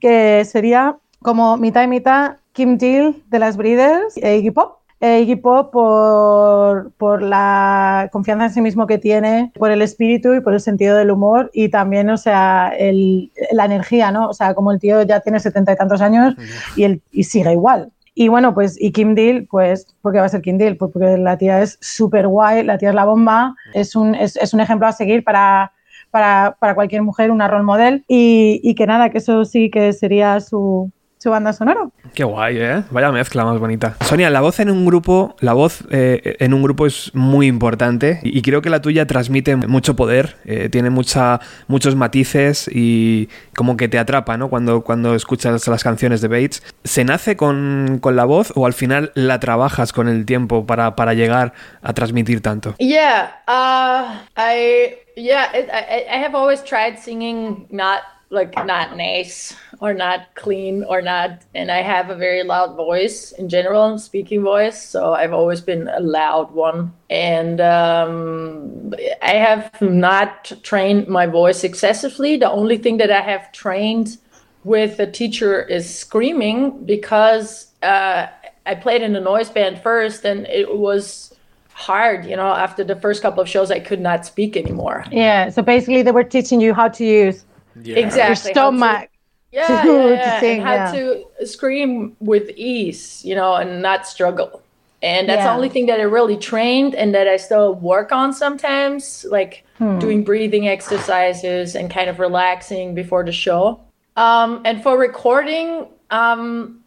que 0.00 0.44
sería 0.44 0.96
como 1.22 1.56
mitad 1.56 1.82
y 1.82 1.88
mitad 1.88 2.36
Kim 2.52 2.76
Deal 2.78 3.16
de 3.30 3.38
las 3.38 3.56
Breeders 3.56 4.16
e 4.16 4.36
Iggy 4.38 4.50
Pop. 4.50 4.78
E 5.00 5.20
Iggy 5.22 5.36
Pop 5.36 5.72
por, 5.72 6.92
por 6.92 7.22
la 7.22 8.08
confianza 8.12 8.44
en 8.46 8.52
sí 8.52 8.60
mismo 8.60 8.86
que 8.86 8.98
tiene, 8.98 9.50
por 9.58 9.70
el 9.72 9.82
espíritu 9.82 10.34
y 10.34 10.40
por 10.40 10.52
el 10.54 10.60
sentido 10.60 10.96
del 10.96 11.10
humor 11.10 11.50
y 11.52 11.70
también, 11.70 12.08
o 12.10 12.16
sea, 12.16 12.72
el- 12.78 13.32
la 13.50 13.64
energía, 13.64 14.12
¿no? 14.12 14.28
O 14.28 14.32
sea, 14.32 14.54
como 14.54 14.70
el 14.70 14.78
tío 14.78 15.02
ya 15.02 15.18
tiene 15.20 15.40
setenta 15.40 15.72
y 15.72 15.76
tantos 15.76 16.00
años 16.00 16.34
y, 16.76 16.84
él, 16.84 17.02
y 17.10 17.24
sigue 17.24 17.50
igual. 17.52 17.90
Y 18.14 18.28
bueno, 18.28 18.52
pues, 18.54 18.80
y 18.80 18.92
Kim 18.92 19.14
Deal, 19.14 19.46
pues, 19.50 19.86
¿por 20.02 20.12
qué 20.12 20.20
va 20.20 20.26
a 20.26 20.28
ser 20.28 20.42
Kim 20.42 20.58
Deal? 20.58 20.76
Pues 20.76 20.92
porque 20.92 21.16
la 21.16 21.36
tía 21.38 21.62
es 21.62 21.78
súper 21.80 22.28
guay, 22.28 22.62
la 22.62 22.76
tía 22.78 22.90
es 22.90 22.94
la 22.94 23.04
bomba, 23.06 23.56
es 23.74 23.96
un, 23.96 24.14
es, 24.14 24.36
es 24.36 24.52
un 24.54 24.60
ejemplo 24.60 24.86
a 24.86 24.92
seguir 24.92 25.24
para, 25.24 25.72
para, 26.10 26.56
para 26.60 26.74
cualquier 26.74 27.02
mujer, 27.02 27.30
una 27.30 27.48
role 27.48 27.64
model, 27.64 28.04
y, 28.06 28.60
y 28.62 28.74
que 28.74 28.86
nada, 28.86 29.08
que 29.08 29.18
eso 29.18 29.44
sí 29.46 29.70
que 29.70 29.94
sería 29.94 30.38
su, 30.40 30.90
su 31.22 31.30
banda 31.30 31.52
sonora. 31.52 31.88
Qué 32.14 32.24
guay, 32.24 32.58
¿eh? 32.58 32.82
Vaya 32.90 33.12
mezcla 33.12 33.44
más 33.44 33.58
bonita. 33.60 33.96
Sonia, 34.00 34.28
la 34.28 34.40
voz 34.40 34.58
en 34.58 34.70
un 34.70 34.84
grupo, 34.84 35.36
la 35.38 35.52
voz 35.52 35.84
eh, 35.90 36.36
en 36.40 36.52
un 36.52 36.62
grupo 36.62 36.84
es 36.84 37.12
muy 37.14 37.46
importante 37.46 38.18
y, 38.24 38.36
y 38.36 38.42
creo 38.42 38.60
que 38.60 38.70
la 38.70 38.82
tuya 38.82 39.06
transmite 39.06 39.54
mucho 39.54 39.94
poder, 39.94 40.36
eh, 40.44 40.68
tiene 40.68 40.90
mucha, 40.90 41.40
muchos 41.68 41.94
matices 41.94 42.68
y 42.72 43.28
como 43.54 43.76
que 43.76 43.88
te 43.88 44.00
atrapa, 44.00 44.36
¿no? 44.36 44.50
Cuando, 44.50 44.82
cuando 44.82 45.14
escuchas 45.14 45.68
las 45.68 45.84
canciones 45.84 46.20
de 46.20 46.28
Bates. 46.28 46.62
¿Se 46.82 47.04
nace 47.04 47.36
con, 47.36 47.98
con 48.00 48.16
la 48.16 48.24
voz 48.24 48.52
o 48.56 48.66
al 48.66 48.72
final 48.72 49.12
la 49.14 49.38
trabajas 49.38 49.92
con 49.92 50.08
el 50.08 50.26
tiempo 50.26 50.66
para, 50.66 50.96
para 50.96 51.14
llegar 51.14 51.52
a 51.82 51.92
transmitir 51.92 52.40
tanto? 52.40 52.74
Yeah, 52.78 53.42
uh, 53.46 54.18
I 54.36 54.96
yeah, 55.16 55.52
I 55.54 56.04
I 56.10 56.24
have 56.24 56.34
always 56.34 56.64
tried 56.64 56.98
singing 56.98 57.66
not 57.70 58.00
like 58.32 58.54
not 58.64 58.96
nice 58.96 59.54
or 59.80 59.92
not 59.92 60.34
clean 60.34 60.84
or 60.84 61.02
not, 61.02 61.42
and 61.54 61.70
I 61.70 61.82
have 61.82 62.08
a 62.08 62.16
very 62.16 62.42
loud 62.42 62.74
voice 62.76 63.32
in 63.32 63.48
general, 63.48 63.98
speaking 63.98 64.42
voice. 64.42 64.82
So 64.82 65.12
I've 65.12 65.34
always 65.34 65.60
been 65.60 65.88
a 65.88 66.00
loud 66.00 66.50
one, 66.52 66.92
and 67.10 67.60
um, 67.60 68.94
I 69.22 69.34
have 69.34 69.80
not 69.82 70.52
trained 70.62 71.08
my 71.08 71.26
voice 71.26 71.62
excessively. 71.62 72.36
The 72.36 72.50
only 72.50 72.78
thing 72.78 72.96
that 72.96 73.10
I 73.10 73.20
have 73.20 73.52
trained 73.52 74.16
with 74.64 74.98
a 74.98 75.10
teacher 75.10 75.62
is 75.62 75.84
screaming 75.94 76.84
because 76.86 77.66
uh, 77.82 78.28
I 78.64 78.74
played 78.76 79.02
in 79.02 79.14
a 79.14 79.20
noise 79.20 79.50
band 79.50 79.82
first, 79.82 80.24
and 80.24 80.46
it 80.46 80.78
was 80.78 81.34
hard. 81.74 82.24
You 82.24 82.36
know, 82.36 82.48
after 82.48 82.82
the 82.82 82.96
first 82.96 83.20
couple 83.20 83.42
of 83.42 83.48
shows, 83.48 83.70
I 83.70 83.80
could 83.80 84.00
not 84.00 84.24
speak 84.24 84.56
anymore. 84.56 85.04
Yeah, 85.10 85.50
so 85.50 85.60
basically 85.60 86.02
they 86.02 86.12
were 86.12 86.24
teaching 86.24 86.62
you 86.62 86.72
how 86.72 86.88
to 86.88 87.04
use 87.04 87.44
Exactly. 87.76 87.94
your 87.94 88.26
how 88.26 88.34
to- 88.34 88.36
stomach. 88.36 89.08
yeah, 89.52 89.66
to- 89.82 89.88
yeah, 89.88 90.02
to 90.02 90.10
yeah. 90.14 90.40
sing, 90.40 90.60
and 90.60 90.68
how 90.68 90.74
yeah. 90.74 90.92
to 90.92 91.46
scream 91.46 92.16
with 92.20 92.50
ease, 92.56 93.24
you 93.24 93.34
know, 93.34 93.54
and 93.54 93.82
not 93.82 94.06
struggle. 94.06 94.62
And 95.02 95.28
that's 95.28 95.42
the 95.42 95.50
only 95.52 95.68
thing 95.68 95.86
that 95.86 95.98
I 95.98 96.04
really 96.04 96.36
trained 96.36 96.94
and 96.94 97.12
that 97.12 97.26
I 97.26 97.36
still 97.36 97.74
work 97.74 98.12
on 98.12 98.32
sometimes, 98.32 99.26
like 99.28 99.64
Hmm. 99.78 99.98
doing 99.98 100.22
breathing 100.22 100.68
exercises 100.68 101.74
and 101.74 101.90
kind 101.90 102.08
of 102.08 102.20
relaxing 102.20 102.94
before 102.94 103.24
the 103.24 103.32
show. 103.32 103.80
Um, 104.16 104.60
and 104.64 104.80
for 104.80 104.96
recording, 104.96 105.88
um, 106.10 106.84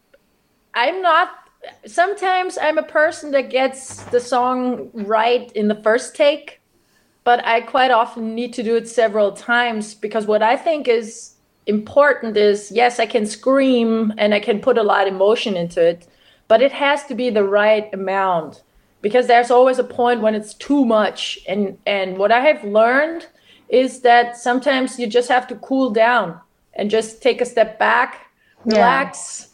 I'm 0.73 1.01
not. 1.01 1.29
Sometimes 1.85 2.57
I'm 2.61 2.77
a 2.77 2.83
person 2.83 3.31
that 3.31 3.49
gets 3.49 4.03
the 4.03 4.19
song 4.19 4.91
right 4.93 5.51
in 5.53 5.67
the 5.67 5.75
first 5.75 6.15
take, 6.15 6.54
but 7.25 7.43
I 7.43 7.59
quite 7.59 7.91
often 7.91 8.33
need 8.35 8.53
to 8.53 8.63
do 8.63 8.77
it 8.77 8.87
several 8.87 9.33
times 9.33 9.95
because 9.95 10.27
what 10.27 10.41
I 10.41 10.55
think 10.55 10.87
is 10.87 11.33
important 11.65 12.37
is 12.37 12.71
yes, 12.71 12.99
I 12.99 13.07
can 13.07 13.25
scream 13.25 14.13
and 14.17 14.33
I 14.33 14.39
can 14.39 14.61
put 14.61 14.77
a 14.77 14.83
lot 14.83 15.07
of 15.07 15.13
emotion 15.13 15.57
into 15.57 15.85
it, 15.85 16.07
but 16.47 16.61
it 16.61 16.71
has 16.71 17.03
to 17.07 17.15
be 17.15 17.29
the 17.29 17.43
right 17.43 17.91
amount 17.93 18.61
because 19.01 19.27
there's 19.27 19.51
always 19.51 19.79
a 19.79 19.83
point 19.83 20.21
when 20.21 20.35
it's 20.35 20.53
too 20.53 20.85
much. 20.85 21.39
And 21.47 21.77
and 21.85 22.17
what 22.17 22.31
I 22.31 22.41
have 22.41 22.63
learned 22.63 23.27
is 23.69 24.01
that 24.01 24.37
sometimes 24.37 24.99
you 24.99 25.07
just 25.07 25.27
have 25.29 25.47
to 25.47 25.55
cool 25.55 25.89
down 25.89 26.39
and 26.75 26.91
just 26.91 27.23
take 27.23 27.41
a 27.41 27.45
step 27.45 27.79
back, 27.79 28.27
relax, 28.65 29.49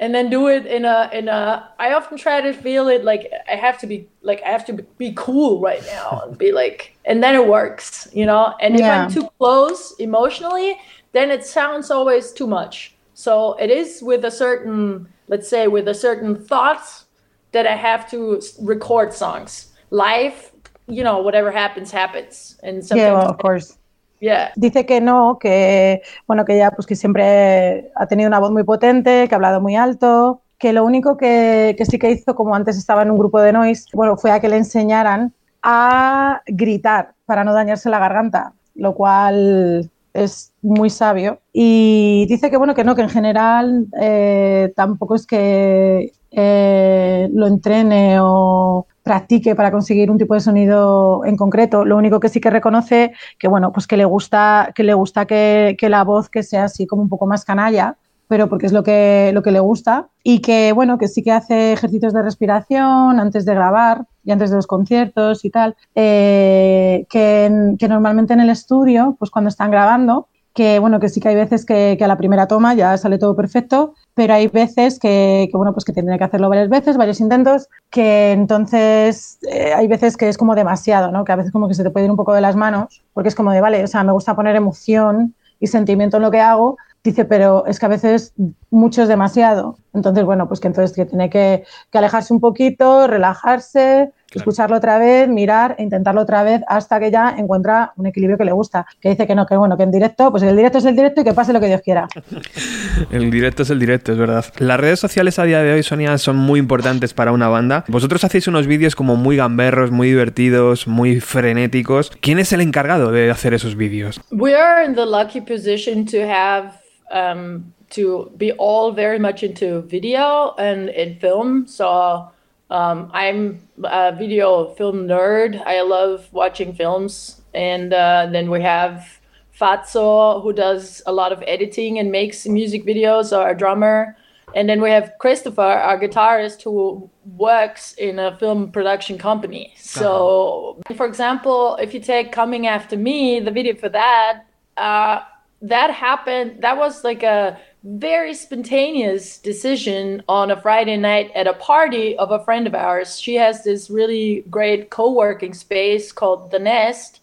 and 0.00 0.14
then 0.14 0.28
do 0.30 0.48
it 0.48 0.66
in 0.66 0.84
a 0.84 1.08
in 1.12 1.28
a 1.28 1.68
i 1.78 1.92
often 1.92 2.18
try 2.18 2.40
to 2.40 2.52
feel 2.52 2.88
it 2.88 3.04
like 3.04 3.30
i 3.48 3.54
have 3.54 3.78
to 3.78 3.86
be 3.86 4.08
like 4.22 4.42
i 4.44 4.50
have 4.50 4.64
to 4.66 4.72
be 4.98 5.12
cool 5.16 5.60
right 5.60 5.82
now 5.86 6.22
and 6.26 6.36
be 6.38 6.52
like 6.52 6.96
and 7.04 7.22
then 7.22 7.34
it 7.34 7.46
works 7.46 8.08
you 8.12 8.26
know 8.26 8.54
and 8.60 8.74
if 8.74 8.80
Yeah. 8.80 9.02
i'm 9.04 9.10
too 9.10 9.28
close 9.38 9.94
emotionally 9.98 10.78
then 11.12 11.30
it 11.30 11.44
sounds 11.46 11.90
always 11.90 12.32
too 12.32 12.46
much 12.46 12.96
so 13.14 13.54
it 13.54 13.70
is 13.70 14.02
with 14.02 14.24
a 14.24 14.30
certain 14.30 15.06
let's 15.28 15.48
say 15.48 15.68
with 15.68 15.88
a 15.88 15.94
certain 15.94 16.34
thought 16.34 17.04
that 17.52 17.66
i 17.66 17.76
have 17.76 18.10
to 18.10 18.40
record 18.60 19.12
songs 19.12 19.72
live 19.90 20.50
you 20.88 21.04
know 21.04 21.20
whatever 21.22 21.50
happens 21.52 21.90
happens 21.92 22.58
and 22.62 22.84
sometimes 22.84 23.06
Yeah, 23.06 23.12
well, 23.12 23.28
of 23.30 23.38
course. 23.38 23.78
Yeah 24.24 24.52
Dice 24.56 24.86
que 24.86 25.00
no, 25.00 25.38
que 25.38 26.02
bueno, 26.26 26.44
que 26.44 26.54
ella 26.54 26.70
pues 26.70 26.86
que 26.86 26.96
siempre 26.96 27.90
ha 27.94 28.06
tenido 28.06 28.28
una 28.28 28.40
voz 28.40 28.50
muy 28.50 28.64
potente, 28.64 29.28
que 29.28 29.34
ha 29.34 29.36
hablado 29.36 29.60
muy 29.60 29.76
alto, 29.76 30.42
que 30.58 30.72
lo 30.72 30.84
único 30.84 31.16
que, 31.16 31.76
sí 31.88 31.98
que 31.98 32.10
hizo, 32.10 32.34
como 32.34 32.54
antes 32.54 32.76
estaba 32.76 33.02
en 33.02 33.10
un 33.10 33.18
grupo 33.18 33.40
de 33.40 33.52
noise, 33.52 33.84
bueno, 33.92 34.16
fue 34.16 34.30
a 34.30 34.40
que 34.40 34.48
le 34.48 34.56
enseñaran 34.56 35.34
a 35.62 36.42
gritar 36.46 37.14
para 37.26 37.44
no 37.44 37.52
dañarse 37.52 37.90
la 37.90 37.98
garganta, 37.98 38.54
lo 38.74 38.94
cual 38.94 39.90
es 40.12 40.52
muy 40.62 40.90
sabio. 40.90 41.40
Y 41.52 42.26
dice 42.28 42.50
que 42.50 42.56
bueno, 42.56 42.74
que 42.74 42.84
no, 42.84 42.94
que 42.94 43.02
en 43.02 43.08
general 43.08 43.86
eh, 44.00 44.72
tampoco 44.76 45.16
es 45.16 45.26
que 45.26 46.12
eh, 46.30 47.28
lo 47.32 47.46
entrene 47.46 48.18
o 48.20 48.86
practique 49.04 49.54
para 49.54 49.70
conseguir 49.70 50.10
un 50.10 50.18
tipo 50.18 50.34
de 50.34 50.40
sonido 50.40 51.24
en 51.24 51.36
concreto. 51.36 51.84
Lo 51.84 51.96
único 51.96 52.18
que 52.18 52.30
sí 52.30 52.40
que 52.40 52.50
reconoce 52.50 53.12
que 53.38 53.46
bueno, 53.46 53.70
pues 53.70 53.86
que 53.86 53.96
le 53.96 54.06
gusta, 54.06 54.72
que 54.74 54.82
le 54.82 54.94
gusta 54.94 55.26
que, 55.26 55.76
que 55.78 55.88
la 55.88 56.02
voz 56.02 56.28
que 56.28 56.42
sea 56.42 56.64
así 56.64 56.86
como 56.86 57.02
un 57.02 57.08
poco 57.08 57.26
más 57.26 57.44
canalla, 57.44 57.96
pero 58.26 58.48
porque 58.48 58.66
es 58.66 58.72
lo 58.72 58.82
que, 58.82 59.30
lo 59.34 59.42
que 59.42 59.52
le 59.52 59.60
gusta. 59.60 60.08
Y 60.22 60.40
que 60.40 60.72
bueno, 60.72 60.96
que 60.96 61.08
sí 61.08 61.22
que 61.22 61.32
hace 61.32 61.72
ejercicios 61.74 62.14
de 62.14 62.22
respiración 62.22 63.20
antes 63.20 63.44
de 63.44 63.54
grabar 63.54 64.06
y 64.24 64.32
antes 64.32 64.50
de 64.50 64.56
los 64.56 64.66
conciertos 64.66 65.44
y 65.44 65.50
tal. 65.50 65.76
eh, 65.94 67.06
que, 67.10 67.74
que 67.78 67.88
normalmente 67.88 68.32
en 68.32 68.40
el 68.40 68.50
estudio, 68.50 69.16
pues 69.18 69.30
cuando 69.30 69.50
están 69.50 69.70
grabando, 69.70 70.28
que 70.54 70.78
bueno, 70.78 71.00
que 71.00 71.08
sí 71.08 71.20
que 71.20 71.28
hay 71.28 71.34
veces 71.34 71.66
que, 71.66 71.98
a 72.00 72.06
la 72.06 72.16
primera 72.16 72.46
toma 72.46 72.74
ya 72.74 72.96
sale 72.96 73.18
todo 73.18 73.34
perfecto, 73.34 73.94
pero 74.14 74.34
hay 74.34 74.46
veces 74.46 75.00
que, 75.00 75.48
que, 75.50 75.56
bueno, 75.56 75.72
pues 75.72 75.84
que 75.84 75.92
tendré 75.92 76.16
que 76.16 76.24
hacerlo 76.24 76.48
varias 76.48 76.68
veces, 76.68 76.96
varios 76.96 77.20
intentos, 77.20 77.68
que 77.90 78.30
entonces 78.30 79.38
eh, 79.50 79.74
hay 79.74 79.88
veces 79.88 80.16
que 80.16 80.28
es 80.28 80.38
como 80.38 80.54
demasiado, 80.54 81.10
¿no? 81.10 81.24
Que 81.24 81.32
a 81.32 81.36
veces 81.36 81.52
como 81.52 81.66
que 81.66 81.74
se 81.74 81.82
te 81.82 81.90
puede 81.90 82.06
ir 82.06 82.10
un 82.10 82.16
poco 82.16 82.32
de 82.32 82.40
las 82.40 82.54
manos, 82.54 83.02
porque 83.12 83.28
es 83.28 83.34
como 83.34 83.50
de, 83.50 83.60
vale, 83.60 83.82
o 83.82 83.88
sea, 83.88 84.04
me 84.04 84.12
gusta 84.12 84.36
poner 84.36 84.54
emoción 84.54 85.34
y 85.58 85.66
sentimiento 85.66 86.18
en 86.18 86.22
lo 86.22 86.30
que 86.30 86.40
hago, 86.40 86.76
dice, 87.02 87.24
pero 87.24 87.66
es 87.66 87.80
que 87.80 87.86
a 87.86 87.90
veces 87.90 88.32
mucho 88.70 89.02
es 89.02 89.08
demasiado. 89.08 89.76
Entonces, 89.92 90.24
bueno, 90.24 90.46
pues 90.46 90.60
que 90.60 90.68
entonces 90.68 90.96
que 90.96 91.04
tiene 91.04 91.30
que, 91.30 91.64
que 91.90 91.98
alejarse 91.98 92.32
un 92.32 92.40
poquito, 92.40 93.08
relajarse, 93.08 94.12
escucharlo 94.38 94.76
otra 94.76 94.98
vez, 94.98 95.28
mirar 95.28 95.76
e 95.78 95.82
intentarlo 95.82 96.20
otra 96.22 96.42
vez 96.42 96.62
hasta 96.68 97.00
que 97.00 97.10
ya 97.10 97.34
encuentra 97.36 97.92
un 97.96 98.06
equilibrio 98.06 98.38
que 98.38 98.44
le 98.44 98.52
gusta. 98.52 98.86
Que 99.00 99.10
dice 99.10 99.26
que 99.26 99.34
no, 99.34 99.46
que 99.46 99.56
bueno, 99.56 99.76
que 99.76 99.82
en 99.82 99.90
directo, 99.90 100.30
pues 100.30 100.42
el 100.42 100.56
directo 100.56 100.78
es 100.78 100.84
el 100.84 100.96
directo 100.96 101.20
y 101.20 101.24
que 101.24 101.34
pase 101.34 101.52
lo 101.52 101.60
que 101.60 101.66
Dios 101.66 101.80
quiera. 101.82 102.08
El 103.10 103.30
directo 103.30 103.62
es 103.62 103.70
el 103.70 103.78
directo, 103.78 104.12
es 104.12 104.18
verdad. 104.18 104.44
Las 104.58 104.78
redes 104.78 105.00
sociales 105.00 105.38
a 105.38 105.44
día 105.44 105.62
de 105.62 105.72
hoy, 105.72 105.82
Sonia, 105.82 106.16
son 106.18 106.36
muy 106.36 106.60
importantes 106.60 107.12
para 107.12 107.32
una 107.32 107.48
banda. 107.48 107.84
Vosotros 107.88 108.24
hacéis 108.24 108.46
unos 108.46 108.66
vídeos 108.66 108.94
como 108.94 109.16
muy 109.16 109.36
gamberros, 109.36 109.90
muy 109.90 110.08
divertidos, 110.08 110.86
muy 110.86 111.20
frenéticos. 111.20 112.12
¿Quién 112.20 112.38
es 112.38 112.52
el 112.52 112.60
encargado 112.60 113.10
de 113.10 113.30
hacer 113.30 113.54
esos 113.54 113.76
vídeos? 113.76 114.20
we 114.44 114.54
are 114.54 114.82
in 114.82 114.94
the 114.94 115.06
lucky 115.06 115.40
position 115.40 116.04
to 116.04 116.26
have 116.26 116.78
um, 117.10 117.72
to 117.90 118.30
be 118.36 118.52
all 118.52 118.92
very 118.92 119.18
much 119.18 119.42
into 119.42 119.82
video 119.82 120.54
and 120.58 120.90
in 120.90 121.18
film. 121.18 121.66
So 121.66 122.30
Um, 122.70 123.10
I'm 123.12 123.68
a 123.82 124.14
video 124.16 124.74
film 124.74 125.06
nerd. 125.06 125.64
I 125.66 125.82
love 125.82 126.28
watching 126.32 126.74
films. 126.74 127.42
And 127.52 127.92
uh, 127.92 128.28
then 128.30 128.50
we 128.50 128.62
have 128.62 129.20
Fatso, 129.58 130.42
who 130.42 130.52
does 130.52 131.02
a 131.06 131.12
lot 131.12 131.32
of 131.32 131.42
editing 131.46 131.98
and 131.98 132.10
makes 132.10 132.46
music 132.46 132.84
videos, 132.84 133.36
our 133.36 133.54
drummer. 133.54 134.16
And 134.54 134.68
then 134.68 134.80
we 134.80 134.90
have 134.90 135.12
Christopher, 135.18 135.62
our 135.62 135.98
guitarist, 135.98 136.62
who 136.62 137.10
works 137.36 137.94
in 137.94 138.18
a 138.18 138.36
film 138.36 138.70
production 138.70 139.18
company. 139.18 139.74
So, 139.76 140.80
for 140.96 141.06
example, 141.06 141.76
if 141.76 141.92
you 141.92 142.00
take 142.00 142.30
Coming 142.30 142.66
After 142.66 142.96
Me, 142.96 143.40
the 143.40 143.50
video 143.50 143.74
for 143.74 143.88
that, 143.88 144.44
uh, 144.76 145.20
that 145.62 145.90
happened, 145.90 146.62
that 146.62 146.76
was 146.76 147.02
like 147.02 147.22
a 147.22 147.58
very 147.84 148.32
spontaneous 148.32 149.36
decision 149.36 150.22
on 150.26 150.50
a 150.50 150.60
Friday 150.60 150.96
night 150.96 151.30
at 151.34 151.46
a 151.46 151.52
party 151.52 152.16
of 152.16 152.30
a 152.30 152.42
friend 152.42 152.66
of 152.66 152.74
ours. 152.74 153.20
She 153.20 153.34
has 153.34 153.62
this 153.62 153.90
really 153.90 154.42
great 154.48 154.88
co 154.88 155.12
working 155.12 155.52
space 155.52 156.10
called 156.10 156.50
The 156.50 156.58
Nest 156.58 157.20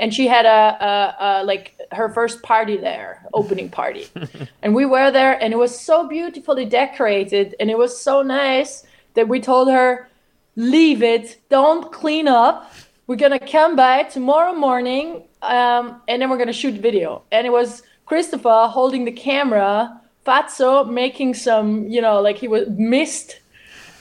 and 0.00 0.12
she 0.12 0.26
had 0.26 0.46
a, 0.46 0.84
a, 0.84 1.16
a 1.20 1.44
like 1.44 1.78
her 1.92 2.08
first 2.08 2.42
party 2.42 2.76
there 2.76 3.24
opening 3.34 3.68
party. 3.68 4.08
And 4.62 4.74
we 4.74 4.84
were 4.84 5.10
there 5.10 5.40
and 5.40 5.52
it 5.52 5.56
was 5.56 5.78
so 5.78 6.08
beautifully 6.08 6.64
decorated 6.64 7.54
and 7.60 7.70
it 7.70 7.78
was 7.78 7.98
so 7.98 8.22
nice 8.22 8.84
that 9.14 9.28
we 9.28 9.40
told 9.40 9.70
her 9.70 10.08
leave 10.56 11.02
it. 11.02 11.40
Don't 11.50 11.92
clean 11.92 12.26
up. 12.26 12.72
We're 13.06 13.16
gonna 13.16 13.38
come 13.38 13.76
by 13.76 14.04
tomorrow 14.04 14.54
morning 14.54 15.22
um, 15.42 16.02
and 16.08 16.20
then 16.20 16.30
we're 16.30 16.38
gonna 16.38 16.52
shoot 16.52 16.74
video. 16.74 17.22
And 17.30 17.46
it 17.46 17.50
was 17.50 17.82
christopher 18.06 18.66
holding 18.68 19.04
the 19.04 19.12
camera 19.12 19.99
fatso 20.26 20.88
making 20.88 21.34
some 21.34 21.86
you 21.88 22.00
know 22.00 22.20
like 22.20 22.36
he 22.36 22.48
was 22.48 22.68
missed 22.68 23.40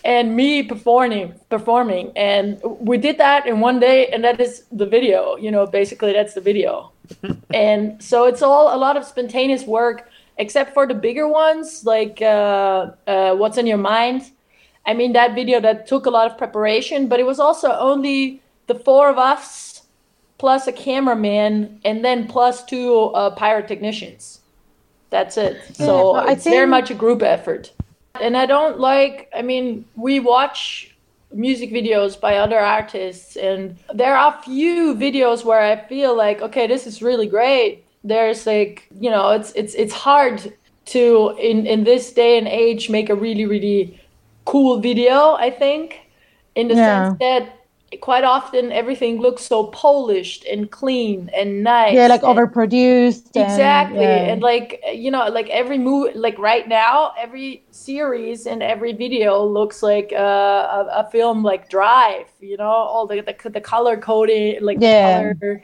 and 0.03 0.35
me 0.35 0.63
performing 0.63 1.33
performing. 1.49 2.11
And 2.15 2.59
we 2.63 2.97
did 2.97 3.17
that 3.17 3.45
in 3.45 3.59
one 3.59 3.79
day 3.79 4.07
and 4.07 4.23
that 4.23 4.39
is 4.39 4.63
the 4.71 4.85
video 4.85 5.35
you 5.37 5.51
know 5.51 5.65
basically 5.65 6.13
that's 6.13 6.33
the 6.33 6.41
video. 6.41 6.91
And 7.53 8.01
so 8.01 8.25
it's 8.25 8.41
all 8.41 8.75
a 8.75 8.77
lot 8.77 8.95
of 8.97 9.03
spontaneous 9.03 9.63
work 9.65 10.09
except 10.37 10.73
for 10.73 10.87
the 10.87 10.93
bigger 10.93 11.27
ones 11.27 11.83
like 11.85 12.21
uh, 12.21 12.91
uh, 13.07 13.35
what's 13.35 13.57
in 13.57 13.67
your 13.67 13.77
mind. 13.77 14.31
I 14.85 14.93
mean 14.93 15.13
that 15.13 15.35
video 15.35 15.59
that 15.59 15.87
took 15.87 16.05
a 16.05 16.09
lot 16.09 16.31
of 16.31 16.37
preparation 16.37 17.07
but 17.07 17.19
it 17.19 17.25
was 17.25 17.39
also 17.39 17.71
only 17.71 18.41
the 18.67 18.75
four 18.75 19.09
of 19.09 19.17
us 19.17 19.81
plus 20.37 20.67
a 20.67 20.71
cameraman 20.71 21.81
and 21.83 22.05
then 22.05 22.27
plus 22.27 22.63
two 22.63 23.11
uh, 23.13 23.35
pyrotechnicians 23.35 24.38
that's 25.09 25.37
it 25.37 25.63
so 25.75 26.13
but 26.13 26.27
I 26.27 26.33
it's 26.33 26.43
very 26.45 26.67
much 26.67 26.91
a 26.91 26.95
group 26.95 27.21
effort 27.21 27.71
and 28.19 28.35
I 28.37 28.45
don't 28.45 28.79
like. 28.79 29.29
I 29.33 29.41
mean, 29.41 29.85
we 29.95 30.19
watch 30.19 30.95
music 31.31 31.71
videos 31.71 32.19
by 32.19 32.37
other 32.37 32.59
artists, 32.59 33.35
and 33.35 33.77
there 33.93 34.15
are 34.17 34.41
few 34.43 34.95
videos 34.95 35.45
where 35.45 35.61
I 35.61 35.77
feel 35.87 36.15
like, 36.15 36.41
okay, 36.41 36.67
this 36.67 36.87
is 36.87 37.01
really 37.01 37.27
great. 37.27 37.85
There's 38.03 38.45
like, 38.45 38.87
you 38.99 39.09
know, 39.09 39.29
it's 39.31 39.51
it's 39.53 39.73
it's 39.75 39.93
hard 39.93 40.53
to 40.87 41.35
in 41.39 41.65
in 41.65 41.83
this 41.83 42.11
day 42.13 42.37
and 42.37 42.47
age 42.47 42.89
make 42.89 43.09
a 43.09 43.15
really 43.15 43.45
really 43.45 43.99
cool 44.45 44.79
video. 44.79 45.33
I 45.35 45.51
think, 45.51 45.99
in 46.55 46.67
the 46.67 46.75
Yeah. 46.75 47.13
sense 47.13 47.17
that 47.19 47.58
quite 48.01 48.23
often 48.23 48.71
everything 48.71 49.19
looks 49.19 49.43
so 49.43 49.65
polished 49.67 50.45
and 50.45 50.69
clean 50.69 51.29
and 51.33 51.63
nice. 51.63 51.93
Yeah, 51.93 52.07
like 52.07 52.23
and- 52.23 52.37
overproduced. 52.37 53.35
and- 53.35 53.43
Exactly. 53.45 54.01
yeah. 54.01 54.31
And 54.31 54.41
like 54.41 54.83
you 54.93 55.11
know, 55.11 55.27
like 55.29 55.49
every 55.49 55.77
movie, 55.77 56.17
like 56.17 56.37
right 56.37 56.67
now, 56.67 57.13
every 57.17 57.63
series 57.71 58.45
and 58.45 58.61
every 58.61 58.93
video 58.93 59.43
looks 59.45 59.81
like 59.81 60.11
uh, 60.13 60.17
a, 60.17 61.05
a 61.05 61.09
film 61.11 61.43
like 61.43 61.69
Drive. 61.69 62.27
You 62.39 62.57
know, 62.57 62.65
all 62.69 63.07
the 63.07 63.21
the, 63.21 63.49
the 63.49 63.61
color 63.61 63.97
coding, 63.97 64.61
like 64.61 64.77
Yeah. 64.79 65.33
the 65.33 65.35
color, 65.39 65.63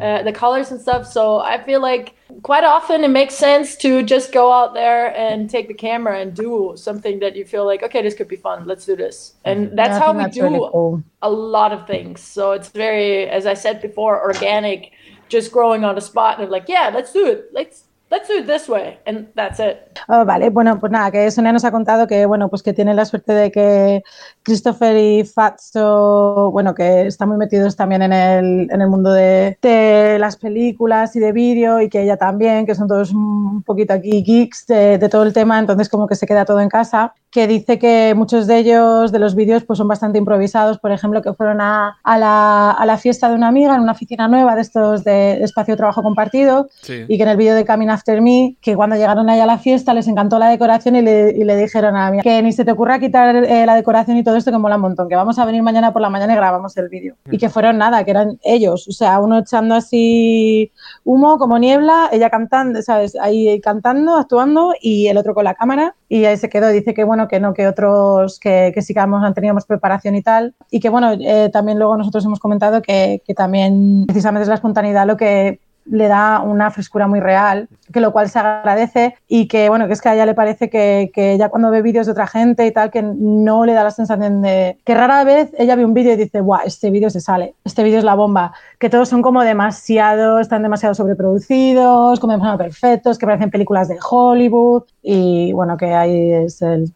uh, 0.00 0.22
the 0.22 0.32
colors 0.32 0.70
and 0.70 0.80
stuff. 0.80 1.06
So 1.06 1.38
I 1.38 1.62
feel 1.62 1.80
like 1.80 2.14
quite 2.42 2.64
often 2.64 3.04
it 3.04 3.08
makes 3.08 3.34
sense 3.34 3.76
to 3.76 4.02
just 4.02 4.32
go 4.32 4.52
out 4.52 4.74
there 4.74 5.16
and 5.16 5.48
take 5.50 5.68
the 5.68 5.74
camera 5.74 6.20
and 6.20 6.34
do 6.34 6.74
something 6.76 7.18
that 7.20 7.36
you 7.36 7.44
feel 7.44 7.66
like, 7.66 7.82
okay, 7.82 8.02
this 8.02 8.14
could 8.14 8.28
be 8.28 8.36
fun. 8.36 8.66
Let's 8.66 8.86
do 8.86 8.96
this. 8.96 9.34
And 9.44 9.76
that's 9.78 9.96
I 9.96 9.98
how 9.98 10.12
we 10.12 10.22
that's 10.22 10.36
do 10.36 10.42
really 10.42 10.58
cool. 10.58 11.02
a 11.22 11.30
lot 11.30 11.72
of 11.72 11.86
things. 11.86 12.20
So 12.20 12.52
it's 12.52 12.68
very, 12.68 13.28
as 13.28 13.46
I 13.46 13.54
said 13.54 13.80
before, 13.82 14.20
organic, 14.22 14.92
just 15.28 15.52
growing 15.52 15.84
on 15.84 15.94
the 15.94 16.00
spot 16.00 16.40
and 16.40 16.50
like, 16.50 16.68
yeah, 16.68 16.90
let's 16.94 17.12
do 17.12 17.26
it. 17.26 17.50
Let's 17.52 17.84
let's 18.10 18.28
do 18.28 18.34
it 18.38 18.46
this 18.46 18.68
way, 18.68 18.98
and 19.06 19.26
that's 19.34 19.58
it. 19.60 19.76
Oh, 20.08 20.24
vale, 20.24 20.50
bueno, 20.50 20.78
pues 20.80 20.90
nada, 20.90 21.10
que 21.10 21.30
Sonia 21.30 21.52
nos 21.52 21.64
ha 21.64 21.70
contado 21.70 22.06
que, 22.06 22.24
bueno, 22.26 22.48
pues 22.48 22.62
que 22.62 22.72
tiene 22.72 22.94
la 22.94 23.04
suerte 23.04 23.32
de 23.32 23.50
que 23.50 24.02
Christopher 24.42 24.96
y 24.96 25.24
Fatso, 25.24 26.50
bueno, 26.50 26.74
que 26.74 27.06
están 27.06 27.28
muy 27.28 27.36
metidos 27.36 27.76
también 27.76 28.02
en 28.02 28.12
el, 28.12 28.68
en 28.70 28.80
el 28.80 28.88
mundo 28.88 29.12
de, 29.12 29.58
de 29.60 30.18
las 30.18 30.36
películas 30.36 31.14
y 31.16 31.20
de 31.20 31.32
vídeo 31.32 31.80
y 31.80 31.88
que 31.88 32.02
ella 32.02 32.16
también, 32.16 32.66
que 32.66 32.74
son 32.74 32.88
todos 32.88 33.12
un 33.12 33.62
poquito 33.62 33.92
aquí 33.92 34.22
geeks 34.22 34.66
de, 34.66 34.98
de 34.98 35.08
todo 35.08 35.22
el 35.24 35.32
tema, 35.32 35.58
entonces 35.58 35.88
como 35.88 36.06
que 36.06 36.14
se 36.16 36.26
queda 36.26 36.44
todo 36.44 36.60
en 36.60 36.68
casa, 36.68 37.14
que 37.30 37.46
dice 37.46 37.78
que 37.78 38.14
muchos 38.16 38.46
de 38.46 38.56
ellos, 38.58 39.12
de 39.12 39.18
los 39.18 39.34
vídeos, 39.34 39.62
pues 39.64 39.76
son 39.76 39.86
bastante 39.88 40.16
improvisados, 40.18 40.78
por 40.78 40.92
ejemplo, 40.92 41.20
que 41.20 41.34
fueron 41.34 41.60
a, 41.60 41.98
a 42.02 42.18
la, 42.18 42.70
a 42.70 42.86
la 42.86 42.96
fiesta 42.96 43.28
de 43.28 43.34
una 43.34 43.48
amiga 43.48 43.74
en 43.74 43.82
una 43.82 43.92
oficina 43.92 44.28
nueva 44.28 44.54
de 44.54 44.62
estos 44.62 45.04
de 45.04 45.42
espacio 45.42 45.74
de 45.74 45.76
trabajo 45.78 46.02
compartido 46.02 46.68
Sí. 46.80 47.04
y 47.06 47.16
que 47.18 47.22
en 47.24 47.28
el 47.28 47.36
vídeo 47.36 47.54
de 47.54 47.66
Coming 47.66 47.90
After 47.98 48.20
Me, 48.22 48.56
que 48.60 48.76
cuando 48.76 48.96
llegaron 48.96 49.28
ahí 49.28 49.40
a 49.40 49.46
la 49.46 49.58
fiesta 49.58 49.92
les 49.92 50.06
encantó 50.08 50.38
la 50.38 50.48
decoración 50.48 50.96
y 50.96 51.02
le, 51.02 51.32
y 51.36 51.44
le 51.44 51.56
dijeron 51.56 51.96
a 51.96 52.10
mí 52.10 52.20
que 52.22 52.42
ni 52.42 52.52
se 52.52 52.64
te 52.64 52.72
ocurra 52.72 52.98
quitar 52.98 53.34
eh, 53.36 53.66
la 53.66 53.74
decoración 53.74 54.16
y 54.16 54.22
todo 54.24 54.36
esto 54.36 54.50
que 54.52 54.58
mola 54.58 54.76
un 54.76 54.82
montón, 54.82 55.08
que 55.08 55.16
vamos 55.16 55.38
a 55.38 55.44
venir 55.44 55.62
mañana 55.62 55.92
por 55.92 56.00
la 56.02 56.10
mañana 56.10 56.32
y 56.32 56.36
grabamos 56.36 56.76
el 56.76 56.88
vídeo. 56.88 57.16
Y 57.30 57.38
que 57.38 57.48
fueron 57.48 57.78
nada, 57.78 58.04
que 58.04 58.10
eran 58.12 58.38
ellos, 58.42 58.86
o 58.88 58.92
sea, 58.92 59.18
uno 59.20 59.38
echando 59.38 59.74
así 59.74 60.72
humo 61.04 61.38
como 61.38 61.58
niebla, 61.58 62.08
ella 62.12 62.30
cantando, 62.30 62.80
¿sabes? 62.82 63.16
Ahí 63.20 63.60
cantando, 63.60 64.16
actuando 64.16 64.72
y 64.80 65.08
el 65.08 65.16
otro 65.18 65.34
con 65.34 65.44
la 65.44 65.54
cámara 65.54 65.94
y 66.08 66.24
ahí 66.24 66.36
se 66.36 66.48
quedó. 66.48 66.68
Dice 66.68 66.94
que 66.94 67.04
bueno, 67.04 67.28
que 67.28 67.40
no, 67.40 67.52
que 67.54 67.66
otros 67.66 68.38
que, 68.38 68.72
que 68.74 68.82
sí 68.82 68.94
que 68.94 69.00
hemos- 69.00 69.34
teníamos 69.34 69.66
preparación 69.66 70.14
y 70.14 70.22
tal. 70.22 70.54
Y 70.70 70.80
que 70.80 70.88
bueno, 70.88 71.12
eh, 71.12 71.50
también 71.52 71.78
luego 71.78 71.96
nosotros 71.96 72.24
hemos 72.24 72.38
comentado 72.40 72.80
que, 72.82 73.22
que 73.26 73.34
también 73.34 74.04
precisamente 74.06 74.42
es 74.42 74.48
la 74.48 74.54
espontaneidad 74.54 75.06
lo 75.06 75.16
que 75.16 75.60
le 75.90 76.08
da 76.08 76.40
una 76.40 76.70
frescura 76.70 77.06
muy 77.06 77.20
real, 77.20 77.68
que 77.92 78.00
lo 78.00 78.12
cual 78.12 78.28
se 78.28 78.38
agradece 78.38 79.14
y 79.26 79.48
que 79.48 79.68
bueno, 79.68 79.86
que 79.86 79.92
es 79.92 80.00
que 80.00 80.08
a 80.08 80.14
ella 80.14 80.26
le 80.26 80.34
parece 80.34 80.70
que, 80.70 81.10
que 81.14 81.38
cuando 81.50 81.70
ve 81.70 81.82
vídeos 81.82 82.06
de 82.06 82.12
otra 82.12 82.26
gente 82.26 82.66
y 82.66 82.72
tal, 82.72 82.90
que 82.90 83.02
no 83.02 83.64
le 83.64 83.72
da 83.72 83.84
la 83.84 83.90
sensación 83.90 84.42
de 84.42 84.78
que 84.84 84.94
rara 84.94 85.24
vez 85.24 85.50
ella 85.58 85.76
ve 85.76 85.84
un 85.84 85.94
vídeo 85.94 86.12
y 86.12 86.16
dice, 86.16 86.40
guau, 86.40 86.60
este 86.64 86.90
vídeo 86.90 87.10
se 87.10 87.20
sale, 87.20 87.54
este 87.64 87.82
vídeo 87.82 87.98
es 87.98 88.04
la 88.04 88.14
bomba, 88.14 88.52
que 88.78 88.90
todos 88.90 89.08
son 89.08 89.22
como 89.22 89.42
demasiado, 89.42 90.38
están 90.40 90.62
demasiado 90.62 90.94
sobreproducidos, 90.94 92.20
como 92.20 92.32
demasiado 92.32 92.58
perfectos, 92.58 93.18
que 93.18 93.26
parecen 93.26 93.50
películas 93.50 93.88
de 93.88 93.98
Hollywood 94.00 94.84
y 95.02 95.52
bueno, 95.52 95.76
que 95.76 95.94
ahí 95.94 96.32
es 96.32 96.62
el... 96.62 96.92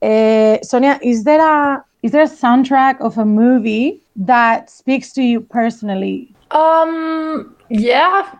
Eh, 0.00 0.58
Sonia, 0.62 0.98
is 1.02 1.24
there 1.24 1.42
a 1.42 1.84
is 2.02 2.12
there 2.12 2.22
a 2.22 2.28
soundtrack 2.28 3.00
of 3.00 3.18
a 3.18 3.24
movie 3.24 4.00
that 4.16 4.70
speaks 4.70 5.12
to 5.12 5.22
you 5.22 5.40
personally? 5.40 6.34
Um, 6.50 7.54
yeah, 7.70 8.32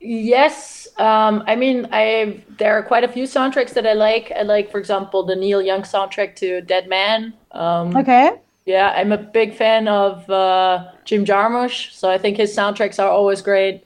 yes. 0.00 0.88
Um, 0.98 1.42
I 1.46 1.56
mean, 1.56 1.88
I 1.92 2.42
there 2.58 2.74
are 2.78 2.82
quite 2.82 3.04
a 3.04 3.08
few 3.08 3.24
soundtracks 3.24 3.72
that 3.74 3.86
I 3.86 3.92
like. 3.94 4.32
I 4.36 4.42
like, 4.42 4.70
for 4.70 4.78
example, 4.78 5.24
the 5.24 5.36
Neil 5.36 5.62
Young 5.62 5.82
soundtrack 5.82 6.36
to 6.36 6.60
Dead 6.60 6.88
Man. 6.88 7.32
Um, 7.52 7.96
Okay. 7.96 8.30
Yeah, 8.66 8.92
I'm 8.94 9.12
a 9.12 9.16
big 9.16 9.54
fan 9.54 9.88
of 9.88 10.28
uh, 10.28 10.90
Jim 11.06 11.24
Jarmusch, 11.24 11.90
so 11.92 12.10
I 12.10 12.18
think 12.18 12.36
his 12.36 12.54
soundtracks 12.54 12.98
are 13.02 13.08
always 13.08 13.40
great. 13.40 13.84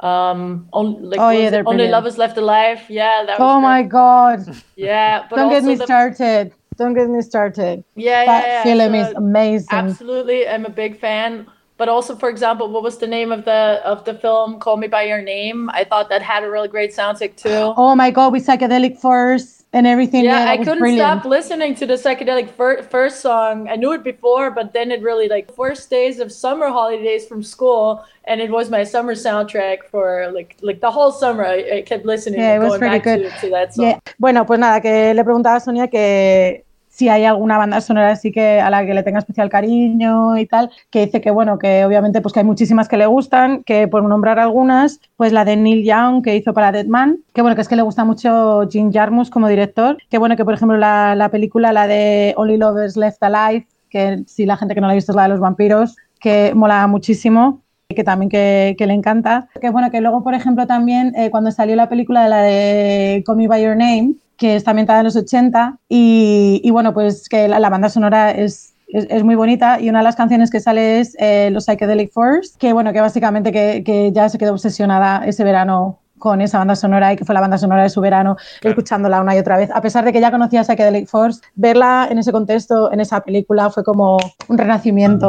Um, 0.00 0.68
on, 0.72 1.08
like, 1.10 1.20
Oh, 1.20 1.30
yeah, 1.30 1.50
they're 1.50 1.60
Only 1.60 1.86
brilliant. 1.86 1.92
Lovers 1.92 2.18
Left 2.18 2.36
Alive. 2.36 2.80
Yeah, 2.88 3.22
that 3.26 3.38
was 3.38 3.46
Oh 3.48 3.58
great. 3.60 3.62
my 3.68 3.82
God! 3.82 4.56
Yeah, 4.76 5.24
but 5.30 5.36
Don't 5.36 5.50
get 5.50 5.62
me 5.64 5.76
the- 5.76 5.84
started. 5.84 6.52
Don't 6.76 6.94
get 6.94 7.08
me 7.08 7.20
started. 7.22 7.84
Yeah, 7.96 8.24
That 8.24 8.44
yeah, 8.46 8.52
yeah. 8.54 8.62
film 8.64 8.92
so 8.94 9.00
is 9.10 9.14
amazing. 9.16 9.68
Absolutely, 9.70 10.48
I'm 10.48 10.64
a 10.66 10.70
big 10.70 10.98
fan. 11.00 11.46
But 11.78 11.88
also, 11.88 12.16
for 12.16 12.28
example, 12.28 12.68
what 12.68 12.82
was 12.82 12.98
the 12.98 13.06
name 13.06 13.30
of 13.32 13.44
the 13.44 13.80
of 13.84 14.04
the 14.04 14.12
film? 14.12 14.58
Call 14.58 14.76
Me 14.76 14.88
by 14.88 15.04
Your 15.04 15.22
Name. 15.22 15.70
I 15.70 15.84
thought 15.84 16.08
that 16.10 16.22
had 16.22 16.42
a 16.42 16.50
really 16.50 16.68
great 16.68 16.90
soundtrack 16.94 17.36
too. 17.36 17.72
Oh 17.78 17.94
my 17.94 18.10
God, 18.10 18.32
with 18.32 18.44
psychedelic 18.46 18.98
first 18.98 19.64
and 19.72 19.86
everything. 19.86 20.24
yeah, 20.24 20.40
that 20.40 20.48
I 20.48 20.56
couldn't 20.56 20.80
brilliant. 20.80 21.20
stop 21.20 21.24
listening 21.24 21.74
to 21.76 21.86
the 21.86 21.94
psychedelic 21.94 22.50
fir- 22.50 22.82
first 22.82 23.20
song. 23.20 23.68
I 23.68 23.76
knew 23.76 23.92
it 23.92 24.02
before, 24.02 24.50
but 24.50 24.72
then 24.72 24.90
it 24.90 25.02
really 25.02 25.28
like 25.28 25.54
first 25.54 25.88
days 25.88 26.18
of 26.18 26.32
summer 26.32 26.68
holidays 26.68 27.26
from 27.26 27.42
school, 27.44 28.04
and 28.24 28.40
it 28.40 28.50
was 28.50 28.70
my 28.70 28.82
summer 28.82 29.14
soundtrack 29.14 29.84
for 29.88 30.32
like 30.34 30.56
like 30.62 30.80
the 30.80 30.90
whole 30.90 31.12
summer. 31.12 31.44
I, 31.44 31.78
I 31.78 31.82
kept 31.82 32.04
listening 32.04 32.40
Yeah, 32.40 32.56
it 32.56 32.58
was 32.58 32.76
pretty 32.78 32.98
good. 32.98 33.30
to, 33.30 33.40
to 33.42 33.50
that 33.50 33.74
song. 33.74 33.84
Yeah. 33.86 33.98
Bueno, 34.18 34.44
pues 34.44 34.58
nada, 34.58 34.80
que 34.80 35.14
le 35.14 35.22
preguntaba 35.22 35.56
a 35.56 35.60
Sonia 35.60 35.86
que 35.86 36.64
si 36.98 37.08
hay 37.08 37.24
alguna 37.24 37.58
banda 37.58 37.80
sonora 37.80 38.10
así 38.10 38.32
que 38.32 38.60
a 38.60 38.70
la 38.70 38.84
que 38.84 38.92
le 38.92 39.04
tenga 39.04 39.20
especial 39.20 39.48
cariño 39.48 40.36
y 40.36 40.46
tal, 40.46 40.68
que 40.90 41.06
dice 41.06 41.20
que 41.20 41.30
bueno, 41.30 41.56
que 41.56 41.84
obviamente 41.84 42.20
pues 42.20 42.32
que 42.34 42.40
hay 42.40 42.44
muchísimas 42.44 42.88
que 42.88 42.96
le 42.96 43.06
gustan, 43.06 43.62
que 43.62 43.86
por 43.86 44.02
nombrar 44.02 44.40
algunas, 44.40 45.00
pues 45.16 45.32
la 45.32 45.44
de 45.44 45.56
Neil 45.56 45.84
Young 45.84 46.24
que 46.24 46.34
hizo 46.34 46.52
para 46.52 46.72
Dead 46.72 46.86
Man, 46.86 47.18
que 47.32 47.42
bueno, 47.42 47.54
que 47.54 47.62
es 47.62 47.68
que 47.68 47.76
le 47.76 47.82
gusta 47.82 48.04
mucho 48.04 48.68
Jim 48.68 48.92
Jarmus 48.92 49.30
como 49.30 49.46
director, 49.46 49.96
que 50.10 50.18
bueno, 50.18 50.34
que 50.34 50.44
por 50.44 50.54
ejemplo 50.54 50.76
la, 50.76 51.14
la 51.14 51.28
película, 51.28 51.72
la 51.72 51.86
de 51.86 52.34
Only 52.36 52.56
Lovers 52.56 52.96
Left 52.96 53.22
Alive, 53.22 53.68
que 53.90 54.24
si 54.26 54.44
la 54.44 54.56
gente 54.56 54.74
que 54.74 54.80
no 54.80 54.88
la 54.88 54.94
ha 54.94 54.96
visto 54.96 55.12
es 55.12 55.16
la 55.16 55.22
de 55.22 55.28
los 55.28 55.40
vampiros, 55.40 55.96
que 56.18 56.52
mola 56.56 56.84
muchísimo 56.88 57.62
que 57.88 58.04
también 58.04 58.28
que, 58.28 58.74
que 58.76 58.86
le 58.86 58.92
encanta. 58.92 59.48
Que 59.60 59.70
bueno, 59.70 59.90
que 59.90 60.02
luego, 60.02 60.22
por 60.22 60.34
ejemplo, 60.34 60.66
también 60.66 61.14
eh, 61.16 61.30
cuando 61.30 61.50
salió 61.52 61.74
la 61.74 61.88
película 61.88 62.24
de 62.24 62.28
la 62.28 62.42
de 62.42 63.22
Call 63.24 63.36
Me 63.36 63.48
By 63.48 63.62
Your 63.62 63.76
Name, 63.76 64.14
que 64.38 64.56
está 64.56 64.70
ambientada 64.70 65.00
en 65.00 65.04
los 65.04 65.16
80, 65.16 65.78
y, 65.88 66.60
y 66.64 66.70
bueno, 66.70 66.94
pues 66.94 67.28
que 67.28 67.48
la, 67.48 67.58
la 67.60 67.68
banda 67.68 67.90
sonora 67.90 68.30
es, 68.30 68.72
es, 68.88 69.06
es 69.10 69.22
muy 69.24 69.34
bonita 69.34 69.78
y 69.80 69.90
una 69.90 69.98
de 69.98 70.04
las 70.04 70.16
canciones 70.16 70.50
que 70.50 70.60
sale 70.60 71.00
es 71.00 71.14
eh, 71.18 71.50
Los 71.52 71.64
Psychedelic 71.66 72.10
Force, 72.12 72.52
que 72.58 72.72
bueno, 72.72 72.92
que 72.94 73.00
básicamente 73.02 73.52
que, 73.52 73.82
que 73.84 74.12
ya 74.12 74.28
se 74.30 74.38
quedó 74.38 74.52
obsesionada 74.52 75.26
ese 75.26 75.44
verano 75.44 75.98
con 76.18 76.40
esa 76.40 76.58
banda 76.58 76.74
sonora 76.74 77.12
y 77.12 77.16
que 77.16 77.24
fue 77.24 77.34
la 77.34 77.40
banda 77.40 77.58
sonora 77.58 77.82
de 77.82 77.90
su 77.90 78.00
verano, 78.00 78.36
Claro. 78.60 78.72
escuchándola 78.72 79.20
una 79.20 79.36
y 79.36 79.38
otra 79.38 79.56
vez. 79.56 79.70
A 79.72 79.80
pesar 79.80 80.04
de 80.04 80.12
que 80.12 80.20
ya 80.20 80.30
conocía 80.30 80.64
Psychedelic 80.64 81.06
Force, 81.08 81.40
verla 81.54 82.08
en 82.10 82.18
ese 82.18 82.32
contexto, 82.32 82.92
en 82.92 83.00
esa 83.00 83.20
película, 83.20 83.70
fue 83.70 83.84
como 83.84 84.16
un 84.48 84.58
renacimiento. 84.58 85.28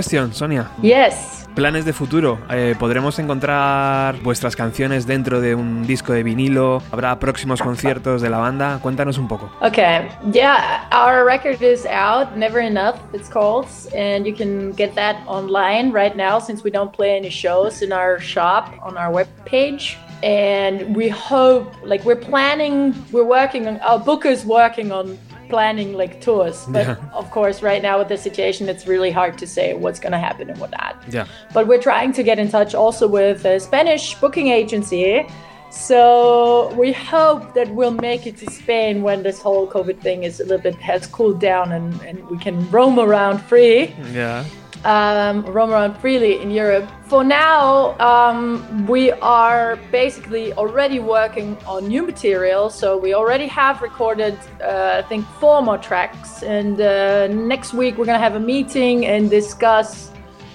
Question, 0.00 0.32
Sonia. 0.32 0.70
Yes. 0.80 1.46
Planes 1.54 1.84
de 1.84 1.92
futuro. 1.92 2.38
Eh, 2.48 2.74
¿Podremos 2.78 3.18
encontrar 3.18 4.16
vuestras 4.22 4.56
canciones 4.56 5.06
dentro 5.06 5.42
de 5.42 5.54
un 5.54 5.86
disco 5.86 6.14
de 6.14 6.22
vinilo? 6.22 6.82
¿Habrá 6.90 7.18
próximos 7.18 7.60
conciertos 7.60 8.22
de 8.22 8.30
la 8.30 8.38
banda? 8.38 8.78
Cuéntanos 8.80 9.18
un 9.18 9.28
poco. 9.28 9.50
Okay. 9.60 10.08
Yeah, 10.32 10.88
our 10.90 11.26
record 11.26 11.60
is 11.60 11.84
out, 11.84 12.34
Never 12.34 12.60
Enough, 12.60 12.96
it's 13.12 13.28
called. 13.28 13.66
And 13.94 14.26
you 14.26 14.34
can 14.34 14.72
get 14.72 14.94
that 14.94 15.16
online 15.26 15.92
right 15.92 16.16
now 16.16 16.38
since 16.38 16.64
we 16.64 16.70
don't 16.70 16.92
play 16.92 17.18
any 17.18 17.30
shows 17.30 17.82
in 17.82 17.92
our 17.92 18.18
shop 18.20 18.72
on 18.82 18.96
our 18.96 19.12
webpage. 19.12 19.96
And 20.22 20.96
we 20.96 21.10
hope, 21.10 21.74
like, 21.84 22.06
we're 22.06 22.16
planning, 22.30 22.94
we're 23.12 23.28
working 23.28 23.66
on, 23.66 23.80
our 23.80 23.98
booker's 23.98 24.46
working 24.46 24.92
on 24.92 25.18
planning 25.50 25.92
like 26.02 26.20
tours. 26.20 26.58
But 26.68 26.86
Yeah. 26.86 26.96
of 27.20 27.30
course, 27.30 27.62
right 27.62 27.82
now 27.82 27.98
with 27.98 28.08
the 28.08 28.16
situation, 28.28 28.68
it's 28.68 28.86
really 28.86 29.10
hard 29.10 29.34
to 29.38 29.46
say 29.46 29.74
what's 29.74 30.00
going 30.00 30.12
to 30.12 30.22
happen 30.28 30.48
and 30.50 30.58
what 30.62 30.70
not. 30.70 30.94
Ya. 31.12 31.24
But 31.52 31.66
we're 31.68 31.82
trying 31.90 32.12
to 32.18 32.22
get 32.22 32.38
in 32.38 32.48
touch 32.48 32.74
also 32.74 33.04
with 33.08 33.44
a 33.44 33.58
Spanish 33.60 34.14
booking 34.22 34.48
agency. 34.48 35.26
So 35.70 36.74
we 36.76 36.92
hope 36.92 37.54
that 37.54 37.68
we'll 37.76 37.98
make 38.10 38.26
it 38.26 38.36
to 38.38 38.50
Spain 38.50 39.02
when 39.02 39.22
this 39.22 39.40
whole 39.40 39.66
COVID 39.68 39.98
thing 40.00 40.24
is 40.24 40.40
a 40.40 40.44
little 40.44 40.58
bit 40.58 40.74
has 40.76 41.06
cooled 41.06 41.40
down 41.40 41.70
and, 41.72 41.86
and 42.02 42.16
we 42.28 42.38
can 42.38 42.56
roam 42.70 42.98
around 42.98 43.38
free, 43.50 43.94
Ya. 44.12 44.44
Um, 44.84 45.44
roam 45.46 45.70
around 45.70 45.96
freely 45.98 46.40
in 46.40 46.50
Europe. 46.50 46.88
For 47.06 47.24
now, 47.24 47.98
um, 47.98 48.86
we 48.86 49.10
are 49.12 49.76
basically 49.90 50.52
already 50.54 51.00
working 51.00 51.56
on 51.66 51.88
new 51.88 52.02
material. 52.02 52.70
So 52.70 52.96
we 52.96 53.14
already 53.14 53.46
have 53.48 53.82
recorded, 53.82 54.38
uh, 54.62 55.02
I 55.04 55.08
think, 55.08 55.26
four 55.40 55.60
more 55.62 55.78
tracks. 55.78 56.42
And 56.42 56.80
uh, 56.80 57.26
next 57.28 57.74
week 57.74 57.98
we're 57.98 58.06
gonna 58.06 58.18
have 58.18 58.36
a 58.36 58.40
meeting 58.40 59.06
and 59.06 59.28
discuss 59.28 60.10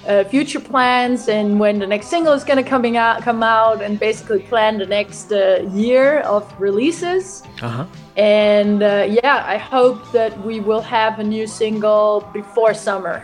uh, 0.07 0.23
future 0.23 0.59
plans 0.59 1.28
and 1.30 1.59
when 1.59 1.80
the 1.80 1.88
next 1.88 2.07
single 2.07 2.34
is 2.34 2.43
gonna 2.43 2.63
coming 2.63 2.95
out, 2.95 3.21
come 3.21 3.41
out, 3.43 3.82
and 3.82 3.99
basically 3.99 4.39
plan 4.39 4.78
the 4.78 4.86
next 4.86 5.32
uh, 5.32 5.67
year 5.73 6.19
of 6.21 6.43
releases. 6.59 7.43
Ajá. 7.57 7.88
And 8.15 8.82
uh, 8.82 9.07
yeah, 9.09 9.43
I 9.45 9.57
hope 9.57 10.11
that 10.11 10.32
we 10.45 10.59
will 10.59 10.82
have 10.82 11.19
a 11.19 11.23
new 11.23 11.47
single 11.47 12.30
before 12.34 12.73
summer. 12.73 13.23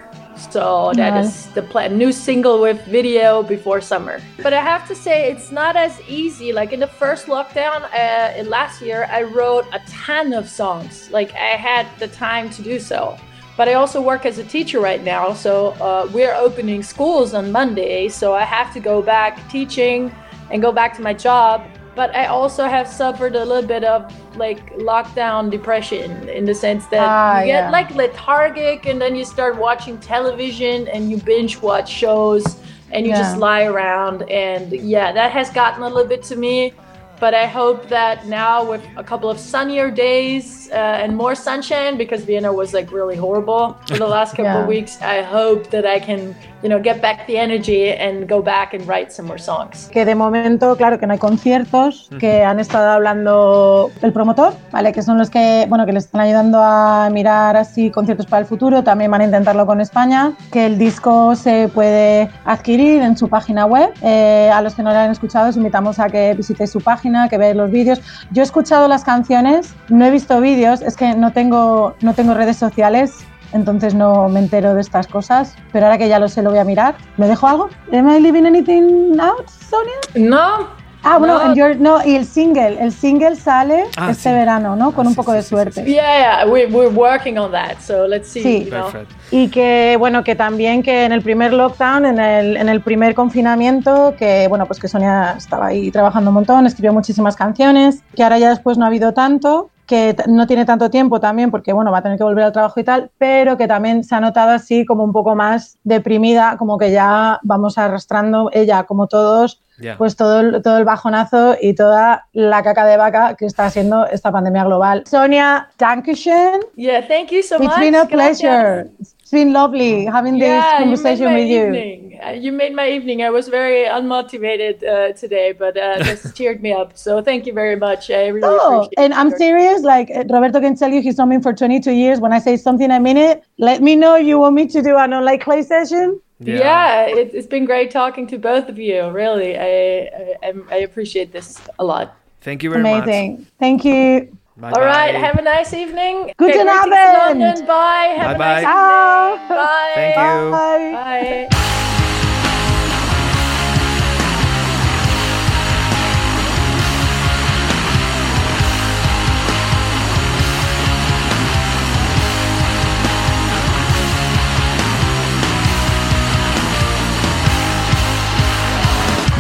So 0.50 0.92
that 0.96 1.24
is 1.24 1.48
the 1.48 1.62
plan. 1.62 1.98
New 1.98 2.12
single 2.12 2.62
with 2.62 2.84
video 2.86 3.44
before 3.44 3.82
summer. 3.82 4.20
But 4.42 4.54
I 4.54 4.62
have 4.62 4.88
to 4.88 4.96
say, 4.96 5.32
it's 5.32 5.52
not 5.52 5.76
as 5.76 6.00
easy. 6.08 6.52
Like 6.54 6.74
in 6.74 6.80
the 6.80 6.88
first 6.88 7.28
lockdown 7.28 7.84
uh, 7.94 8.34
in 8.38 8.50
last 8.50 8.82
year, 8.82 9.08
I 9.12 9.24
wrote 9.24 9.66
a 9.74 9.80
ton 9.88 10.34
of 10.34 10.50
songs. 10.50 11.10
Like 11.12 11.34
I 11.34 11.56
had 11.56 11.88
the 12.00 12.08
time 12.08 12.50
to 12.52 12.62
do 12.62 12.80
so. 12.80 13.18
But 13.58 13.68
I 13.68 13.74
also 13.74 14.02
work 14.02 14.26
as 14.26 14.38
a 14.38 14.44
teacher 14.44 14.80
right 14.80 15.04
now. 15.04 15.34
So 15.34 15.72
uh, 15.82 16.10
we're 16.14 16.34
opening 16.34 16.82
schools 16.82 17.34
on 17.34 17.52
Monday. 17.52 18.08
So 18.10 18.34
I 18.34 18.44
have 18.44 18.74
to 18.74 18.80
go 18.80 19.02
back 19.02 19.50
teaching 19.50 20.12
and 20.50 20.62
go 20.62 20.72
back 20.72 20.96
to 20.98 21.02
my 21.02 21.14
job. 21.14 21.66
But 21.94 22.16
I 22.16 22.28
also 22.28 22.66
have 22.66 22.88
suffered 22.88 23.36
a 23.36 23.44
little 23.44 23.68
bit 23.68 23.84
of 23.84 24.12
like 24.38 24.74
lockdown 24.78 25.52
depression 25.52 26.30
in 26.30 26.46
the 26.46 26.56
sense 26.56 26.86
that 26.88 27.02
Ah, 27.10 27.40
you 27.42 27.48
get 27.48 27.64
yeah. 27.66 27.70
like 27.70 27.94
lethargic 27.96 28.86
and 28.86 29.02
then 29.02 29.14
you 29.16 29.26
start 29.26 29.58
watching 29.58 29.98
television 29.98 30.88
and 30.88 31.12
you 31.12 31.18
binge 31.18 31.62
watch 31.62 31.90
shows 31.90 32.58
and 32.92 33.06
you 33.06 33.12
just 33.14 33.38
lie 33.38 33.64
around. 33.66 34.30
And 34.30 34.72
yeah, 34.72 35.12
that 35.12 35.32
has 35.32 35.50
gotten 35.50 35.84
a 35.84 35.90
little 35.90 36.08
bit 36.08 36.24
to 36.24 36.36
me. 36.38 36.74
But 37.20 37.36
I 37.36 37.46
hope 37.46 37.88
that 37.90 38.26
now 38.26 38.64
with 38.68 38.82
a 38.98 39.04
couple 39.04 39.30
of 39.30 39.38
sunnier 39.38 39.92
days 39.92 40.70
uh, 40.72 40.76
and 41.04 41.16
more 41.16 41.36
sunshine, 41.36 41.96
because 41.96 42.24
Vienna 42.24 42.52
was 42.52 42.74
like 42.74 42.92
really 42.92 43.16
horrible 43.16 43.78
for 43.88 43.98
the 43.98 44.08
last 44.08 44.32
couple 44.32 44.46
Yeah. 44.46 44.62
of 44.64 44.68
weeks, 44.68 45.00
I 45.02 45.22
hope 45.22 45.70
that 45.70 45.86
I 45.86 46.00
can, 46.00 46.36
you 46.64 46.70
know, 46.70 46.82
get 46.82 47.02
back 47.02 47.26
the 47.28 47.38
energy 47.38 47.92
and 47.92 48.28
go 48.28 48.42
back 48.42 48.74
and 48.74 48.88
write 48.88 49.12
some 49.12 49.28
more 49.28 49.40
songs. 49.40 49.90
que 49.92 50.06
de 50.06 50.16
momento, 50.16 50.76
claro, 50.76 51.00
que 51.00 51.08
no 51.08 51.14
hay 51.14 51.20
conciertos, 51.20 52.10
que 52.20 52.44
han 52.44 52.60
estado 52.60 52.90
hablando 52.92 53.92
el 54.02 54.14
promotor, 54.14 54.54
¿vale? 54.72 54.92
Que 54.92 55.02
son 55.02 55.18
los 55.18 55.30
que, 55.30 55.66
bueno, 55.70 55.86
que 55.86 55.94
les 55.94 56.06
están 56.06 56.22
ayudando 56.22 56.62
a 56.62 57.10
mirar 57.12 57.58
así 57.58 57.92
conciertos 57.92 58.26
para 58.26 58.42
el 58.42 58.46
futuro, 58.46 58.84
también 58.84 59.12
van 59.12 59.22
a 59.22 59.26
intentarlo 59.26 59.66
con 59.66 59.82
España, 59.82 60.34
que 60.52 60.66
el 60.66 60.78
disco 60.78 61.36
se 61.36 61.70
puede 61.74 62.30
adquirir 62.46 63.02
en 63.02 63.18
su 63.18 63.28
página 63.30 63.66
web. 63.66 63.92
Eh, 64.02 64.50
a 64.54 64.62
los 64.62 64.76
que 64.76 64.84
no 64.84 64.92
lo 64.92 64.98
han 64.98 65.12
escuchado, 65.12 65.50
os 65.50 65.58
invitamos 65.58 66.00
a 66.00 66.10
que 66.10 66.34
visitéis 66.34 66.72
su 66.72 66.82
página, 66.82 67.30
que 67.30 67.38
veáis 67.38 67.56
los 67.56 67.72
vídeos. 67.72 68.02
Yo 68.32 68.42
he 68.42 68.46
escuchado 68.46 68.88
las 68.88 69.04
canciones, 69.04 69.74
no 69.90 70.06
he 70.06 70.12
visto 70.12 70.40
vídeos, 70.42 70.82
es 70.82 70.96
que 70.96 71.16
no 71.16 71.32
tengo, 71.32 71.96
no 72.02 72.14
tengo 72.14 72.34
redes 72.34 72.58
sociales. 72.58 73.26
Entonces 73.54 73.94
no 73.94 74.30
me 74.30 74.40
entero 74.40 74.74
de 74.76 74.82
estas 74.82 75.08
cosas, 75.08 75.56
pero 75.72 75.86
ahora 75.86 75.98
que 75.98 76.08
ya 76.08 76.20
lo 76.20 76.28
sé 76.30 76.42
lo 76.42 76.50
voy 76.52 76.60
a 76.60 76.64
mirar. 76.64 76.96
¿Me 77.18 77.28
dejo 77.28 77.48
algo? 77.48 77.70
¿Am 77.94 78.10
I 78.10 78.20
leaving 78.20 78.46
anything 78.46 79.20
out, 79.20 79.48
Sonia? 79.70 80.28
No, 80.30 80.82
Ah, 81.04 81.18
bueno, 81.18 81.40
No. 81.56 81.74
no, 81.80 82.06
y 82.06 82.16
el 82.16 82.26
single, 82.28 82.78
el 82.80 82.92
single 82.92 83.36
sale 83.36 83.86
Ah, 83.98 84.12
este 84.12 84.30
sí. 84.30 84.36
verano, 84.36 84.76
¿no? 84.76 84.92
Con 84.92 85.08
Ah, 85.08 85.10
un 85.10 85.14
sí, 85.14 85.18
poco 85.18 85.32
sí, 85.32 85.38
de 85.38 85.42
suerte. 85.44 85.84
sí. 85.84 85.94
yeah, 85.94 86.44
yeah, 86.44 86.46
we, 86.52 86.68
we're 86.68 86.94
working 86.96 87.40
on 87.40 87.52
that. 87.52 87.80
So 87.80 88.06
let's 88.06 88.28
see. 88.30 88.44
Sí. 88.44 88.66
you 88.66 88.70
know. 88.70 88.86
Y 89.32 89.48
que, 89.48 89.96
bueno, 89.98 90.24
que 90.24 90.36
también 90.36 90.84
que 90.84 91.06
en 91.06 91.12
el 91.12 91.24
primer 91.24 91.54
lockdown, 91.54 92.06
en 92.06 92.20
el, 92.20 92.56
en 92.56 92.70
el 92.70 92.82
primer 92.82 93.16
confinamiento, 93.16 94.14
que, 94.16 94.46
bueno, 94.48 94.68
pues 94.68 94.80
que 94.80 94.88
Sonia 94.88 95.34
estaba 95.36 95.66
ahí 95.68 95.90
trabajando 95.90 96.30
un 96.30 96.36
montón, 96.36 96.68
escribió 96.68 96.94
muchísimas 96.94 97.36
canciones, 97.36 98.04
que 98.16 98.22
ahora 98.22 98.38
ya 98.38 98.50
después 98.50 98.78
no 98.78 98.86
ha 98.86 98.88
habido 98.90 99.12
tanto, 99.12 99.72
que 99.92 100.16
no 100.30 100.48
tiene 100.48 100.64
tanto 100.64 100.90
tiempo 100.90 101.20
también 101.20 101.52
porque, 101.52 101.74
bueno, 101.74 101.92
va 101.92 101.98
a 101.98 102.02
tener 102.02 102.18
que 102.18 102.24
volver 102.24 102.46
al 102.46 102.54
trabajo 102.54 102.80
y 102.80 102.84
tal, 102.86 103.12
pero 103.18 103.58
que 103.58 103.68
también 103.68 104.06
se 104.06 104.16
ha 104.16 104.22
notado 104.22 104.52
así 104.52 104.86
como 104.86 105.04
un 105.04 105.12
poco 105.12 105.36
más 105.36 105.80
deprimida, 105.84 106.56
como 106.58 106.78
que 106.78 106.94
ya 106.94 107.42
vamos 107.44 107.78
arrastrando 107.78 108.50
ella, 108.54 108.86
como 108.86 109.08
todos, 109.08 109.62
Ya. 109.82 109.98
pues 109.98 110.16
todo 110.16 110.40
el, 110.42 110.62
todo 110.62 110.78
el 110.78 110.86
bajonazo 110.86 111.56
y 111.62 111.74
toda 111.74 112.26
la 112.34 112.62
caca 112.64 112.86
de 112.86 112.98
vaca 112.98 113.36
que 113.36 113.46
está 113.46 113.66
haciendo 113.66 114.06
esta 114.08 114.32
pandemia 114.32 114.64
global. 114.64 115.04
Sonia, 115.08 115.68
Dankeschön. 115.78 116.62
Yeah, 116.76 117.02
thank 117.08 117.32
you 117.32 117.42
so 117.42 117.56
It's 117.56 117.66
much. 117.66 117.80
been 117.80 117.96
a 117.96 118.06
Gracias. 118.06 118.40
pleasure. 118.40 118.90
It's 119.00 119.32
been 119.32 119.54
lovely 119.54 120.06
having 120.06 120.40
this 120.40 120.48
Yeah, 120.50 120.80
you 120.80 120.86
made 120.86 120.96
conversation 120.98 121.26
my 121.26 121.36
with 121.40 121.48
you. 121.50 121.66
evening. 121.68 122.20
Uh, 122.22 122.32
you 122.34 122.52
made 122.52 122.76
my 122.76 122.88
evening. 122.90 123.24
I 123.24 123.30
was 123.32 123.48
very 123.48 123.86
unmotivated 123.88 124.84
uh, 124.84 125.14
today, 125.14 125.54
but 125.54 125.76
uh, 125.78 126.04
this 126.04 126.32
cheered 126.36 126.62
me 126.62 126.72
up. 126.74 126.92
So 126.98 127.22
thank 127.22 127.46
you 127.48 127.54
very 127.54 127.76
much. 127.76 128.12
I 128.12 128.28
really 128.28 128.48
Oh, 128.48 128.82
appreciate 128.82 129.00
and 129.04 129.14
I'm 129.14 129.32
serious. 129.32 129.82
Like 129.82 130.12
uh, 130.12 130.24
Roberto 130.30 130.60
can 130.60 130.76
tell 130.76 130.92
you, 130.92 131.02
he's 131.02 131.18
known 131.18 131.30
me 131.30 131.42
for 131.42 131.54
22 131.54 131.92
years. 131.92 132.20
When 132.20 132.34
I 132.34 132.40
say 132.40 132.58
something, 132.58 132.92
I 132.92 133.00
mean 133.00 133.18
it. 133.18 133.44
Let 133.58 133.82
me 133.82 133.96
know 133.96 134.16
you 134.18 134.38
want 134.38 134.54
me 134.56 134.68
to 134.68 134.82
do 134.82 134.96
an 134.98 135.14
online 135.14 135.40
clay 135.40 135.64
session. 135.64 136.20
Yeah, 136.42 137.06
it, 137.06 137.34
it's 137.34 137.48
been 137.48 137.66
great 137.66 137.92
talking 137.92 138.26
to 138.28 138.38
both 138.38 138.68
of 138.70 138.78
you. 138.80 139.10
Really, 139.10 139.58
I 139.58 139.64
I, 139.64 140.36
I'm- 140.48 140.68
appreciate 140.84 141.32
this 141.32 141.62
a 141.80 141.84
lot. 141.84 142.16
Thank 142.42 142.64
you 142.64 142.70
very 142.72 142.82
much. 142.84 143.04
Amazing. 143.04 143.46
Thank 143.60 143.86
you. 143.86 144.36
much. 144.58 144.74
Bye 144.74 144.80
All 144.80 144.82
right. 144.86 145.14
bye. 145.14 145.20
Have 145.20 145.38
a 145.38 145.42
nice 145.44 145.74
evening. 145.74 146.34
Guten 146.38 146.66
greetings 146.66 146.84
to 146.84 146.88
Abend. 146.88 147.40
London. 147.40 147.66
Bye. 147.68 148.16
Have 148.18 148.38
Bye 148.38 148.60
a 148.60 148.64
nice 148.64 148.66
bye. 148.66 149.34
evening. 149.34 149.50
Bye. 149.58 149.92
Thank 149.96 150.18
you. 150.18 151.48
Bye. 151.52 151.91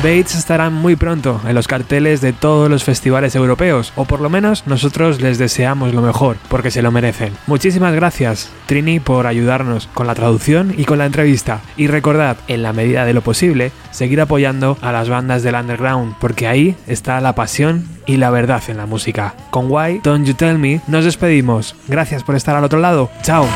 Bates 0.01 0.33
estarán 0.33 0.73
muy 0.73 0.95
pronto 0.95 1.39
en 1.47 1.53
los 1.53 1.67
carteles 1.67 2.21
de 2.21 2.33
todos 2.33 2.71
los 2.71 2.83
festivales 2.83 3.35
europeos, 3.35 3.93
o 3.95 4.05
por 4.05 4.19
lo 4.19 4.31
menos 4.31 4.65
nosotros 4.65 5.21
les 5.21 5.37
deseamos 5.37 5.93
lo 5.93 6.01
mejor, 6.01 6.37
porque 6.49 6.71
se 6.71 6.81
lo 6.81 6.89
merecen. 6.89 7.33
Muchísimas 7.45 7.93
gracias, 7.93 8.49
Trini, 8.65 8.99
por 8.99 9.27
ayudarnos 9.27 9.87
con 9.93 10.07
la 10.07 10.15
traducción 10.15 10.73
y 10.75 10.85
con 10.85 10.97
la 10.97 11.05
entrevista. 11.05 11.61
Y 11.77 11.85
recordad, 11.85 12.37
en 12.47 12.63
la 12.63 12.73
medida 12.73 13.05
de 13.05 13.13
lo 13.13 13.21
posible, 13.21 13.71
seguir 13.91 14.21
apoyando 14.21 14.75
a 14.81 14.91
las 14.91 15.07
bandas 15.07 15.43
del 15.43 15.53
underground, 15.53 16.15
porque 16.19 16.47
ahí 16.47 16.75
está 16.87 17.21
la 17.21 17.35
pasión 17.35 17.87
y 18.07 18.17
la 18.17 18.31
verdad 18.31 18.63
en 18.69 18.77
la 18.77 18.87
música. 18.87 19.35
Con 19.51 19.71
Why 19.71 20.01
Don't 20.03 20.25
You 20.25 20.33
Tell 20.33 20.57
Me 20.57 20.81
nos 20.87 21.05
despedimos. 21.05 21.75
Gracias 21.87 22.23
por 22.23 22.35
estar 22.35 22.55
al 22.55 22.63
otro 22.63 22.79
lado. 22.79 23.11
Chao. 23.21 23.47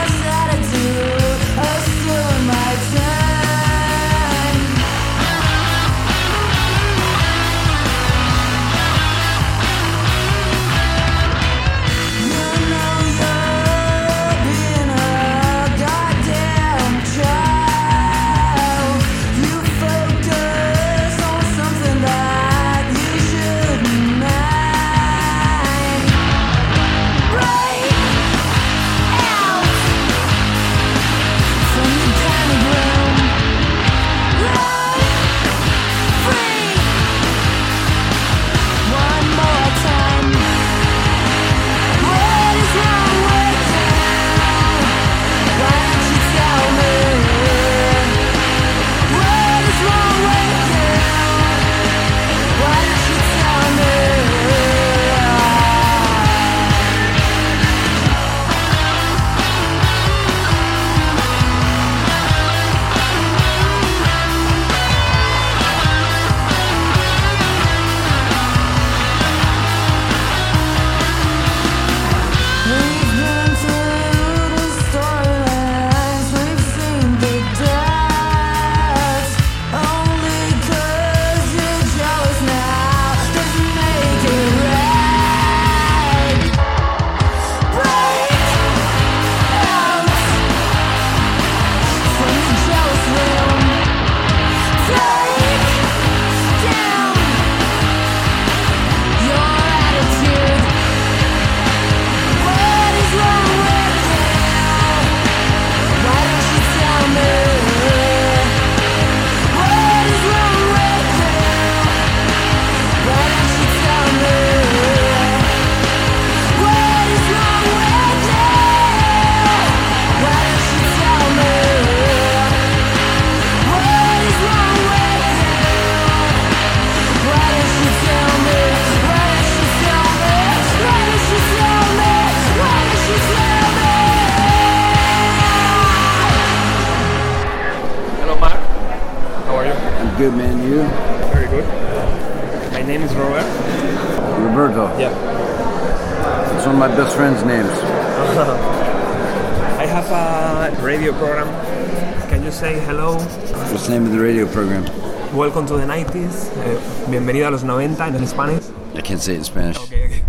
I 159.16 159.18
can't 159.18 159.24
say 159.24 159.36
it 159.36 159.38
in 159.38 159.44
Spanish. 159.46 159.78
Okay, 159.78 160.06
okay. 160.08 160.24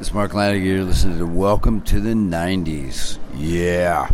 It's 0.00 0.12
Mark 0.12 0.34
Lanigan. 0.34 0.66
You're 0.66 0.82
listening 0.82 1.18
to 1.18 1.24
Welcome 1.24 1.82
to 1.82 2.00
the 2.00 2.14
90s. 2.14 3.20
Yeah. 3.36 4.10